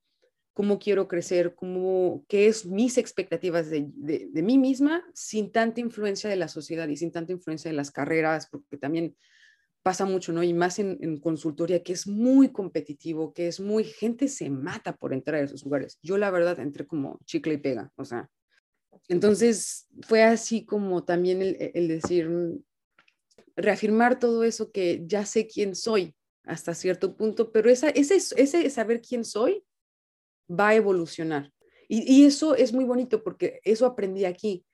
cómo 0.53 0.79
quiero 0.79 1.09
crecer, 1.09 1.55
cómo, 1.55 2.25
qué 2.29 2.47
es 2.47 2.67
mis 2.67 2.99
expectativas 2.99 3.71
de, 3.71 3.87
de, 3.95 4.43
mí 4.43 4.59
misma 4.59 5.03
sin 5.15 5.51
tanta 5.51 5.81
influencia 5.81 6.29
de 6.29 6.37
la 6.37 6.49
sociedad 6.49 6.89
y 6.89 6.97
sin 6.97 7.11
tanta 7.11 7.33
influencia 7.33 7.71
de 7.71 7.77
las 7.77 7.91
carreras, 7.91 8.49
porque 8.51 8.77
también 8.77 9.17
pasa 9.83 10.05
mucho, 10.05 10.33
¿no? 10.33 10.43
Y 10.43 10.55
más 10.55 10.79
en, 10.79 11.19
consultoría, 11.19 11.83
que 11.83 11.93
es 11.93 12.07
muy 12.07 12.51
competitivo, 12.51 13.33
que 13.33 13.49
es 13.49 13.61
muy, 13.61 13.85
gente 13.85 14.29
se 14.29 14.49
mata 14.51 14.97
por 14.97 15.13
entrar 15.13 15.41
a 15.41 15.45
esos 15.45 15.65
lugares. 15.65 15.99
Yo 16.03 16.19
la 16.19 16.31
verdad 16.31 16.61
entré 16.61 16.87
como 16.87 17.19
chicle 17.25 17.55
y 17.55 17.59
pega, 17.59 17.93
o 17.97 18.05
sea. 18.05 18.29
Entonces 19.09 19.89
fue 20.03 20.23
así 20.23 20.65
como 20.65 21.05
también 21.05 21.43
el, 21.43 21.57
el 21.75 21.89
decir, 21.89 22.29
mm, 22.29 22.63
reafirmar 23.57 24.19
todo 24.19 24.45
eso 24.45 24.71
que 24.71 25.03
ya 25.07 25.27
sé 25.27 25.47
quién 25.47 25.75
soy 25.75 26.15
hasta 26.45 26.75
cierto 26.75 27.17
punto, 27.17 27.53
pero 27.53 27.71
esa, 27.71 27.89
ese, 27.91 28.17
ese 28.17 28.71
saber 28.71 29.01
quién 29.01 29.25
soy 29.25 29.65
va 30.49 30.69
a 30.69 30.75
evolucionar. 30.75 31.53
Y, 31.89 32.25
eso 32.25 32.55
es 32.55 32.73
muy 32.73 32.85
bonito 32.85 33.23
porque 33.23 33.61
eso 33.65 33.85
aprendí 33.85 34.25
aquí. 34.25 34.65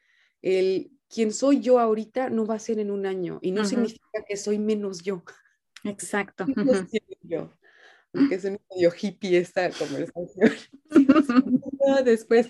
El 0.41 0.93
quien 1.09 1.33
soy 1.33 1.61
yo 1.61 1.79
ahorita 1.79 2.31
no 2.31 2.47
va 2.47 2.55
a 2.55 2.59
ser 2.59 2.79
en 2.79 2.91
un 2.91 3.07
año 3.07 3.39
y 3.43 3.51
no 3.51 3.65
significa 3.65 4.25
que 4.27 4.37
soy 4.37 4.59
menos 4.59 5.03
yo. 5.03 5.23
Exacto. 5.85 6.47
yo. 7.23 7.51
Porque 8.11 8.37
es 8.37 8.45
un 8.45 8.59
medio 8.71 8.91
hippie 8.99 9.39
esta 9.39 9.71
conversación. 9.71 10.53
Después. 12.05 12.49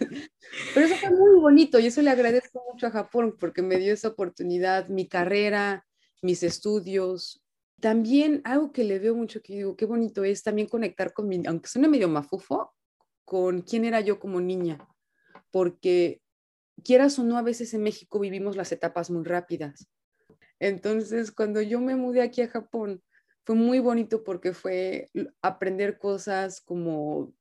Pero 0.74 0.86
eso 0.86 0.96
fue 0.96 1.10
muy 1.10 1.40
bonito 1.40 1.78
y 1.78 1.86
eso 1.86 2.02
le 2.02 2.10
agradezco 2.10 2.62
mucho 2.70 2.86
a 2.86 2.90
Japón 2.90 3.36
porque 3.38 3.62
me 3.62 3.76
dio 3.76 3.92
esa 3.92 4.08
oportunidad, 4.08 4.88
mi 4.88 5.06
carrera, 5.06 5.86
mis 6.22 6.42
estudios. 6.42 7.42
También 7.80 8.40
algo 8.44 8.72
que 8.72 8.84
le 8.84 8.98
veo 8.98 9.14
mucho 9.14 9.40
que 9.40 9.54
digo, 9.54 9.76
qué 9.76 9.86
bonito 9.86 10.24
es 10.24 10.42
también 10.42 10.68
conectar 10.68 11.12
con 11.12 11.28
mi, 11.28 11.42
aunque 11.46 11.68
suene 11.68 11.88
medio 11.88 12.08
mafufo, 12.08 12.74
con 13.24 13.62
quién 13.62 13.84
era 13.84 14.00
yo 14.00 14.18
como 14.18 14.40
niña, 14.40 14.78
porque 15.50 16.20
quieras 16.84 17.18
o 17.18 17.24
no, 17.24 17.38
a 17.38 17.42
veces 17.42 17.74
en 17.74 17.82
México 17.82 18.18
vivimos 18.18 18.56
las 18.56 18.72
etapas 18.72 19.10
muy 19.10 19.24
rápidas. 19.24 19.88
Entonces, 20.60 21.30
cuando 21.30 21.60
yo 21.62 21.80
me 21.80 21.96
mudé 21.96 22.22
aquí 22.22 22.42
a 22.42 22.48
Japón, 22.48 23.02
fue 23.44 23.54
muy 23.54 23.78
bonito 23.78 24.24
porque 24.24 24.52
fue 24.52 25.10
aprender 25.40 25.98
cosas 25.98 26.60
como 26.60 27.32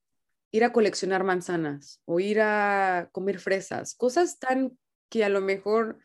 ir 0.52 0.64
a 0.64 0.72
coleccionar 0.72 1.24
manzanas 1.24 2.02
o 2.06 2.20
ir 2.20 2.40
a 2.40 3.10
comer 3.12 3.40
fresas, 3.40 3.94
cosas 3.94 4.40
tan 4.40 4.78
que 5.10 5.24
a 5.24 5.30
lo 5.30 5.42
mejor 5.42 6.00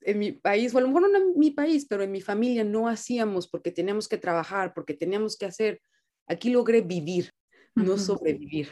en 0.00 0.18
mi 0.18 0.32
país, 0.32 0.74
o 0.74 0.78
a 0.78 0.80
lo 0.80 0.88
mejor 0.88 1.10
no 1.10 1.16
en 1.16 1.38
mi 1.38 1.50
país, 1.50 1.86
pero 1.88 2.02
en 2.02 2.12
mi 2.12 2.20
familia 2.20 2.64
no 2.64 2.88
hacíamos 2.88 3.48
porque 3.48 3.70
teníamos 3.70 4.08
que 4.08 4.18
trabajar, 4.18 4.74
porque 4.74 4.94
teníamos 4.94 5.36
que 5.36 5.46
hacer. 5.46 5.80
Aquí 6.26 6.50
logré 6.50 6.82
vivir, 6.82 7.30
no 7.74 7.98
sobrevivir. 7.98 8.68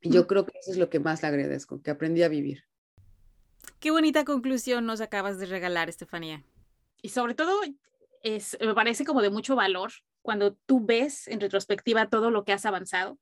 Y 0.00 0.10
yo 0.10 0.26
creo 0.26 0.44
que 0.44 0.58
eso 0.58 0.72
es 0.72 0.76
lo 0.76 0.90
que 0.90 1.00
más 1.00 1.22
le 1.22 1.28
agradezco, 1.28 1.80
que 1.80 1.90
aprendí 1.90 2.22
a 2.22 2.28
vivir. 2.28 2.64
Qué 3.82 3.90
bonita 3.90 4.24
conclusión 4.24 4.86
nos 4.86 5.00
acabas 5.00 5.40
de 5.40 5.46
regalar, 5.46 5.88
Estefanía. 5.88 6.44
Y 7.02 7.08
sobre 7.08 7.34
todo, 7.34 7.60
es, 8.22 8.56
me 8.60 8.74
parece 8.74 9.04
como 9.04 9.22
de 9.22 9.30
mucho 9.30 9.56
valor 9.56 9.90
cuando 10.22 10.54
tú 10.54 10.86
ves 10.86 11.26
en 11.26 11.40
retrospectiva 11.40 12.08
todo 12.08 12.30
lo 12.30 12.44
que 12.44 12.52
has 12.52 12.64
avanzado 12.64 13.18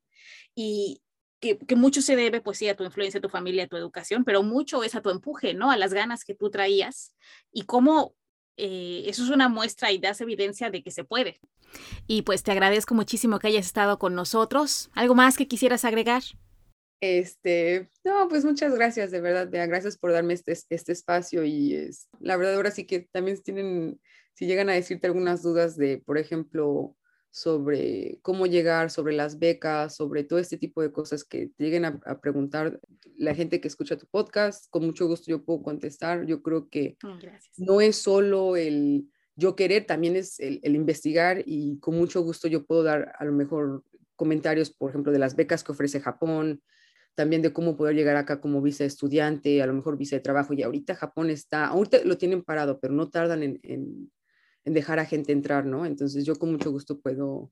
y 0.53 1.01
que, 1.39 1.57
que, 1.57 1.75
mucho 1.75 2.03
se 2.03 2.15
debe, 2.15 2.41
pues 2.41 2.59
sí, 2.59 2.69
a 2.69 2.75
tu 2.75 2.83
influencia, 2.83 3.17
a 3.17 3.21
tu 3.21 3.29
familia, 3.29 3.63
a 3.63 3.67
tu 3.67 3.75
educación, 3.75 4.23
pero 4.23 4.43
mucho 4.43 4.83
es 4.83 4.93
a 4.93 5.01
tu 5.01 5.09
empuje, 5.09 5.55
¿no? 5.55 5.71
A 5.71 5.77
las 5.77 5.95
ganas 5.95 6.23
que 6.23 6.35
tú 6.35 6.51
traías 6.51 7.15
y 7.51 7.63
cómo 7.63 8.13
eh, 8.55 9.05
eso 9.07 9.23
es 9.23 9.31
una 9.31 9.49
muestra 9.49 9.91
y 9.91 9.97
das 9.97 10.21
evidencia 10.21 10.69
de 10.69 10.83
que 10.83 10.91
se 10.91 11.03
puede. 11.03 11.39
Y 12.05 12.21
pues 12.21 12.43
te 12.43 12.51
agradezco 12.51 12.93
muchísimo 12.93 13.39
que 13.39 13.47
hayas 13.47 13.65
estado 13.65 13.97
con 13.97 14.13
nosotros. 14.13 14.91
¿Algo 14.93 15.15
más 15.15 15.37
que 15.37 15.47
quisieras 15.47 15.85
agregar? 15.85 16.21
Este, 17.01 17.89
no, 18.03 18.27
pues 18.29 18.45
muchas 18.45 18.75
gracias, 18.75 19.09
de 19.09 19.21
verdad, 19.21 19.49
gracias 19.67 19.97
por 19.97 20.11
darme 20.11 20.35
este, 20.35 20.55
este 20.69 20.91
espacio 20.91 21.43
y 21.43 21.73
es, 21.73 22.07
la 22.19 22.37
verdad 22.37 22.53
ahora 22.53 22.69
sí 22.69 22.85
que 22.85 23.07
también 23.11 23.41
tienen, 23.41 23.99
si 24.35 24.45
llegan 24.45 24.69
a 24.69 24.73
decirte 24.73 25.07
algunas 25.07 25.41
dudas 25.41 25.75
de, 25.77 25.97
por 25.97 26.19
ejemplo, 26.19 26.95
sobre 27.31 28.19
cómo 28.21 28.45
llegar, 28.45 28.91
sobre 28.91 29.15
las 29.15 29.39
becas, 29.39 29.95
sobre 29.95 30.23
todo 30.23 30.37
este 30.37 30.57
tipo 30.57 30.83
de 30.83 30.91
cosas 30.91 31.23
que 31.23 31.47
te 31.47 31.63
lleguen 31.63 31.85
a, 31.85 32.21
preguntar 32.21 32.79
la 33.17 33.33
gente 33.33 33.59
que 33.61 33.67
escucha 33.67 33.97
tu 33.97 34.05
podcast, 34.05 34.69
con 34.69 34.85
mucho 34.85 35.07
gusto 35.07 35.25
yo 35.27 35.43
puedo 35.43 35.63
contestar. 35.63 36.25
Yo 36.25 36.43
creo 36.43 36.69
que 36.69 36.97
oh, 37.03 37.17
no 37.57 37.81
es 37.81 37.95
solo 37.95 38.57
el 38.57 39.09
yo 39.35 39.55
querer, 39.55 39.85
también 39.85 40.15
es 40.17 40.39
el, 40.39 40.59
el 40.61 40.75
investigar 40.75 41.41
y 41.45 41.79
con 41.79 41.95
mucho 41.95 42.21
gusto 42.21 42.47
yo 42.47 42.65
puedo 42.65 42.83
dar 42.83 43.13
a 43.17 43.25
lo 43.25 43.31
mejor 43.31 43.83
comentarios, 44.15 44.69
por 44.69 44.89
ejemplo, 44.89 45.11
de 45.11 45.19
las 45.19 45.35
becas 45.35 45.63
que 45.63 45.71
ofrece 45.71 46.01
Japón, 46.01 46.61
también 47.15 47.41
de 47.41 47.53
cómo 47.53 47.75
poder 47.75 47.95
llegar 47.95 48.15
acá 48.15 48.39
como 48.39 48.61
visa 48.61 48.85
estudiante, 48.85 49.61
a 49.61 49.67
lo 49.67 49.73
mejor 49.73 49.97
visa 49.97 50.15
de 50.15 50.21
trabajo. 50.21 50.53
Y 50.53 50.63
ahorita 50.63 50.95
Japón 50.95 51.29
está, 51.29 51.67
ahorita 51.67 51.99
lo 52.05 52.17
tienen 52.17 52.43
parado, 52.43 52.79
pero 52.79 52.93
no 52.93 53.09
tardan 53.09 53.43
en, 53.43 53.59
en, 53.63 54.11
dejar 54.63 54.99
a 54.99 55.05
gente 55.05 55.31
entrar, 55.31 55.65
¿no? 55.65 55.85
Entonces 55.85 56.25
yo 56.25 56.35
con 56.35 56.51
mucho 56.51 56.71
gusto 56.71 56.99
puedo 56.99 57.51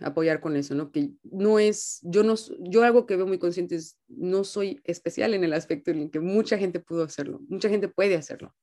apoyar 0.00 0.40
con 0.40 0.56
eso, 0.56 0.74
¿no? 0.74 0.92
Que 0.92 1.12
no 1.22 1.58
es, 1.58 2.00
yo 2.02 2.22
no, 2.22 2.34
yo 2.60 2.82
algo 2.82 3.06
que 3.06 3.16
veo 3.16 3.26
muy 3.26 3.38
consciente 3.38 3.76
es, 3.76 3.98
no 4.08 4.44
soy 4.44 4.80
especial 4.84 5.34
en 5.34 5.44
el 5.44 5.52
aspecto 5.52 5.90
en 5.90 6.02
el 6.02 6.10
que 6.10 6.20
mucha 6.20 6.58
gente 6.58 6.80
pudo 6.80 7.04
hacerlo, 7.04 7.40
mucha 7.48 7.68
gente 7.68 7.88
puede 7.88 8.16
hacerlo. 8.16 8.54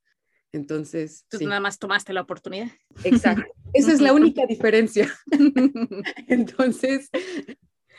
Entonces, 0.52 1.26
Tú 1.30 1.39
nada 1.43 1.60
más 1.60 1.80
tomaste 1.80 2.14
la 2.14 2.22
oportunidad. 2.22 2.70
Exacto. 3.04 3.43
Esa 3.74 3.91
es 3.91 4.00
la 4.00 4.14
única 4.14 4.46
diferencia. 4.46 5.14
Entonces, 6.28 7.10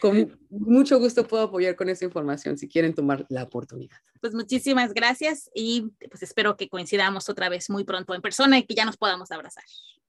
con 0.01 0.39
mucho 0.51 0.99
gusto 0.99 1.27
puedo 1.27 1.45
apoyar 1.45 1.77
con 1.77 1.89
esa 1.89 2.05
información 2.05 2.59
si 2.59 2.69
quieren 2.69 2.95
tomar 2.95 3.27
la 3.29 3.45
oportunidad. 3.45 3.97
Pues 4.21 4.35
muchísimas 4.35 4.93
gracias 4.93 5.51
y 5.55 5.93
pues 6.11 6.23
espero 6.23 6.57
que 6.57 6.69
coincidamos 6.69 7.29
otra 7.29 7.49
vez 7.49 7.71
muy 7.71 7.85
pronto 7.85 8.15
en 8.15 8.23
persona 8.23 8.59
y 8.59 8.65
que 8.65 8.75
ya 8.75 8.85
nos 8.85 8.97
podamos 8.97 9.31
abrazar. 9.31 9.65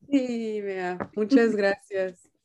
Sí, 0.10 0.62
vea, 0.62 0.98
muchas 1.16 1.56
gracias. 1.56 2.30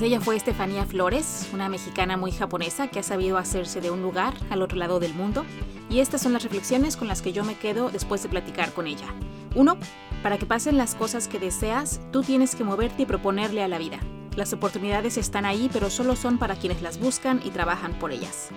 Ella 0.00 0.20
fue 0.20 0.36
Estefanía 0.36 0.86
Flores, 0.86 1.48
una 1.52 1.68
mexicana 1.68 2.16
muy 2.16 2.30
japonesa 2.30 2.86
que 2.86 3.00
ha 3.00 3.02
sabido 3.02 3.36
hacerse 3.36 3.80
de 3.80 3.90
un 3.90 4.00
lugar 4.00 4.34
al 4.48 4.62
otro 4.62 4.78
lado 4.78 5.00
del 5.00 5.12
mundo 5.12 5.44
y 5.90 5.98
estas 5.98 6.22
son 6.22 6.32
las 6.32 6.44
reflexiones 6.44 6.96
con 6.96 7.08
las 7.08 7.20
que 7.20 7.32
yo 7.32 7.42
me 7.42 7.56
quedo 7.56 7.90
después 7.90 8.22
de 8.22 8.28
platicar 8.28 8.72
con 8.72 8.86
ella. 8.86 9.08
Uno, 9.56 9.76
para 10.22 10.38
que 10.38 10.46
pasen 10.46 10.76
las 10.76 10.94
cosas 10.94 11.26
que 11.26 11.40
deseas, 11.40 12.00
tú 12.12 12.22
tienes 12.22 12.54
que 12.54 12.62
moverte 12.62 13.02
y 13.02 13.06
proponerle 13.06 13.62
a 13.62 13.68
la 13.68 13.78
vida. 13.78 13.98
Las 14.36 14.52
oportunidades 14.52 15.18
están 15.18 15.44
ahí, 15.44 15.68
pero 15.72 15.90
solo 15.90 16.14
son 16.14 16.38
para 16.38 16.54
quienes 16.54 16.80
las 16.80 17.00
buscan 17.00 17.40
y 17.44 17.50
trabajan 17.50 17.98
por 17.98 18.12
ellas. 18.12 18.50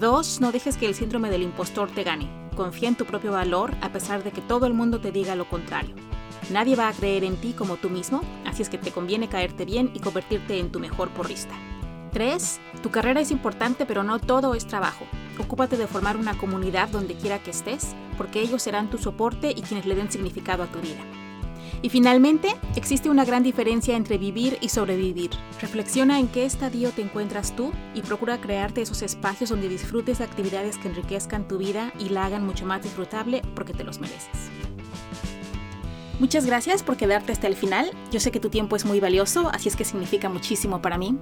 Dos, 0.00 0.40
no 0.40 0.50
dejes 0.50 0.76
que 0.76 0.86
el 0.86 0.96
síndrome 0.96 1.30
del 1.30 1.42
impostor 1.42 1.90
te 1.92 2.02
gane. 2.02 2.28
Confía 2.56 2.88
en 2.88 2.96
tu 2.96 3.04
propio 3.04 3.32
valor 3.32 3.76
a 3.82 3.92
pesar 3.92 4.24
de 4.24 4.32
que 4.32 4.40
todo 4.40 4.66
el 4.66 4.74
mundo 4.74 5.00
te 5.00 5.12
diga 5.12 5.36
lo 5.36 5.48
contrario. 5.48 5.94
Nadie 6.50 6.76
va 6.76 6.88
a 6.88 6.92
creer 6.92 7.24
en 7.24 7.36
ti 7.36 7.52
como 7.52 7.76
tú 7.76 7.90
mismo, 7.90 8.22
así 8.46 8.62
es 8.62 8.70
que 8.70 8.78
te 8.78 8.90
conviene 8.90 9.28
caerte 9.28 9.64
bien 9.64 9.90
y 9.94 10.00
convertirte 10.00 10.58
en 10.58 10.72
tu 10.72 10.80
mejor 10.80 11.10
porrista. 11.10 11.54
3. 12.12 12.60
Tu 12.82 12.90
carrera 12.90 13.20
es 13.20 13.30
importante, 13.30 13.84
pero 13.84 14.02
no 14.02 14.18
todo 14.18 14.54
es 14.54 14.66
trabajo. 14.66 15.04
Ocúpate 15.38 15.76
de 15.76 15.86
formar 15.86 16.16
una 16.16 16.36
comunidad 16.38 16.88
donde 16.88 17.14
quiera 17.14 17.42
que 17.42 17.50
estés, 17.50 17.94
porque 18.16 18.40
ellos 18.40 18.62
serán 18.62 18.88
tu 18.88 18.98
soporte 18.98 19.50
y 19.50 19.62
quienes 19.62 19.86
le 19.86 19.94
den 19.94 20.10
significado 20.10 20.62
a 20.62 20.66
tu 20.66 20.80
vida. 20.80 21.04
Y 21.82 21.90
finalmente, 21.90 22.56
existe 22.74 23.08
una 23.08 23.24
gran 23.24 23.42
diferencia 23.42 23.94
entre 23.96 24.18
vivir 24.18 24.58
y 24.60 24.70
sobrevivir. 24.70 25.30
Reflexiona 25.60 26.18
en 26.18 26.28
qué 26.28 26.44
estadio 26.44 26.90
te 26.90 27.02
encuentras 27.02 27.54
tú 27.54 27.72
y 27.94 28.02
procura 28.02 28.40
crearte 28.40 28.82
esos 28.82 29.02
espacios 29.02 29.50
donde 29.50 29.68
disfrutes 29.68 30.18
de 30.18 30.24
actividades 30.24 30.78
que 30.78 30.88
enriquezcan 30.88 31.46
tu 31.46 31.58
vida 31.58 31.92
y 32.00 32.08
la 32.08 32.24
hagan 32.24 32.44
mucho 32.44 32.66
más 32.66 32.82
disfrutable 32.82 33.42
porque 33.54 33.74
te 33.74 33.84
los 33.84 34.00
mereces. 34.00 34.50
Muchas 36.18 36.44
gracias 36.46 36.82
por 36.82 36.96
quedarte 36.96 37.30
hasta 37.30 37.46
el 37.46 37.54
final. 37.54 37.92
Yo 38.10 38.18
sé 38.18 38.32
que 38.32 38.40
tu 38.40 38.50
tiempo 38.50 38.74
es 38.74 38.84
muy 38.84 38.98
valioso, 38.98 39.50
así 39.52 39.68
es 39.68 39.76
que 39.76 39.84
significa 39.84 40.28
muchísimo 40.28 40.82
para 40.82 40.98
mí. 40.98 41.16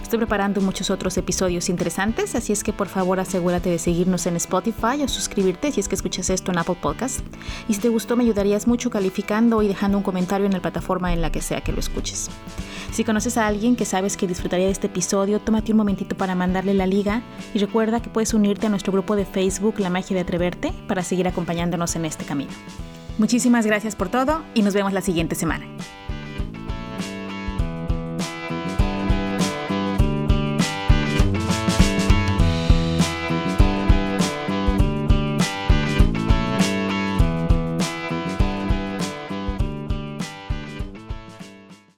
Estoy 0.00 0.18
preparando 0.18 0.62
muchos 0.62 0.88
otros 0.88 1.18
episodios 1.18 1.68
interesantes, 1.68 2.34
así 2.34 2.50
es 2.54 2.64
que 2.64 2.72
por 2.72 2.88
favor 2.88 3.20
asegúrate 3.20 3.68
de 3.68 3.78
seguirnos 3.78 4.24
en 4.24 4.36
Spotify 4.36 5.02
o 5.04 5.08
suscribirte 5.08 5.70
si 5.70 5.80
es 5.80 5.88
que 5.88 5.96
escuchas 5.96 6.30
esto 6.30 6.50
en 6.50 6.58
Apple 6.58 6.78
Podcast. 6.80 7.20
Y 7.68 7.74
si 7.74 7.80
te 7.80 7.90
gustó 7.90 8.16
me 8.16 8.24
ayudarías 8.24 8.66
mucho 8.66 8.88
calificando 8.88 9.60
y 9.60 9.68
dejando 9.68 9.98
un 9.98 10.04
comentario 10.04 10.46
en 10.46 10.52
la 10.52 10.62
plataforma 10.62 11.12
en 11.12 11.20
la 11.20 11.30
que 11.30 11.42
sea 11.42 11.60
que 11.60 11.72
lo 11.72 11.80
escuches. 11.80 12.30
Si 12.90 13.04
conoces 13.04 13.36
a 13.36 13.46
alguien 13.46 13.76
que 13.76 13.84
sabes 13.84 14.16
que 14.16 14.26
disfrutaría 14.26 14.66
de 14.66 14.72
este 14.72 14.86
episodio, 14.86 15.40
tómate 15.40 15.72
un 15.72 15.78
momentito 15.78 16.16
para 16.16 16.34
mandarle 16.34 16.72
la 16.72 16.86
liga 16.86 17.22
y 17.52 17.58
recuerda 17.58 18.00
que 18.00 18.08
puedes 18.08 18.32
unirte 18.32 18.66
a 18.66 18.70
nuestro 18.70 18.94
grupo 18.94 19.14
de 19.14 19.26
Facebook 19.26 19.78
La 19.78 19.90
Magia 19.90 20.14
de 20.14 20.22
Atreverte 20.22 20.72
para 20.88 21.02
seguir 21.02 21.28
acompañándonos 21.28 21.96
en 21.96 22.06
este 22.06 22.24
camino. 22.24 22.50
Muchísimas 23.22 23.64
gracias 23.64 23.94
por 23.94 24.08
todo 24.08 24.42
y 24.52 24.62
nos 24.62 24.74
vemos 24.74 24.92
la 24.92 25.00
siguiente 25.00 25.36
semana. 25.36 25.64